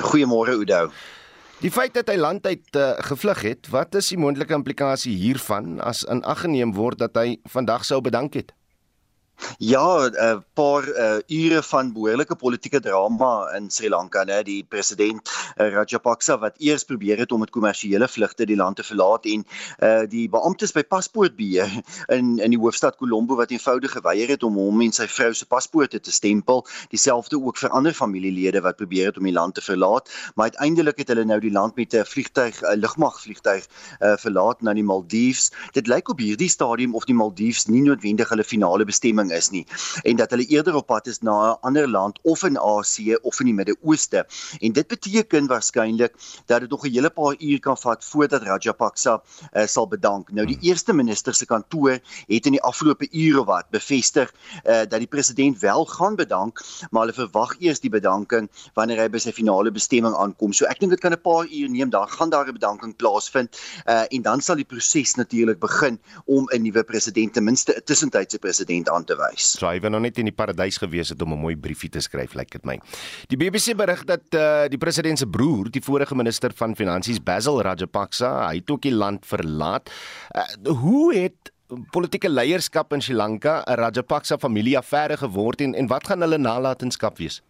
Goeiemôre 0.00 0.56
Oudo. 0.58 0.88
Die 1.62 1.70
feit 1.70 1.94
dat 1.94 2.10
hy 2.10 2.16
land 2.18 2.46
uit 2.46 2.76
uh, 2.76 2.90
gevlug 3.06 3.40
het, 3.46 3.68
wat 3.72 3.94
is 3.94 4.10
die 4.10 4.18
moontlike 4.20 4.56
implikasie 4.56 5.14
hiervan 5.16 5.78
as 5.80 6.02
in 6.10 6.24
ag 6.26 6.42
geneem 6.44 6.74
word 6.76 6.98
dat 7.00 7.14
hy 7.16 7.38
vandag 7.48 7.86
sou 7.86 8.02
bedank 8.04 8.34
het? 8.36 8.50
Ja, 9.58 10.08
'n 10.08 10.14
uh, 10.14 10.38
paar 10.54 10.88
uh, 10.88 11.18
ure 11.26 11.62
van 11.62 11.92
behoorlike 11.92 12.36
politieke 12.36 12.80
drama 12.80 13.50
in 13.56 13.70
Sri 13.70 13.88
Lanka, 13.88 14.24
né, 14.24 14.42
die 14.42 14.64
president 14.68 15.30
uh, 15.56 15.68
Rajapaksa 15.68 16.38
wat 16.38 16.54
eers 16.58 16.84
probeer 16.84 17.18
het 17.18 17.32
om 17.32 17.40
met 17.40 17.50
kommersiële 17.50 18.08
vlugte 18.08 18.46
die 18.46 18.56
land 18.56 18.76
te 18.76 18.82
verlaat 18.82 19.26
en 19.26 19.44
uh, 19.78 20.02
die 20.08 20.28
beamptes 20.28 20.72
by 20.72 20.82
paspoortbeheer 20.82 21.70
in 22.16 22.38
in 22.38 22.50
die 22.50 22.58
hoofstad 22.58 22.96
Colombo 22.96 23.36
wat 23.36 23.50
eenvoudig 23.50 23.92
geweier 23.92 24.28
het 24.28 24.42
om 24.42 24.54
hom 24.58 24.80
en 24.80 24.92
sy 24.92 25.06
vrou 25.06 25.32
se 25.34 25.46
paspoorte 25.46 26.00
te 26.00 26.12
stempel, 26.12 26.64
dieselfde 26.90 27.38
ook 27.40 27.58
vir 27.58 27.70
ander 27.70 27.94
familielede 27.94 28.60
wat 28.60 28.76
probeer 28.76 29.06
het 29.10 29.18
om 29.18 29.28
die 29.28 29.34
land 29.34 29.54
te 29.54 29.62
verlaat, 29.62 30.10
maar 30.34 30.50
uiteindelik 30.50 30.98
het 30.98 31.08
hulle 31.08 31.24
nou 31.24 31.40
die 31.40 31.52
land 31.52 31.76
met 31.76 31.94
'n 31.94 32.04
vliegtyg, 32.04 32.62
'n 32.62 32.80
lugmagvliegtyg 32.80 33.66
uh, 34.00 34.16
verlaat 34.16 34.62
na 34.62 34.74
die 34.74 34.84
Maldives. 34.84 35.50
Dit 35.72 35.86
lyk 35.86 36.08
op 36.08 36.18
hierdie 36.18 36.48
stadium 36.48 36.94
of 36.94 37.04
die 37.04 37.14
Maldives 37.14 37.66
nie 37.66 37.82
noodwendig 37.82 38.28
hulle 38.28 38.44
finale 38.44 38.84
bestemming 38.84 39.23
is 39.30 39.50
nie 39.50 39.66
en 40.02 40.16
dat 40.16 40.30
hulle 40.30 40.46
eerder 40.46 40.74
op 40.74 40.86
pad 40.86 41.06
is 41.06 41.20
na 41.20 41.52
'n 41.52 41.58
ander 41.60 41.88
land 41.88 42.18
of 42.22 42.42
in 42.42 42.58
Asië 42.58 43.16
of 43.22 43.40
in 43.40 43.46
die 43.46 43.54
Midde-Ooste. 43.54 44.26
En 44.60 44.72
dit 44.72 44.86
beteken 44.86 45.46
waarskynlik 45.46 46.14
dat 46.46 46.60
dit 46.60 46.70
nog 46.70 46.84
'n 46.84 46.90
hele 46.90 47.10
paar 47.10 47.36
uur 47.38 47.60
kan 47.60 47.76
vat 47.76 48.04
voordat 48.04 48.42
Rajapaksa 48.42 49.22
uh, 49.52 49.66
sal 49.66 49.88
bedank. 49.88 50.30
Nou 50.30 50.46
die 50.46 50.58
eerste 50.60 50.92
minister 50.92 51.34
se 51.34 51.46
kantoor 51.46 51.98
het 52.26 52.46
in 52.46 52.52
die 52.52 52.62
afgelope 52.62 53.08
ure 53.10 53.44
wat 53.44 53.70
bevestig 53.70 54.34
uh, 54.64 54.82
dat 54.88 54.98
die 54.98 55.06
president 55.06 55.58
wel 55.58 55.84
gaan 55.84 56.16
bedank, 56.16 56.60
maar 56.90 57.02
hulle 57.02 57.12
verwag 57.12 57.56
eers 57.58 57.80
die 57.80 57.90
bedanking 57.90 58.50
wanneer 58.74 58.98
hy 58.98 59.08
by 59.08 59.18
sy 59.18 59.32
finale 59.32 59.70
bestemming 59.70 60.14
aankom. 60.14 60.52
So 60.52 60.66
ek 60.66 60.80
dink 60.80 60.90
dit 60.90 61.00
kan 61.00 61.12
'n 61.12 61.20
paar 61.20 61.46
uur 61.46 61.68
neem, 61.70 61.90
daar 61.90 62.08
gaan 62.08 62.30
daar 62.30 62.48
'n 62.48 62.52
bedanking 62.52 62.96
plaasvind 62.96 63.56
uh, 63.86 64.04
en 64.10 64.22
dan 64.22 64.40
sal 64.40 64.56
die 64.56 64.64
proses 64.64 65.14
natuurlik 65.14 65.58
begin 65.58 65.98
om 66.24 66.48
'n 66.52 66.62
nuwe 66.62 66.82
president 66.84 67.32
ten 67.32 67.44
minste 67.44 67.72
'n 67.76 67.84
tussentydse 67.84 68.38
president 68.38 68.88
aan 68.88 69.04
te 69.04 69.13
wys. 69.16 69.54
So 69.58 69.68
hy 69.68 69.80
was 69.80 69.90
nog 69.90 70.04
net 70.04 70.18
in 70.18 70.28
die 70.30 70.34
paradys 70.34 70.78
gewees 70.82 71.08
het 71.08 71.22
om 71.22 71.32
'n 71.32 71.40
mooi 71.40 71.56
briefie 71.56 71.90
te 71.90 72.00
skryf, 72.00 72.34
lyk 72.34 72.38
like 72.38 72.58
dit 72.58 72.64
my. 72.64 72.78
Die 73.28 73.36
BBC 73.36 73.76
berig 73.76 74.04
dat 74.04 74.34
uh, 74.34 74.68
die 74.68 74.78
president 74.78 75.18
se 75.18 75.26
broer, 75.26 75.70
die 75.70 75.82
vorige 75.82 76.14
minister 76.14 76.52
van 76.54 76.76
finansies 76.76 77.22
Basil 77.22 77.62
Rajapaksa, 77.62 78.48
hy 78.48 78.56
het 78.56 78.70
ook 78.70 78.82
die 78.82 78.94
land 78.94 79.26
verlaat. 79.26 79.90
Uh, 80.34 80.74
hoe 80.74 81.14
het 81.14 81.52
politieke 81.90 82.28
leierskap 82.28 82.92
in 82.92 83.00
Sri 83.00 83.14
Lanka 83.14 83.62
'n 83.66 83.74
Rajapaksa 83.74 84.38
familieaffære 84.38 85.16
geword 85.16 85.60
en 85.60 85.74
en 85.74 85.86
wat 85.86 86.06
gaan 86.06 86.20
hulle 86.20 86.38
nalatenskap 86.38 87.18
wees? 87.18 87.42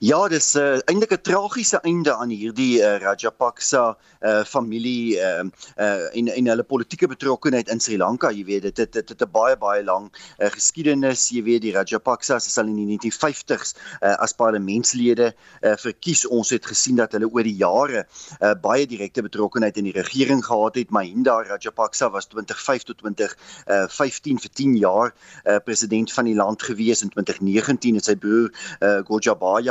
Ja, 0.00 0.28
dis 0.28 0.54
uh, 0.56 0.78
eintlik 0.84 1.12
'n 1.14 1.22
tragiese 1.24 1.78
einde 1.88 2.12
aan 2.14 2.28
hierdie 2.28 2.80
uh, 2.80 2.98
Rajapaksa 3.00 3.96
uh, 4.20 4.44
familie 4.44 5.16
uh, 5.16 5.44
uh, 5.76 6.16
en 6.16 6.28
en 6.28 6.46
hulle 6.52 6.64
politieke 6.64 7.08
betrokkenheid 7.08 7.68
in 7.68 7.80
Sri 7.80 7.96
Lanka. 7.96 8.30
Jy 8.30 8.44
weet, 8.44 8.62
dit 8.62 8.76
het 8.76 8.92
dit 8.92 9.08
het 9.08 9.22
'n 9.22 9.30
baie 9.32 9.56
baie 9.56 9.84
lang 9.84 10.10
uh, 10.38 10.50
geskiedenis. 10.52 11.28
Jy 11.28 11.42
weet, 11.42 11.62
die 11.62 11.72
Rajapaksas 11.72 12.46
is 12.46 12.58
al 12.58 12.66
in 12.66 12.76
die 12.76 12.98
1950s 12.98 13.74
uh, 14.02 14.16
as 14.20 14.32
parlementslede 14.32 15.32
uh, 15.62 15.76
verkies. 15.76 16.26
Ons 16.26 16.50
het 16.50 16.66
gesien 16.66 16.96
dat 16.96 17.12
hulle 17.12 17.28
oor 17.28 17.42
die 17.42 17.56
jare 17.56 18.04
uh, 18.40 18.54
baie 18.54 18.86
direkte 18.86 19.22
betrokkenheid 19.22 19.76
in 19.76 19.84
die 19.84 19.96
regering 19.96 20.44
gehad 20.44 20.74
het. 20.76 20.90
Mahinda 20.90 21.40
Rajapaksa 21.42 22.10
was 22.10 22.26
2005 22.26 22.82
tot 22.84 22.98
2015 22.98 24.36
uh, 24.36 24.40
vir 24.40 24.52
10 24.52 24.76
jaar 24.76 25.14
uh, 25.44 25.56
president 25.64 26.12
van 26.12 26.24
die 26.24 26.36
land 26.36 26.62
gewees. 26.62 27.02
In 27.02 27.08
2019 27.08 27.94
het 27.94 28.04
sy 28.04 28.16
broer 28.16 28.52
uh, 28.80 29.00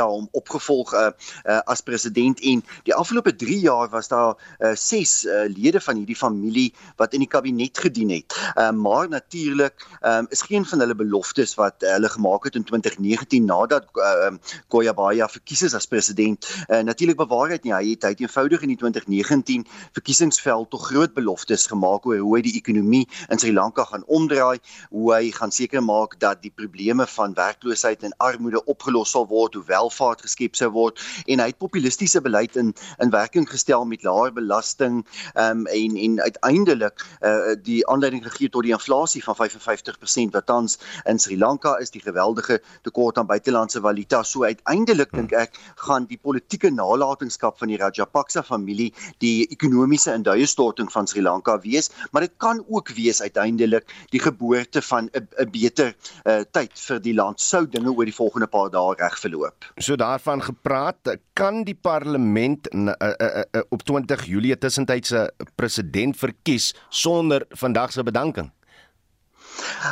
Gojabaya 0.00 0.08
hom 0.08 0.28
opgevolg 0.32 0.94
uh, 0.94 1.10
uh, 1.44 1.60
as 1.66 1.80
president 1.80 2.40
en 2.40 2.62
die 2.84 2.94
afgelope 2.94 3.34
3 3.36 3.58
jaar 3.60 3.88
was 3.90 4.08
daar 4.08 4.36
uh, 4.60 4.74
ses 4.74 5.24
uh, 5.24 5.46
lede 5.48 5.80
van 5.80 5.96
hierdie 5.96 6.16
familie 6.16 6.72
wat 6.96 7.14
in 7.14 7.20
die 7.20 7.28
kabinet 7.28 7.78
gedien 7.78 8.10
het. 8.10 8.36
Uh, 8.56 8.70
maar 8.70 9.08
natuurlik 9.08 9.86
um, 10.02 10.26
is 10.30 10.42
geen 10.42 10.64
van 10.64 10.80
hulle 10.80 10.94
beloftes 10.94 11.54
wat 11.54 11.82
uh, 11.82 11.92
hulle 11.96 12.08
gemaak 12.08 12.44
het 12.44 12.54
in 12.54 12.64
2019 12.64 13.44
nadat 13.44 13.88
uh, 13.94 14.32
Koyabaya 14.68 15.28
verkies 15.28 15.62
is 15.62 15.74
as 15.74 15.86
president 15.86 16.46
uh, 16.68 16.80
natuurlik 16.80 17.16
bewaarheid 17.16 17.64
nie. 17.64 17.74
Hy 17.74 17.94
het 17.94 18.06
hy 18.06 18.14
het 18.14 18.24
eenvoudig 18.24 18.62
in 18.62 18.74
die 18.74 18.78
2019 18.80 19.66
verkiesingsveld 19.96 20.70
tog 20.70 20.88
groot 20.90 21.14
beloftes 21.14 21.66
gemaak 21.70 22.06
oor 22.06 22.20
hoe 22.20 22.36
hy 22.36 22.42
die 22.46 22.56
ekonomie 22.58 23.06
in 23.28 23.38
Sri 23.38 23.52
Lanka 23.52 23.84
gaan 23.88 24.04
omdraai, 24.06 24.58
hoe 24.90 25.12
hy 25.14 25.30
gaan 25.34 25.52
seker 25.52 25.82
maak 25.84 26.18
dat 26.20 26.42
die 26.44 26.52
probleme 26.54 27.06
van 27.06 27.34
werkloosheid 27.36 28.04
en 28.06 28.16
armoede 28.22 28.62
opgelos 28.70 29.10
sal 29.10 29.26
word, 29.30 29.54
hoewel 29.58 29.89
welvaart 29.90 30.22
geskep 30.22 30.56
sou 30.56 30.70
word 30.74 31.00
en 31.26 31.40
hy 31.42 31.50
het 31.50 31.58
populistiese 31.58 32.20
beleid 32.22 32.56
in 32.56 32.72
in 33.02 33.10
werking 33.10 33.48
gestel 33.48 33.84
met 33.84 34.04
laer 34.06 34.32
belasting 34.32 35.02
um, 35.34 35.66
en 35.66 35.96
en 35.96 36.20
uiteindelik 36.20 37.02
uh, 37.22 37.54
die 37.62 37.82
aanleiding 37.88 38.22
gegee 38.24 38.48
tot 38.48 38.64
die 38.64 38.74
inflasie 38.74 39.22
van 39.24 39.36
55% 39.36 40.34
wat 40.36 40.46
tans 40.46 40.78
in 41.06 41.18
Sri 41.18 41.38
Lanka 41.38 41.76
is 41.80 41.90
die 41.90 42.02
geweldige 42.02 42.60
tekort 42.82 43.18
aan 43.18 43.26
buitelandse 43.26 43.80
valuta. 43.80 44.22
So 44.22 44.44
uiteindelik 44.44 45.12
dink 45.12 45.32
ek 45.32 45.58
gaan 45.86 46.06
die 46.06 46.18
politieke 46.18 46.70
nalatenskap 46.70 47.58
van 47.58 47.72
die 47.72 47.78
Rajapaksa 47.80 48.42
familie 48.42 48.92
die 49.18 49.48
ekonomiese 49.50 50.14
induiestorting 50.14 50.90
van 50.92 51.08
Sri 51.10 51.22
Lanka 51.22 51.58
wees 51.64 51.90
maar 52.10 52.26
dit 52.26 52.36
kan 52.38 52.62
ook 52.68 52.92
wees 52.96 53.22
uiteindelik 53.22 53.88
die 54.10 54.20
geboorte 54.20 54.82
van 54.82 55.10
'n 55.12 55.50
beter 55.50 55.94
uh, 56.24 56.40
tyd 56.50 56.72
vir 56.74 57.00
die 57.00 57.14
land. 57.14 57.40
Sou 57.40 57.66
dinge 57.68 57.90
oor 57.90 58.04
die 58.04 58.14
volgende 58.14 58.46
paar 58.46 58.70
dae 58.70 58.94
reg 58.98 59.18
verloop 59.18 59.70
So 59.80 59.96
daarvan 59.96 60.42
gepraat, 60.44 61.08
kan 61.32 61.62
die 61.64 61.74
parlement 61.74 62.68
uh, 62.74 62.92
uh, 63.00 63.42
uh, 63.56 63.62
op 63.72 63.82
20 63.82 64.26
Julie 64.28 64.58
tussentydse 64.58 65.22
president 65.56 66.18
verkies 66.20 66.74
sonder 66.88 67.46
vandag 67.56 67.92
se 67.92 68.04
bedanking? 68.04 68.50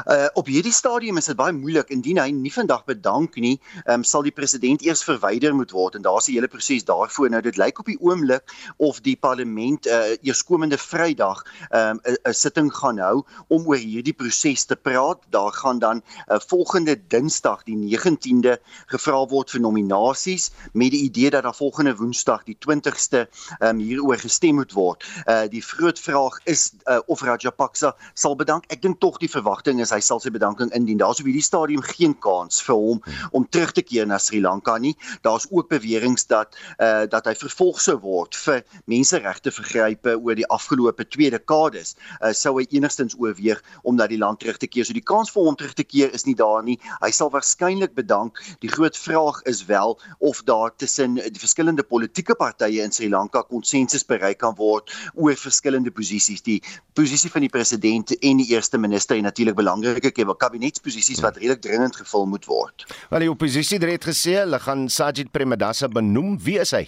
Uh 0.06 0.26
op 0.34 0.46
hierdie 0.46 0.72
stadium 0.72 1.16
is 1.16 1.26
dit 1.26 1.36
baie 1.36 1.52
moeilik 1.52 1.90
indien 1.90 2.18
hy 2.20 2.28
nie 2.34 2.52
vandag 2.52 2.84
bedank 2.88 3.36
nie, 3.36 3.56
um, 3.86 4.04
sal 4.04 4.22
die 4.22 4.32
president 4.34 4.82
eers 4.86 5.02
verwyder 5.06 5.54
moet 5.54 5.72
word 5.74 5.94
en 5.98 6.02
daar's 6.02 6.28
'n 6.28 6.32
hele 6.36 6.48
proses 6.48 6.84
daarvoor. 6.84 7.30
Nou 7.30 7.40
dit 7.42 7.56
lyk 7.56 7.78
op 7.78 7.86
die 7.86 7.98
oomblik 8.00 8.44
of 8.76 9.00
die 9.00 9.16
parlement 9.16 9.86
uh 9.86 10.16
eerskomende 10.22 10.78
Vrydag 10.78 11.44
um, 11.70 12.00
'n 12.04 12.16
um, 12.24 12.32
sitting 12.32 12.72
gaan 12.74 12.98
hou 12.98 13.24
om 13.48 13.66
oor 13.66 13.76
hierdie 13.76 14.12
proses 14.12 14.64
te 14.64 14.76
praat. 14.76 15.18
Daar 15.30 15.52
gaan 15.52 15.78
dan 15.78 16.02
uh, 16.28 16.38
volgende 16.38 16.96
Dinsdag 17.08 17.64
die 17.64 17.76
19de 17.76 18.58
gevra 18.86 19.26
word 19.26 19.50
vir 19.50 19.60
nominasies 19.60 20.50
met 20.72 20.90
die 20.90 21.02
idee 21.02 21.30
dat 21.30 21.42
daar 21.42 21.54
volgende 21.54 21.96
Woensdag 21.96 22.44
die 22.44 22.56
20ste 22.66 23.26
um, 23.60 23.78
hieroor 23.78 24.18
gestem 24.18 24.54
moet 24.54 24.72
word. 24.72 25.04
Uh 25.26 25.46
die 25.48 25.62
groot 25.62 25.98
vraag 25.98 26.40
is 26.44 26.72
uh, 26.84 26.98
of 27.06 27.22
Rajapaksa 27.22 27.96
sal 28.14 28.36
bedank. 28.36 28.64
Ek 28.68 28.82
dink 28.82 29.00
tog 29.00 29.18
die 29.18 29.30
verwagting 29.30 29.57
verwagting 29.58 29.80
is 29.80 29.90
hy 29.90 30.00
sal 30.00 30.20
sy 30.20 30.30
bedanking 30.30 30.70
indien. 30.74 30.98
Daar's 30.98 31.20
op 31.20 31.26
hierdie 31.26 31.42
stadium 31.42 31.82
geen 31.82 32.14
kans 32.14 32.60
vir 32.62 32.76
hom 32.76 33.00
om 33.32 33.46
terug 33.46 33.72
te 33.72 33.82
keer 33.82 34.06
na 34.06 34.18
Sri 34.18 34.40
Lanka 34.40 34.78
nie. 34.78 34.94
Daar's 35.22 35.46
ook 35.50 35.68
beweringe 35.68 36.22
dat 36.28 36.54
uh, 36.78 37.06
dat 37.10 37.26
hy 37.26 37.34
vervolg 37.34 37.80
sou 37.80 37.96
word 37.98 38.36
vir 38.36 38.62
menseregte 38.86 39.50
vergrype 39.50 40.16
oor 40.16 40.36
die 40.38 40.46
afgelope 40.48 41.04
2 41.04 41.30
dekades. 41.30 41.96
Uh, 42.22 42.32
sou 42.32 42.58
hy 42.58 42.66
enigstens 42.70 43.16
oorweeg 43.18 43.62
om 43.82 43.96
na 43.96 44.06
die 44.06 44.18
land 44.18 44.40
terug 44.40 44.58
te 44.58 44.66
keer. 44.66 44.86
So 44.86 44.94
die 44.94 45.04
kans 45.04 45.30
vir 45.30 45.44
hom 45.44 45.56
terug 45.58 45.74
te 45.74 45.84
keer 45.84 46.14
is 46.14 46.26
nie 46.26 46.36
daar 46.38 46.62
nie. 46.64 46.78
Hy 47.02 47.10
sal 47.10 47.32
waarskynlik 47.34 47.94
bedank. 47.98 48.38
Die 48.62 48.70
groot 48.70 48.96
vraag 48.96 49.42
is 49.50 49.64
wel 49.66 49.98
of 50.18 50.42
daar 50.46 50.74
tussen 50.76 51.18
die 51.18 51.42
verskillende 51.42 51.82
politieke 51.82 52.36
partye 52.38 52.84
in 52.84 52.94
Sri 52.94 53.10
Lanka 53.10 53.42
konsensus 53.48 54.06
bereik 54.06 54.40
kan 54.42 54.54
word 54.58 54.92
oor 55.14 55.34
verskillende 55.38 55.90
posisies. 55.94 56.44
Die 56.46 56.60
posisie 56.98 57.30
van 57.32 57.44
die 57.46 57.52
president 57.52 58.14
en 58.18 58.42
die 58.42 58.50
eerste 58.54 58.78
minister 58.78 59.16
en 59.16 59.28
natuurlik 59.28 59.47
belangrike 59.54 60.12
kabinetsposisies 60.36 61.20
wat 61.24 61.36
redelik 61.36 61.60
dringend 61.60 61.96
gevul 61.96 62.26
moet 62.26 62.44
word. 62.48 62.86
Wel 63.10 63.26
die 63.26 63.30
oppositie 63.30 63.78
het 63.96 64.04
gesê 64.04 64.38
hulle 64.42 64.58
gaan 64.58 64.88
Sajid 64.88 65.30
Premadasa 65.30 65.88
benoem. 65.88 66.38
Wie 66.42 66.58
is 66.60 66.74
hy? 66.76 66.86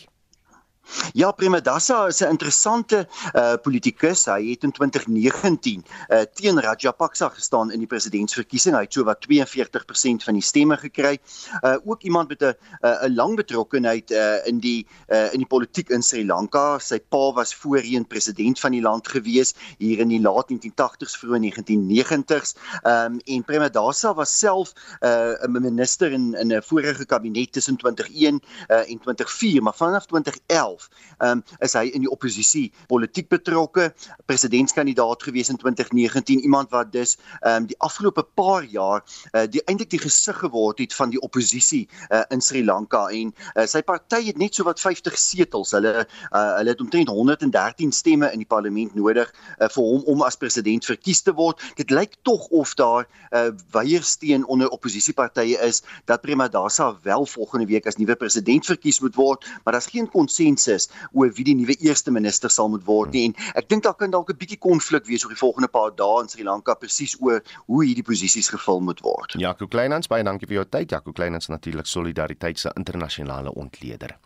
Ja, 1.12 1.32
Premadasa 1.32 2.06
is 2.06 2.20
'n 2.20 2.28
interessante 2.28 3.08
uh 3.34 3.54
politikus. 3.62 4.24
Hy 4.24 4.50
het 4.50 4.62
in 4.62 4.72
2019 4.72 5.84
uh 6.08 6.22
teen 6.34 6.60
Rajapaksa 6.60 7.28
gestaan 7.28 7.70
in 7.70 7.78
die 7.78 7.86
presidentsverkiesing. 7.86 8.74
Hy 8.74 8.82
het 8.82 8.92
so 8.92 9.04
wat 9.04 9.20
42% 9.26 10.24
van 10.24 10.34
die 10.34 10.42
stemme 10.42 10.76
gekry. 10.76 11.18
Uh 11.62 11.76
ook 11.84 12.02
iemand 12.02 12.28
met 12.28 12.42
'n 12.42 12.54
'n 12.82 13.14
lang 13.14 13.36
betrokkeheid 13.36 14.10
uh 14.10 14.46
in 14.46 14.58
die 14.58 14.86
uh 15.08 15.32
in 15.32 15.38
die 15.38 15.46
politiek 15.46 15.90
in 15.90 16.02
Sri 16.02 16.26
Lanka. 16.26 16.78
Sy 16.78 16.98
pa 16.98 17.32
was 17.32 17.54
voorheen 17.54 18.06
president 18.06 18.60
van 18.60 18.70
die 18.70 18.82
land 18.82 19.08
gewees 19.08 19.54
hier 19.78 19.98
in 19.98 20.08
die 20.08 20.20
laat 20.20 20.50
1980s 20.50 21.18
vroeë 21.18 21.38
1990s. 21.38 22.54
Um 22.82 23.20
en 23.24 23.44
Premadasa 23.44 24.14
was 24.14 24.38
self 24.38 24.72
uh 25.00 25.34
'n 25.42 25.50
minister 25.50 26.12
in 26.12 26.34
in 26.34 26.52
'n 26.52 26.62
vorige 26.62 27.06
kabinet 27.06 27.52
tussen 27.52 27.76
2001 27.76 28.40
uh 28.68 28.90
en 28.90 28.98
2004, 28.98 29.62
maar 29.62 29.74
vanaf 29.74 30.06
2011 30.06 30.79
self. 30.80 30.88
Ehm 31.18 31.30
um, 31.30 31.42
is 31.60 31.74
hy 31.76 31.90
in 31.92 32.04
die 32.04 32.10
oppositie 32.10 32.70
politiek 32.88 33.28
betrokke, 33.28 33.90
presidentskandidaat 34.26 35.22
gewees 35.22 35.50
in 35.52 35.58
2019, 35.60 36.40
iemand 36.40 36.70
wat 36.70 36.92
dus 36.92 37.16
ehm 37.40 37.62
um, 37.62 37.66
die 37.66 37.76
afgelope 37.78 38.24
paar 38.34 38.64
jaar 38.64 39.04
uh, 39.34 39.44
die 39.48 39.62
eintlik 39.66 39.90
die 39.90 40.00
gesig 40.00 40.38
geword 40.40 40.78
het 40.78 40.94
van 40.94 41.10
die 41.10 41.20
oppositie 41.20 41.88
uh, 42.10 42.22
in 42.30 42.40
Sri 42.40 42.64
Lanka 42.64 43.08
en 43.08 43.34
uh, 43.54 43.66
sy 43.66 43.82
party 43.82 44.22
het 44.26 44.38
net 44.38 44.54
so 44.54 44.64
wat 44.64 44.80
50 44.80 45.18
setels. 45.18 45.74
Hulle 45.76 46.06
uh, 46.06 46.56
hulle 46.56 46.72
het 46.72 46.80
omtrent 46.80 47.08
113 47.08 47.92
stemme 47.92 48.30
in 48.32 48.40
die 48.40 48.48
parlement 48.48 48.94
nodig 48.94 49.28
uh, 49.58 49.68
vir 49.68 49.82
hom 49.84 50.06
om 50.06 50.24
as 50.24 50.38
president 50.40 50.86
verkies 50.86 51.22
te 51.22 51.34
word. 51.36 51.60
Dit 51.76 51.90
lyk 51.90 52.16
tog 52.24 52.48
of 52.48 52.74
daar 52.74 53.06
uh, 53.30 53.50
weiersteen 53.74 54.46
onder 54.46 54.70
oppositiepartye 54.70 55.58
is 55.66 55.82
dat 56.08 56.20
Premadasa 56.24 56.94
wel 57.02 57.26
volgende 57.26 57.66
week 57.66 57.86
as 57.86 57.98
nuwe 58.00 58.16
president 58.16 58.66
verkies 58.66 59.00
moet 59.00 59.14
word, 59.14 59.46
maar 59.64 59.76
daar's 59.76 59.90
geen 59.90 60.08
konsensus 60.08 60.69
is 60.70 60.88
oor 61.12 61.32
wie 61.36 61.44
die 61.44 61.56
nuwe 61.58 61.76
eerste 61.80 62.10
minister 62.10 62.50
sal 62.50 62.70
moet 62.72 62.86
word 62.86 63.12
nie 63.16 63.26
en 63.30 63.36
ek 63.54 63.68
dink 63.68 63.84
daar 63.84 63.98
kan 63.98 64.10
dalk 64.10 64.30
'n 64.30 64.40
bietjie 64.40 64.58
konflik 64.58 65.06
wees 65.06 65.24
oor 65.24 65.34
die 65.34 65.42
volgende 65.42 65.68
paar 65.68 65.92
dae 65.96 66.22
in 66.22 66.28
Sri 66.28 66.44
Lanka 66.44 66.74
presies 66.74 67.16
oor 67.20 67.42
hoe 67.66 67.84
hierdie 67.84 68.06
posisies 68.06 68.48
gevul 68.48 68.80
moet 68.80 69.00
word. 69.04 69.34
Jaco 69.38 69.66
Kleinhans 69.66 70.08
baie 70.10 70.24
dankie 70.24 70.48
vir 70.48 70.60
jou 70.60 70.66
tyd. 70.76 70.90
Jaco 70.90 71.12
Kleinhans 71.12 71.48
natuurlik 71.48 71.86
solidariteit 71.86 72.58
se 72.58 72.72
internasionale 72.76 73.52
ontleder. 73.54 74.16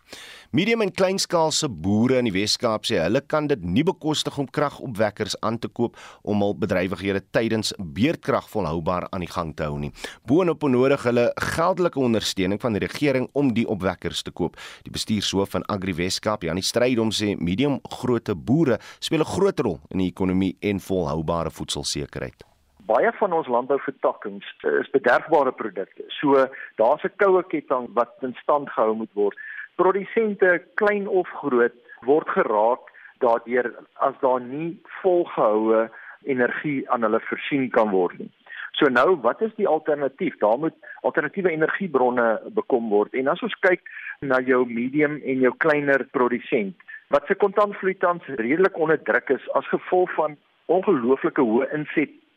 Medium 0.53 0.83
en 0.85 0.93
kleinskaalse 0.93 1.69
boere 1.69 2.19
in 2.21 2.29
die 2.29 2.35
Wes-Kaap 2.35 2.85
sê 2.89 2.99
hulle 3.01 3.23
kan 3.25 3.49
dit 3.49 3.63
nie 3.65 3.85
bekostig 3.87 4.37
om 4.39 4.49
kragopwekkers 4.51 5.39
aan 5.47 5.57
te 5.59 5.71
koop 5.73 5.97
om 6.23 6.45
hul 6.45 6.55
bedrywighede 6.61 7.23
tydens 7.35 7.73
beerdkrag 7.79 8.49
volhoubaar 8.53 9.09
aan 9.11 9.25
die 9.25 9.31
gang 9.33 9.55
te 9.57 9.65
hou 9.69 9.79
nie. 9.81 9.93
Boonop 10.29 10.61
benodig 10.67 11.07
hulle 11.09 11.31
geldelike 11.57 12.01
ondersteuning 12.01 12.61
van 12.61 12.77
die 12.77 12.85
regering 12.85 13.29
om 13.33 13.55
die 13.57 13.67
opwekkers 13.71 14.23
te 14.23 14.35
koop. 14.35 14.61
Die 14.85 14.93
bestuurshoof 14.95 15.57
van 15.57 15.69
Agri 15.73 15.97
Wes-Kaap, 15.97 16.45
Janie 16.45 16.65
Strydom 16.65 17.13
sê 17.15 17.35
medium 17.39 17.81
grootte 18.01 18.37
boere 18.37 18.79
speel 19.01 19.25
'n 19.25 19.33
groot 19.37 19.61
rol 19.61 19.81
in 19.91 19.99
die 19.99 20.11
ekonomie 20.13 20.57
en 20.61 20.81
volhoubare 20.81 21.51
voedselsekerheid 21.51 22.45
baie 22.87 23.13
van 23.19 23.33
ons 23.33 23.49
landbouvertakkings 23.49 24.47
is 24.81 24.91
bederfbare 24.93 25.53
produkte. 25.53 26.05
So 26.21 26.47
daar's 26.81 27.05
'n 27.05 27.17
koue 27.17 27.43
ketting 27.43 27.89
wat 27.95 28.13
in 28.21 28.37
stand 28.43 28.71
gehou 28.71 28.95
moet 28.95 29.13
word. 29.13 29.39
Produsente 29.81 30.62
klein 30.81 31.09
of 31.09 31.29
groot 31.41 31.75
word 32.07 32.29
geraak 32.29 32.91
daardeur 33.22 33.70
as 34.07 34.14
daar 34.20 34.41
nie 34.41 34.75
volgehoue 35.01 35.89
energie 36.25 36.83
aan 36.91 37.03
hulle 37.07 37.20
voorsien 37.29 37.70
kan 37.70 37.91
word 37.91 38.18
nie. 38.18 38.31
So 38.75 38.91
nou, 38.91 39.14
wat 39.22 39.43
is 39.43 39.53
die 39.55 39.68
alternatief? 39.70 40.37
Daar 40.39 40.59
moet 40.59 40.75
alternatiewe 41.07 41.51
energiebronne 41.51 42.41
bekom 42.57 42.89
word. 42.91 43.14
En 43.14 43.31
as 43.31 43.43
ons 43.47 43.55
kyk 43.62 43.85
na 44.20 44.41
jou 44.43 44.64
medium 44.66 45.20
en 45.22 45.45
jou 45.47 45.55
kleiner 45.62 46.07
produsent 46.16 46.75
wat 47.14 47.27
se 47.29 47.37
kontantvloei 47.39 47.95
tans 48.03 48.27
redelik 48.41 48.79
onder 48.81 48.99
druk 49.03 49.29
is 49.31 49.45
as 49.59 49.68
gevolg 49.70 50.11
van 50.16 50.37
ongelooflike 50.72 51.43
hoë 51.45 51.68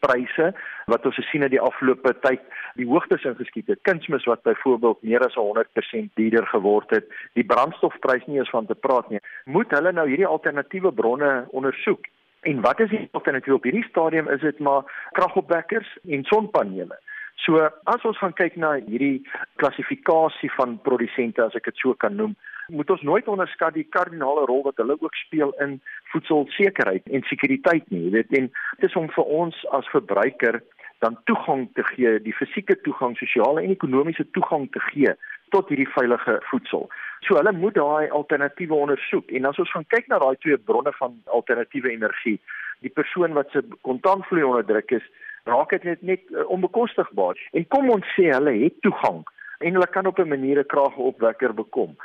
insetpryse 0.08 0.54
wat 0.86 1.06
ons 1.06 1.16
gesien 1.16 1.42
het 1.42 1.52
die 1.52 1.62
afgelope 1.62 2.14
tyd 2.22 2.42
die 2.76 2.88
hoogtes 2.88 3.24
ingeskiet 3.24 3.68
het. 3.68 3.82
Kunsmis 3.84 4.26
wat 4.26 4.44
byvoorbeeld 4.44 5.04
meer 5.04 5.20
as 5.26 5.36
100% 5.36 6.14
duurder 6.16 6.48
geword 6.48 6.90
het. 6.90 7.08
Die 7.34 7.46
brandstofprys 7.46 8.26
nie 8.28 8.40
eens 8.40 8.50
van 8.50 8.66
te 8.66 8.76
praat 8.76 9.10
nie. 9.10 9.20
Moet 9.46 9.72
hulle 9.72 9.92
nou 9.92 10.08
hierdie 10.08 10.28
alternatiewe 10.28 10.92
bronne 10.94 11.48
ondersoek? 11.52 12.06
En 12.42 12.62
wat 12.62 12.80
is 12.80 12.90
die 12.90 13.08
alternatief 13.12 13.54
op 13.54 13.64
hierdie 13.64 13.88
stadium? 13.90 14.30
Is 14.30 14.42
dit 14.42 14.60
maar 14.60 14.84
kragopwekkers 15.12 15.98
en 16.08 16.24
sonpanele? 16.24 17.00
So 17.46 17.62
as 17.86 18.04
ons 18.04 18.18
gaan 18.18 18.34
kyk 18.34 18.56
na 18.58 18.78
hierdie 18.80 19.24
klassifikasie 19.62 20.50
van 20.56 20.80
produsente 20.84 21.44
as 21.44 21.56
ek 21.56 21.70
dit 21.70 21.84
so 21.84 21.94
kan 21.94 22.16
noem, 22.16 22.36
moet 22.74 22.90
ons 22.92 23.04
nooit 23.08 23.28
onderskat 23.32 23.78
die 23.78 23.88
kardinale 23.88 24.44
rol 24.50 24.64
wat 24.66 24.80
hulle 24.82 24.98
ook 25.00 25.16
speel 25.16 25.54
in 25.64 25.78
voedselsekerheid 26.12 27.08
en 27.12 27.24
sekuriteit 27.30 27.90
nie. 27.90 28.04
Jy 28.08 28.12
weet, 28.12 28.34
en 28.40 28.50
dit 28.80 28.90
is 28.90 28.96
om 28.96 29.10
vir 29.16 29.24
ons 29.42 29.66
as 29.78 29.90
verbruiker 29.94 30.62
dan 31.00 31.18
toegang 31.30 31.68
te 31.78 31.84
gee, 31.94 32.20
die 32.26 32.34
fisieke 32.34 32.76
toegang, 32.82 33.18
sosiale 33.18 33.62
en 33.62 33.74
ekonomiese 33.74 34.26
toegang 34.34 34.66
te 34.74 34.82
gee 34.90 35.14
tot 35.56 35.70
hierdie 35.70 35.90
veilige 35.94 36.40
voedsel. 36.50 36.88
So 37.26 37.38
hulle 37.38 37.54
moet 37.56 37.78
daai 37.78 38.10
alternatiewe 38.10 38.76
ondersoek 38.76 39.32
en 39.38 39.46
as 39.50 39.60
ons 39.62 39.72
gaan 39.72 39.88
kyk 39.94 40.10
na 40.10 40.20
daai 40.24 40.36
twee 40.44 40.58
bronne 40.58 40.94
van 40.98 41.16
alternatiewe 41.38 41.94
energie, 41.94 42.38
die 42.86 42.94
persoon 42.94 43.34
wat 43.38 43.54
se 43.54 43.64
kontantvloei 43.88 44.44
onder 44.44 44.66
druk 44.66 44.92
is, 45.00 45.06
raak 45.48 45.72
dit 45.76 45.88
net, 45.88 46.02
net 46.02 46.24
uh, 46.34 46.46
onbekostigbaar. 46.54 47.40
En 47.54 47.68
kom 47.74 47.90
ons 47.94 48.14
sê 48.18 48.30
hulle 48.34 48.54
het 48.66 48.82
toegang 48.86 49.24
en 49.66 49.74
hulle 49.74 49.90
kan 49.94 50.06
op 50.06 50.20
'n 50.20 50.30
manier 50.30 50.60
'n 50.60 50.72
kragopwekker 50.74 51.54
bekom. 51.54 51.96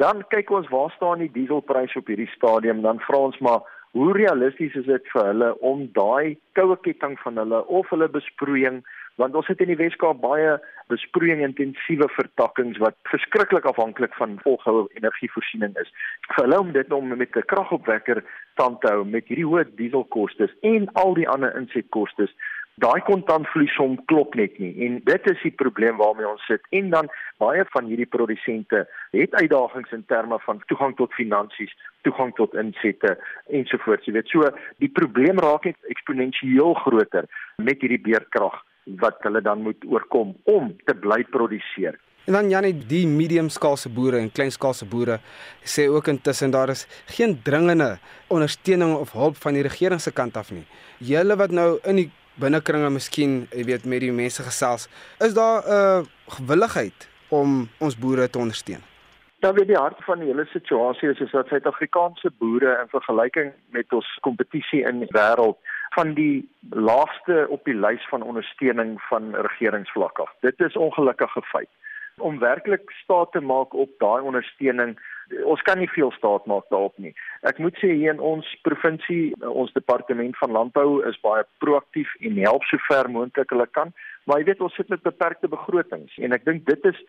Dan 0.00 0.24
kyk 0.28 0.50
ons 0.50 0.68
waar 0.68 0.90
staan 0.96 1.18
die 1.18 1.32
dieselprys 1.32 1.96
op 1.96 2.06
hierdie 2.06 2.30
stadium, 2.32 2.82
dan 2.82 3.00
vra 3.00 3.18
ons 3.28 3.38
maar 3.38 3.60
hoe 3.92 4.12
realisties 4.16 4.74
is 4.74 4.86
dit 4.88 5.08
vir 5.12 5.26
hulle 5.28 5.48
om 5.60 5.84
daai 5.92 6.38
koue 6.56 6.76
ketting 6.86 7.18
van 7.20 7.36
hulle 7.36 7.60
of 7.68 7.90
hulle 7.92 8.08
besproeiing 8.08 8.80
want 9.20 9.34
ons 9.36 9.48
het 9.50 9.60
in 9.60 9.68
die 9.68 9.76
Weskaap 9.76 10.22
baie 10.22 10.54
besproeiing 10.88 11.42
intensiewe 11.44 12.08
vertakkings 12.14 12.80
wat 12.80 12.96
verskriklik 13.10 13.68
afhanklik 13.68 14.14
van 14.16 14.38
volgehoue 14.40 14.86
energievoorsiening 14.96 15.76
is. 15.82 15.90
Vir 16.30 16.46
hulle 16.46 16.60
om 16.64 16.72
dit 16.72 16.92
om 16.96 17.12
met 17.12 17.36
'n 17.36 17.50
kragopwekker 17.52 18.22
stand 18.54 18.80
te 18.80 18.88
hou 18.88 19.04
met 19.04 19.28
hierdie 19.28 19.48
hoë 19.50 19.66
dieselkoste 19.76 20.48
en 20.62 20.88
al 21.04 21.14
die 21.14 21.28
ander 21.28 21.52
insetkoste 21.56 22.28
daai 22.82 23.00
kontantvloei 23.06 23.68
som 23.76 23.94
klop 24.10 24.34
net 24.38 24.58
nie 24.62 24.72
en 24.86 24.98
dit 25.06 25.28
is 25.30 25.44
die 25.46 25.54
probleem 25.62 26.00
waarmee 26.00 26.26
ons 26.28 26.42
sit 26.50 26.64
en 26.78 26.90
dan 26.94 27.10
baie 27.42 27.64
van 27.74 27.88
hierdie 27.90 28.08
produsente 28.10 28.84
het 29.14 29.34
uitdagings 29.38 29.94
in 29.96 30.04
terme 30.10 30.38
van 30.46 30.62
toegang 30.70 30.96
tot 30.98 31.14
finansies, 31.18 31.72
toegang 32.06 32.32
tot 32.38 32.54
insette 32.58 33.16
ensovoorts. 33.54 34.06
Jy 34.06 34.16
weet, 34.18 34.30
so 34.30 34.50
die 34.82 34.90
probleem 34.90 35.40
raak 35.42 35.68
net 35.68 35.92
eksponensieel 35.94 36.74
groter 36.84 37.28
met 37.62 37.82
hierdie 37.82 38.02
beerkrag 38.02 38.58
wat 39.02 39.20
hulle 39.26 39.42
dan 39.42 39.62
moet 39.62 39.84
oorkom 39.86 40.34
om 40.50 40.72
te 40.86 40.94
bly 41.04 41.22
produseer. 41.30 41.98
En 42.26 42.36
dan 42.36 42.50
Janie, 42.50 42.74
die 42.86 43.02
mediumskaalse 43.10 43.90
boere 43.90 44.20
en 44.22 44.30
kleinskaalse 44.30 44.86
boere 44.86 45.18
sê 45.66 45.88
ook 45.90 46.10
intussen 46.12 46.52
daar 46.54 46.70
is 46.70 46.84
geen 47.10 47.34
dringende 47.42 47.96
ondersteuning 48.30 48.94
of 48.94 49.14
hulp 49.18 49.38
van 49.42 49.58
die 49.58 49.64
regering 49.66 50.00
se 50.00 50.12
kant 50.14 50.38
af 50.38 50.52
nie. 50.54 50.62
Julle 51.02 51.36
wat 51.38 51.50
nou 51.50 51.80
in 51.90 51.98
die 51.98 52.10
binnekringe 52.42 52.90
miskien, 52.90 53.42
jy 53.54 53.66
weet, 53.70 53.84
met 53.88 54.02
die 54.04 54.12
mense 54.12 54.42
gesels, 54.42 54.88
is 55.20 55.34
daar 55.34 55.62
'n 55.62 55.72
uh, 55.72 56.06
gewilligheid 56.38 57.08
om 57.30 57.68
ons 57.78 57.98
boere 57.98 58.30
te 58.30 58.38
ondersteun? 58.38 58.82
Dan 59.42 59.54
weet 59.54 59.66
die 59.66 59.76
hart 59.76 60.04
van 60.04 60.18
die 60.18 60.28
hele 60.28 60.44
situasie 60.44 61.08
is, 61.10 61.20
is 61.20 61.30
dat 61.30 61.48
Suid-Afrikaanse 61.50 62.30
boere 62.38 62.78
in 62.82 62.88
vergelyking 62.88 63.52
met 63.74 63.92
ons 63.92 64.18
kompetisie 64.20 64.82
in 64.86 65.00
die 65.02 65.10
wêreld 65.10 65.58
van 65.94 66.14
die 66.14 66.48
laagste 66.70 67.46
op 67.48 67.64
die 67.64 67.74
lys 67.74 68.04
van 68.08 68.22
ondersteuning 68.22 69.00
van 69.08 69.34
regeringsvlak 69.34 70.18
af. 70.18 70.30
Dit 70.40 70.60
is 70.60 70.76
ongelukkige 70.76 71.42
feit. 71.42 71.68
Om 72.16 72.38
werklik 72.38 72.90
staat 73.02 73.32
te 73.32 73.40
maak 73.40 73.74
op 73.74 73.90
daai 73.98 74.22
ondersteuning 74.22 74.94
ons 75.44 75.62
kan 75.66 75.78
nie 75.78 75.90
veel 75.90 76.12
staat 76.16 76.46
maak 76.46 76.64
daarop 76.70 76.96
nie. 77.02 77.12
Ek 77.48 77.58
moet 77.58 77.76
sê 77.80 77.92
hier 77.92 78.14
in 78.14 78.20
ons 78.20 78.48
provinsie, 78.66 79.32
ons 79.48 79.72
departement 79.76 80.36
van 80.40 80.56
landbou 80.56 81.02
is 81.08 81.20
baie 81.24 81.44
proaktief 81.64 82.10
en 82.20 82.40
help 82.42 82.66
sover 82.70 83.10
moontlik 83.10 83.54
hulle 83.54 83.68
kan, 83.78 83.92
maar 84.26 84.42
jy 84.42 84.50
weet 84.50 84.64
ons 84.66 84.76
sit 84.78 84.90
met 84.92 85.02
beperkte 85.02 85.50
begrotings 85.52 86.18
en 86.18 86.36
ek 86.36 86.44
dink 86.48 86.66
dit 86.68 86.90
is 86.92 87.00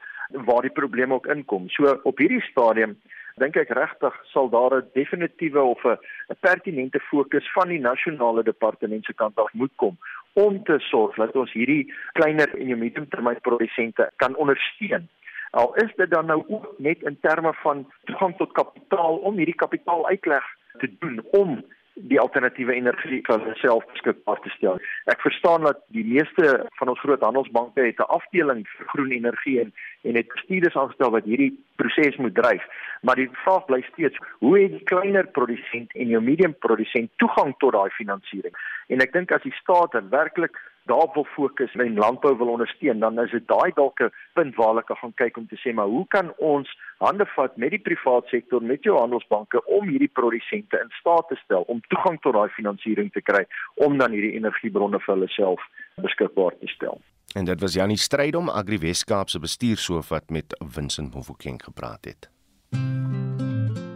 waar 0.47 0.65
die 0.65 0.73
probleem 0.73 1.13
ook 1.13 1.27
inkom. 1.27 1.69
So 1.75 1.97
op 2.03 2.21
hierdie 2.21 2.43
stadium 2.49 2.97
dink 3.41 3.57
ek 3.57 3.73
regtig 3.73 4.17
sal 4.31 4.49
daar 4.49 4.77
'n 4.77 4.89
definitiewe 4.93 5.61
of 5.61 5.85
'n 5.85 5.97
pertinente 6.41 6.99
fokus 6.99 7.45
van 7.53 7.69
die 7.69 7.79
nasionale 7.79 8.43
departement 8.43 9.05
se 9.05 9.13
kant 9.13 9.37
af 9.37 9.53
moet 9.53 9.73
kom 9.75 9.97
om 10.33 10.63
te 10.63 10.79
sorg 10.79 11.15
dat 11.15 11.35
ons 11.35 11.53
hierdie 11.53 11.93
kleiner 12.13 12.49
en 12.57 12.79
mediumtermyn 12.79 13.41
produsente 13.41 14.11
kan 14.17 14.35
ondersteun 14.35 15.09
Al 15.53 15.75
is 15.75 15.91
dit 15.95 16.09
dan 16.09 16.25
nou 16.25 16.43
ook 16.47 16.73
net 16.77 17.01
in 17.01 17.17
terme 17.21 17.53
van 17.53 17.85
toegang 18.03 18.37
tot 18.37 18.51
kapitaal 18.51 19.15
om 19.15 19.35
hierdie 19.37 19.61
kapitaal 19.65 20.07
uitleg 20.07 20.43
te 20.81 20.89
doen 20.99 21.21
om 21.31 21.63
die 21.93 22.19
alternatiewe 22.19 22.73
energie 22.73 23.19
vir 23.27 23.41
homself 23.43 23.85
beskikbaar 23.91 24.39
te 24.41 24.49
stel. 24.55 24.79
Ek 25.13 25.21
verstaan 25.21 25.67
dat 25.67 25.83
die 25.93 26.05
meeste 26.05 26.65
van 26.79 26.89
ons 26.89 27.01
groot 27.03 27.21
handelsbanke 27.21 27.85
het 27.85 28.01
'n 28.01 28.13
afdeling 28.17 28.65
vir 28.67 28.87
groen 28.95 29.11
energie 29.11 29.59
en 29.61 29.73
en 30.03 30.15
het 30.15 30.27
bestuurders 30.27 30.75
aangestel 30.75 31.11
wat 31.11 31.23
hierdie 31.23 31.53
proses 31.75 32.15
moet 32.17 32.35
dryf. 32.35 32.63
Maar 33.01 33.15
die 33.15 33.29
vraag 33.31 33.65
bly 33.65 33.81
steeds, 33.91 34.17
hoe 34.39 34.59
het 34.59 34.71
die 34.71 34.83
kleiner 34.83 35.27
produsent 35.27 35.93
en 35.93 36.07
jou 36.07 36.21
medium 36.21 36.55
produsent 36.59 37.11
toegang 37.17 37.55
tot 37.57 37.71
daai 37.71 37.89
finansiering? 37.89 38.55
En 38.87 38.99
ek 38.99 39.13
dink 39.13 39.31
as 39.31 39.41
die 39.41 39.55
staat 39.61 39.95
werklik 40.09 40.57
daarop 40.85 41.13
wil 41.13 41.27
fokus 41.35 41.73
en 41.73 41.95
landbou 41.95 42.37
wil 42.37 42.47
ondersteun, 42.47 42.99
dan 42.99 43.19
is 43.19 43.31
dit 43.31 43.47
daai 43.47 43.71
dalk 43.75 43.99
'n 43.99 44.11
punt 44.33 44.55
waar 44.55 44.67
hulle 44.67 44.83
kan 44.83 45.13
kyk 45.13 45.37
om 45.37 45.47
te 45.47 45.55
sê 45.55 45.73
maar 45.73 45.85
hoe 45.85 46.07
kan 46.07 46.33
ons 46.37 46.77
hande 46.97 47.25
vat 47.35 47.57
met 47.57 47.69
die 47.69 47.79
private 47.79 48.27
sektor, 48.27 48.63
met 48.63 48.83
jou 48.83 48.97
handelsbanke 48.97 49.65
om 49.65 49.87
hierdie 49.87 50.11
produsente 50.13 50.79
in 50.83 50.89
staat 50.99 51.27
te 51.27 51.35
stel 51.35 51.61
om 51.61 51.81
toegang 51.87 52.21
tot 52.21 52.33
daai 52.33 52.49
finansiering 52.49 53.11
te 53.11 53.21
kry 53.21 53.45
om 53.75 53.97
dan 53.97 54.11
hierdie 54.11 54.35
energiebronne 54.39 54.99
vir 54.99 55.15
hulle 55.15 55.27
self 55.27 55.61
beskikbaar 55.95 56.53
te 56.59 56.67
stel. 56.67 57.01
En 57.35 57.45
dit 57.45 57.59
was 57.59 57.73
Janie 57.73 57.97
Strydom, 57.97 58.49
Agri 58.49 58.77
Weskaap 58.77 59.29
se 59.29 59.39
bestuurshoof 59.39 60.09
wat 60.09 60.29
met 60.29 60.53
Vincent 60.59 61.13
Mofokeng 61.13 61.63
gepraat 61.63 62.05
het. 62.05 62.29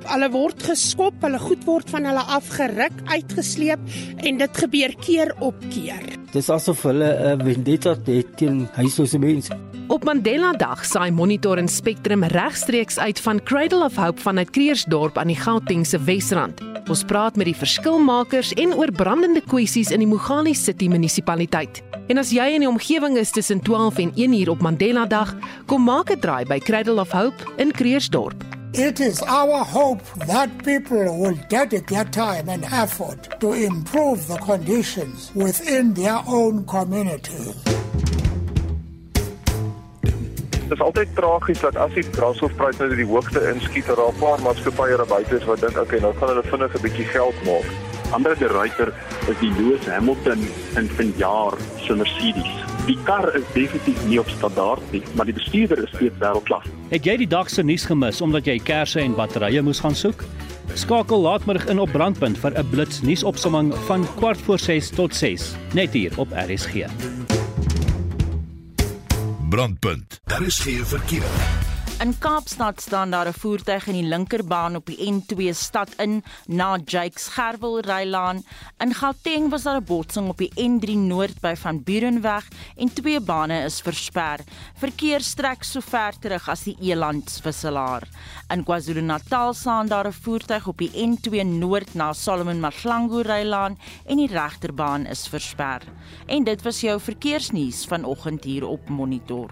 Hulle 0.07 0.29
word 0.31 0.61
geskop, 0.63 1.17
hulle 1.25 1.39
goed 1.41 1.65
word 1.67 1.89
van 1.91 2.07
hulle 2.07 2.23
afgeruk, 2.37 2.95
uitgesleep 3.11 3.79
en 4.23 4.39
dit 4.39 4.61
gebeur 4.63 4.93
keer 5.03 5.33
op 5.43 5.59
keer. 5.73 6.05
Dis 6.31 6.49
asof 6.49 6.83
hulle 6.87 7.07
'n 7.07 7.41
uh, 7.41 7.45
vendetta 7.45 7.95
het 8.05 8.37
teen 8.37 8.67
huislose 8.75 9.19
mense. 9.19 9.53
Op 9.87 10.03
Mandela 10.03 10.51
Dag 10.51 10.85
saai 10.85 11.11
Monitor 11.11 11.57
en 11.57 11.67
Spectrum 11.67 12.23
regstreeks 12.23 12.99
uit 12.99 13.19
van 13.19 13.43
Cradle 13.43 13.83
of 13.83 13.95
Hope 13.95 14.21
vanuit 14.21 14.49
Kreersdorp 14.49 15.17
aan 15.17 15.27
die 15.27 15.39
Gautengse 15.39 15.99
Wesrand. 15.99 16.61
Ons 16.89 17.03
praat 17.03 17.35
met 17.35 17.45
die 17.45 17.55
verskilmakers 17.55 18.53
en 18.53 18.73
oor 18.73 18.91
brandende 18.91 19.41
kwessies 19.41 19.91
in 19.91 19.99
die 19.99 20.07
Mogani 20.07 20.53
City 20.53 20.87
munisipaliteit. 20.87 21.83
En 22.07 22.17
as 22.17 22.31
jy 22.31 22.53
in 22.55 22.63
die 22.63 22.69
omgewing 22.69 23.17
is 23.17 23.31
tussen 23.31 23.59
12 23.61 23.97
en 23.97 24.11
1 24.15 24.33
uur 24.33 24.49
op 24.49 24.61
Mandela 24.61 25.05
Dag, 25.05 25.35
kom 25.65 25.83
maak 25.83 26.11
'n 26.11 26.19
draai 26.19 26.45
by 26.45 26.59
Cradle 26.59 26.99
of 26.99 27.11
Hope 27.11 27.43
in 27.57 27.71
Kreersdorp. 27.71 28.56
It 28.73 28.99
is 28.99 29.21
our 29.21 29.63
hope 29.63 30.03
that 30.27 30.49
people 30.63 31.19
will 31.19 31.35
dedicate 31.47 31.87
their 31.87 32.03
time 32.03 32.49
and 32.49 32.65
effort 32.65 33.39
to 33.39 33.53
improve 33.53 34.27
the 34.27 34.37
conditions 34.37 35.31
within 35.33 35.93
their 35.93 36.21
own 36.27 36.65
communities. 36.65 37.55
Dit 40.51 40.71
is 40.71 40.79
altyd 40.79 41.15
tragies 41.15 41.59
dat 41.59 41.75
as 41.79 41.93
die 41.95 42.03
brandstofpryse 42.11 42.83
nou 42.83 42.95
die 42.99 43.07
hoogte 43.07 43.39
inskiet, 43.53 43.87
dat 43.87 43.95
daar 43.95 44.11
'n 44.11 44.19
paar 44.19 44.41
maatskappye 44.41 44.97
daar 44.97 45.07
buite 45.07 45.35
is 45.35 45.45
wat 45.45 45.59
dink, 45.59 45.71
"Oké, 45.71 45.81
okay, 45.81 45.99
nou 45.99 46.13
gaan 46.17 46.27
hulle 46.27 46.43
vinnig 46.43 46.75
'n 46.75 46.81
bietjie 46.81 47.05
geld 47.05 47.43
maak." 47.45 47.67
Ander 48.11 48.37
die 48.37 48.47
ryter 48.47 48.93
is 49.27 49.39
die 49.39 49.51
Lewis 49.51 49.85
Hamilton 49.85 50.47
in 50.75 50.89
vanjaar 50.89 51.53
se 51.79 51.95
Mercedes. 51.95 52.66
Die 52.87 52.95
kar 53.03 53.25
is 53.35 53.43
definitief 53.51 53.99
nie 54.07 54.15
op 54.21 54.29
standaard 54.31 54.93
nie, 54.95 55.01
maar 55.19 55.27
die 55.27 55.35
bestuurder 55.35 55.81
is 55.83 55.91
steeds 55.91 56.15
wêreldklas. 56.21 56.69
Het 56.93 57.09
jy 57.09 57.17
die 57.19 57.27
dag 57.27 57.49
se 57.51 57.65
nuus 57.67 57.83
gemis 57.89 58.21
omdat 58.23 58.47
jy 58.47 58.55
kersse 58.63 59.01
en 59.03 59.17
batterye 59.17 59.59
moes 59.65 59.83
gaan 59.83 59.95
soek? 59.95 60.23
Skakel 60.79 61.19
laatmiddag 61.25 61.67
in 61.73 61.83
op 61.83 61.91
Brandpunt 61.91 62.39
vir 62.39 62.55
'n 62.55 62.69
blits 62.71 63.01
nuusopsomming 63.03 63.75
van 63.91 64.07
kwart 64.15 64.39
voor 64.47 64.59
6 64.59 64.89
tot 64.95 65.15
6, 65.15 65.55
net 65.73 65.91
hier 65.91 66.13
op 66.15 66.31
RSG. 66.31 66.87
Brandpunt. 69.49 70.21
Daar 70.23 70.43
is 70.43 70.59
geen 70.59 70.85
verkeer. 70.85 71.66
In 71.97 72.17
Kaapstad 72.17 72.81
staan 72.81 73.09
daar 73.09 73.27
'n 73.27 73.33
voertuig 73.33 73.87
in 73.87 73.93
die 73.93 74.07
linkerbaan 74.07 74.75
op 74.75 74.85
die 74.85 75.11
N2 75.11 75.53
stad 75.53 75.89
in 75.97 76.23
na 76.45 76.77
Jakes 76.85 77.27
Gerwel 77.27 77.79
Rylaan. 77.79 78.43
In 78.77 78.93
Gauteng 78.93 79.49
was 79.49 79.63
daar 79.63 79.81
'n 79.81 79.83
botsing 79.83 80.29
op 80.29 80.37
die 80.37 80.51
N3 80.55 80.95
Noord 80.95 81.39
by 81.41 81.55
Van 81.55 81.83
Burenweg 81.83 82.47
en 82.75 82.93
twee 82.93 83.19
bane 83.19 83.63
is 83.63 83.81
versper. 83.81 84.39
Verkeer 84.73 85.21
strek 85.21 85.63
sover 85.63 86.13
terug 86.19 86.49
as 86.49 86.63
die 86.63 86.77
Elandswisselaar. 86.81 88.03
In 88.47 88.63
KwaZulu-Natal 88.63 89.53
staan 89.53 89.87
daar 89.87 90.07
'n 90.07 90.13
voertuig 90.21 90.67
op 90.67 90.77
die 90.77 90.91
N2 90.93 91.43
Noord 91.43 91.93
na 91.93 92.13
Solomon 92.13 92.59
Maglango 92.59 93.21
Rylaan 93.21 93.77
en 94.05 94.17
die 94.17 94.27
regterbaan 94.31 95.05
is 95.05 95.27
versper. 95.27 95.81
En 96.25 96.43
dit 96.43 96.61
was 96.61 96.81
jou 96.81 96.99
verkeersnuus 96.99 97.85
vanoggend 97.85 98.43
hier 98.43 98.67
op 98.67 98.89
Monitor. 98.89 99.49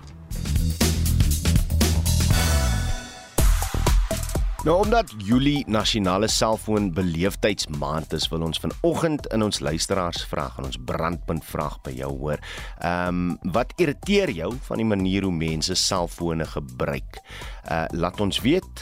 Nou 4.66 4.80
omdat 4.82 5.12
Julie 5.22 5.62
nasionale 5.70 6.26
selfoon 6.28 6.88
beleefdheidsmaand 6.94 8.16
is, 8.18 8.26
wil 8.32 8.48
ons 8.48 8.58
vanoggend 8.58 9.28
in 9.30 9.46
ons 9.46 9.60
luisteraars 9.62 10.24
vraag 10.26 10.56
en 10.58 10.66
ons 10.66 10.80
brandpunt 10.90 11.44
vraag 11.46 11.76
by 11.86 11.92
jou 11.94 12.08
hoor. 12.10 12.42
Ehm 12.82 13.20
um, 13.30 13.52
wat 13.54 13.76
irriteer 13.78 14.32
jou 14.34 14.48
van 14.66 14.82
die 14.82 14.88
manier 14.90 15.28
hoe 15.28 15.34
mense 15.34 15.78
selfone 15.78 16.48
gebruik? 16.50 17.20
Uh 17.70 17.84
laat 17.94 18.18
ons 18.26 18.40
weet. 18.42 18.82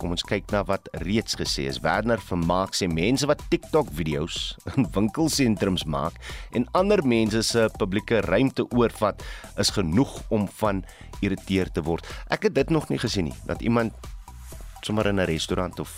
Kom 0.00 0.16
ons 0.16 0.26
kyk 0.26 0.50
na 0.50 0.64
wat 0.66 0.88
reeds 1.04 1.38
gesê 1.38 1.68
is. 1.70 1.78
Werner 1.84 2.18
Vermaak 2.18 2.74
sê 2.74 2.88
mense 2.90 3.28
wat 3.30 3.44
TikTok 3.54 3.92
video's 3.94 4.56
in 4.74 4.88
winkelsentrums 4.96 5.84
maak 5.86 6.18
en 6.58 6.66
ander 6.74 7.04
mense 7.06 7.44
se 7.46 7.68
publieke 7.78 8.18
ruimte 8.26 8.66
oorvat, 8.74 9.22
is 9.62 9.70
genoeg 9.78 10.18
om 10.34 10.48
van 10.58 10.82
irriteer 11.20 11.70
te 11.70 11.86
word. 11.86 12.02
Ek 12.34 12.50
het 12.50 12.58
dit 12.58 12.74
nog 12.74 12.90
nie 12.90 12.98
gesien 12.98 13.30
nie 13.30 13.38
dat 13.46 13.62
iemand 13.62 13.94
sommer 14.84 15.06
in 15.06 15.20
'n 15.20 15.26
restaurant 15.26 15.80
of 15.80 15.90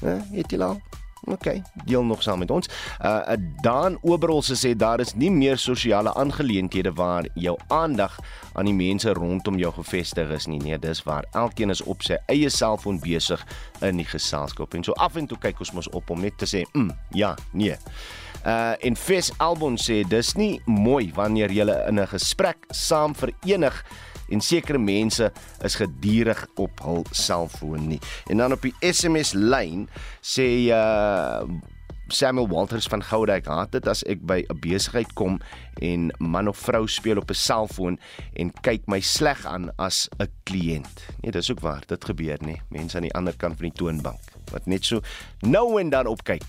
hè, 0.00 0.18
eet 0.32 0.50
jy 0.50 0.60
al? 0.60 0.80
OK, 1.24 1.60
deel 1.84 2.04
nog 2.04 2.22
saam 2.22 2.38
met 2.38 2.50
ons. 2.50 2.68
Uh 3.02 3.32
Dan 3.62 3.98
Oberol 4.02 4.42
se 4.42 4.54
sê 4.54 4.76
daar 4.76 5.00
is 5.00 5.14
nie 5.14 5.30
meer 5.30 5.58
sosiale 5.58 6.14
aangeleenthede 6.14 6.92
waar 6.92 7.28
jou 7.34 7.58
aandag 7.68 8.18
aan 8.52 8.64
die 8.64 8.74
mense 8.74 9.12
rondom 9.12 9.58
jou 9.58 9.72
gefestig 9.72 10.28
is 10.30 10.46
nie. 10.46 10.60
Nee, 10.60 10.78
dis 10.78 11.02
waar 11.02 11.24
elkeen 11.32 11.70
is 11.70 11.82
op 11.82 12.02
sy 12.02 12.18
eie 12.26 12.50
selfoon 12.50 13.00
besig 13.00 13.46
in 13.80 13.96
die 13.96 14.08
geselskap. 14.08 14.74
En 14.74 14.84
so 14.84 14.92
af 14.92 15.16
en 15.16 15.26
toe 15.26 15.38
kyk 15.38 15.64
ons 15.64 15.72
mos 15.72 15.88
op 15.88 16.10
om 16.10 16.20
net 16.20 16.38
te 16.38 16.46
sê, 16.46 16.64
"Mm, 16.72 16.90
ja, 17.10 17.36
nee." 17.52 17.76
Uh 18.46 18.74
en 18.80 18.96
Fes 18.96 19.32
Albon 19.38 19.76
sê 19.76 20.02
dis 20.08 20.34
nie 20.34 20.60
mooi 20.66 21.12
wanneer 21.14 21.50
jy 21.50 21.88
in 21.88 22.00
'n 22.00 22.06
gesprek 22.06 22.56
saam 22.70 23.14
verenig 23.14 23.84
en 24.28 24.40
sekere 24.40 24.78
mense 24.78 25.32
is 25.64 25.74
gedurig 25.74 26.46
op 26.54 26.80
hul 26.84 27.04
selfoon 27.10 27.88
nie. 27.88 28.00
En 28.30 28.36
dan 28.42 28.52
op 28.52 28.62
die 28.62 28.74
SMS 28.80 29.32
lyn 29.32 29.88
sê 30.20 30.68
uh 30.72 31.44
Samuel 32.12 32.48
Walters 32.48 32.86
van 32.86 33.00
Goudek 33.02 33.46
haat 33.48 33.70
dit 33.72 33.86
as 33.88 34.02
ek 34.04 34.20
by 34.28 34.44
'n 34.44 34.58
besigheid 34.60 35.08
kom 35.16 35.40
en 35.80 36.12
man 36.18 36.48
of 36.48 36.58
vrou 36.58 36.86
speel 36.86 37.16
op 37.16 37.30
'n 37.30 37.34
selfoon 37.34 37.98
en 38.36 38.52
kyk 38.60 38.86
my 38.86 39.00
sleg 39.00 39.46
aan 39.46 39.70
as 39.78 40.08
'n 40.20 40.28
kliënt. 40.44 41.06
Nee, 41.22 41.32
dis 41.32 41.50
ook 41.50 41.60
waar, 41.60 41.82
dit 41.86 42.04
gebeur 42.04 42.38
nie. 42.40 42.60
Mense 42.68 42.96
aan 42.96 43.08
die 43.08 43.14
ander 43.14 43.36
kant 43.36 43.56
van 43.56 43.68
die 43.68 43.78
toonbank 43.78 44.20
wat 44.52 44.66
net 44.66 44.84
so 44.84 45.00
nou 45.40 45.80
en 45.80 45.90
dan 45.90 46.06
opkyk 46.06 46.44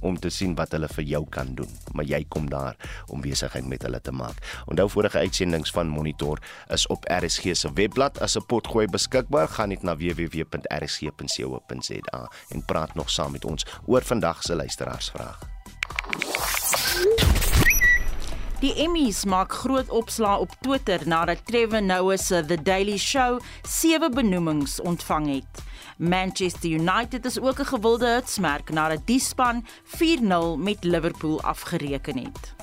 om 0.00 0.18
te 0.18 0.30
sien 0.30 0.54
wat 0.54 0.72
hulle 0.72 0.88
vir 0.88 1.04
jou 1.04 1.26
kan 1.30 1.54
doen, 1.58 1.70
maar 1.92 2.04
jy 2.04 2.24
kom 2.28 2.48
daar 2.50 2.76
om 3.06 3.20
besigheid 3.20 3.66
met 3.66 3.82
hulle 3.82 4.00
te 4.00 4.12
maak. 4.12 4.36
Onthou 4.66 4.88
vorige 4.90 5.18
uitsendings 5.18 5.70
van 5.74 5.88
Monitor 5.88 6.38
is 6.74 6.86
op 6.86 7.04
RSG 7.10 7.56
se 7.56 7.72
webblad 7.72 8.20
as 8.20 8.36
'n 8.36 8.46
potgooi 8.46 8.86
beskikbaar. 8.86 9.48
Gaan 9.48 9.68
net 9.68 9.82
na 9.82 9.96
www.rsg.co.za 9.96 11.10
en 12.48 12.64
praat 12.64 12.94
nog 12.94 13.10
saam 13.10 13.32
met 13.32 13.44
ons 13.44 13.66
oor 13.86 14.02
vandag 14.02 14.42
se 14.42 14.54
luisteraarsvraag. 14.54 15.38
Die 18.58 18.74
Emmys 18.74 19.24
maak 19.24 19.52
groot 19.52 19.88
opslaa 19.88 20.38
op 20.42 20.50
Twitter 20.60 20.98
nadat 21.06 21.44
Trevor 21.46 21.82
Noah 21.82 22.18
se 22.18 22.44
The 22.44 22.62
Daily 22.62 22.96
Show 22.98 23.38
sewe 23.62 24.10
benoemings 24.10 24.80
ontvang 24.80 25.26
het. 25.34 25.67
Manchester 25.98 26.70
United 26.70 27.24
is 27.24 27.40
ook 27.40 27.60
'n 27.60 27.64
gewilde 27.64 28.14
hitsmerk 28.14 28.70
nadat 28.70 29.06
die 29.06 29.20
span 29.20 29.66
4-0 29.84 30.56
met 30.56 30.84
Liverpool 30.84 31.42
afgereken 31.42 32.18
het. 32.18 32.54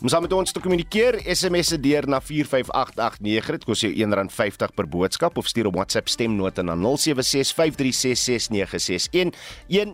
Om 0.00 0.08
saam 0.08 0.22
met 0.22 0.32
ons 0.32 0.52
te 0.52 0.60
kommunikeer, 0.60 1.34
SMS 1.34 1.66
se 1.66 1.80
deur 1.80 2.08
na 2.08 2.20
45889. 2.20 3.50
Dit 3.50 3.64
kos 3.64 3.80
jou 3.80 3.92
R1.50 3.92 4.74
per 4.74 4.88
boodskap 4.88 5.36
of 5.36 5.46
stuur 5.46 5.68
'n 5.68 5.76
WhatsApp 5.76 6.08
stemnota 6.08 6.62
na 6.62 6.74
0765366961. 6.74 9.34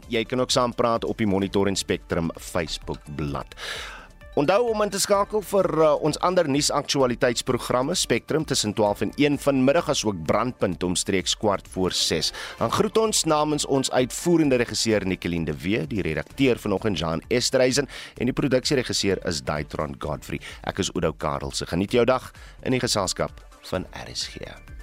Jy 0.08 0.24
kan 0.24 0.40
ook 0.40 0.50
saampraat 0.50 1.04
op 1.04 1.18
die 1.18 1.26
Monitor 1.26 1.66
en 1.66 1.76
Spectrum 1.76 2.30
Facebook 2.38 2.98
bladsy. 3.16 3.95
Onthou 4.36 4.66
om 4.68 4.82
in 4.84 4.90
te 4.92 4.98
skakel 5.00 5.40
vir 5.48 5.66
uh, 5.80 5.94
ons 6.04 6.18
ander 6.20 6.44
nuusaktualiteitsprogramme 6.52 7.94
Spectrum 7.96 8.44
tussen 8.44 8.74
12 8.76 9.06
en 9.06 9.14
1 9.16 9.38
vanmiddag 9.40 9.88
asook 9.94 10.18
Brandpunt 10.28 10.84
omstreeks 10.84 11.32
kwart 11.40 11.70
voor 11.72 11.96
6. 11.96 12.34
Dan 12.58 12.74
groet 12.76 13.00
ons 13.00 13.24
namens 13.24 13.64
ons 13.64 13.90
uitvoerende 13.96 14.60
regisseur 14.60 15.08
Nicoline 15.08 15.48
de 15.48 15.56
Wee, 15.64 15.86
die 15.88 16.04
redakteur 16.04 16.60
vanoggend 16.60 17.00
Jean 17.00 17.24
Esterhuizen 17.32 17.88
en 18.20 18.28
die 18.28 18.36
produksieregisseur 18.36 19.24
is 19.24 19.40
Daitron 19.40 19.96
Godfrey. 20.04 20.44
Ek 20.68 20.84
is 20.84 20.92
Oudo 20.92 21.16
Karel. 21.16 21.56
Geniet 21.56 21.96
jou 21.96 22.04
dag 22.04 22.28
in 22.60 22.76
die 22.76 22.84
geselskap 22.84 23.40
van 23.72 23.88
RSG. 24.04 24.75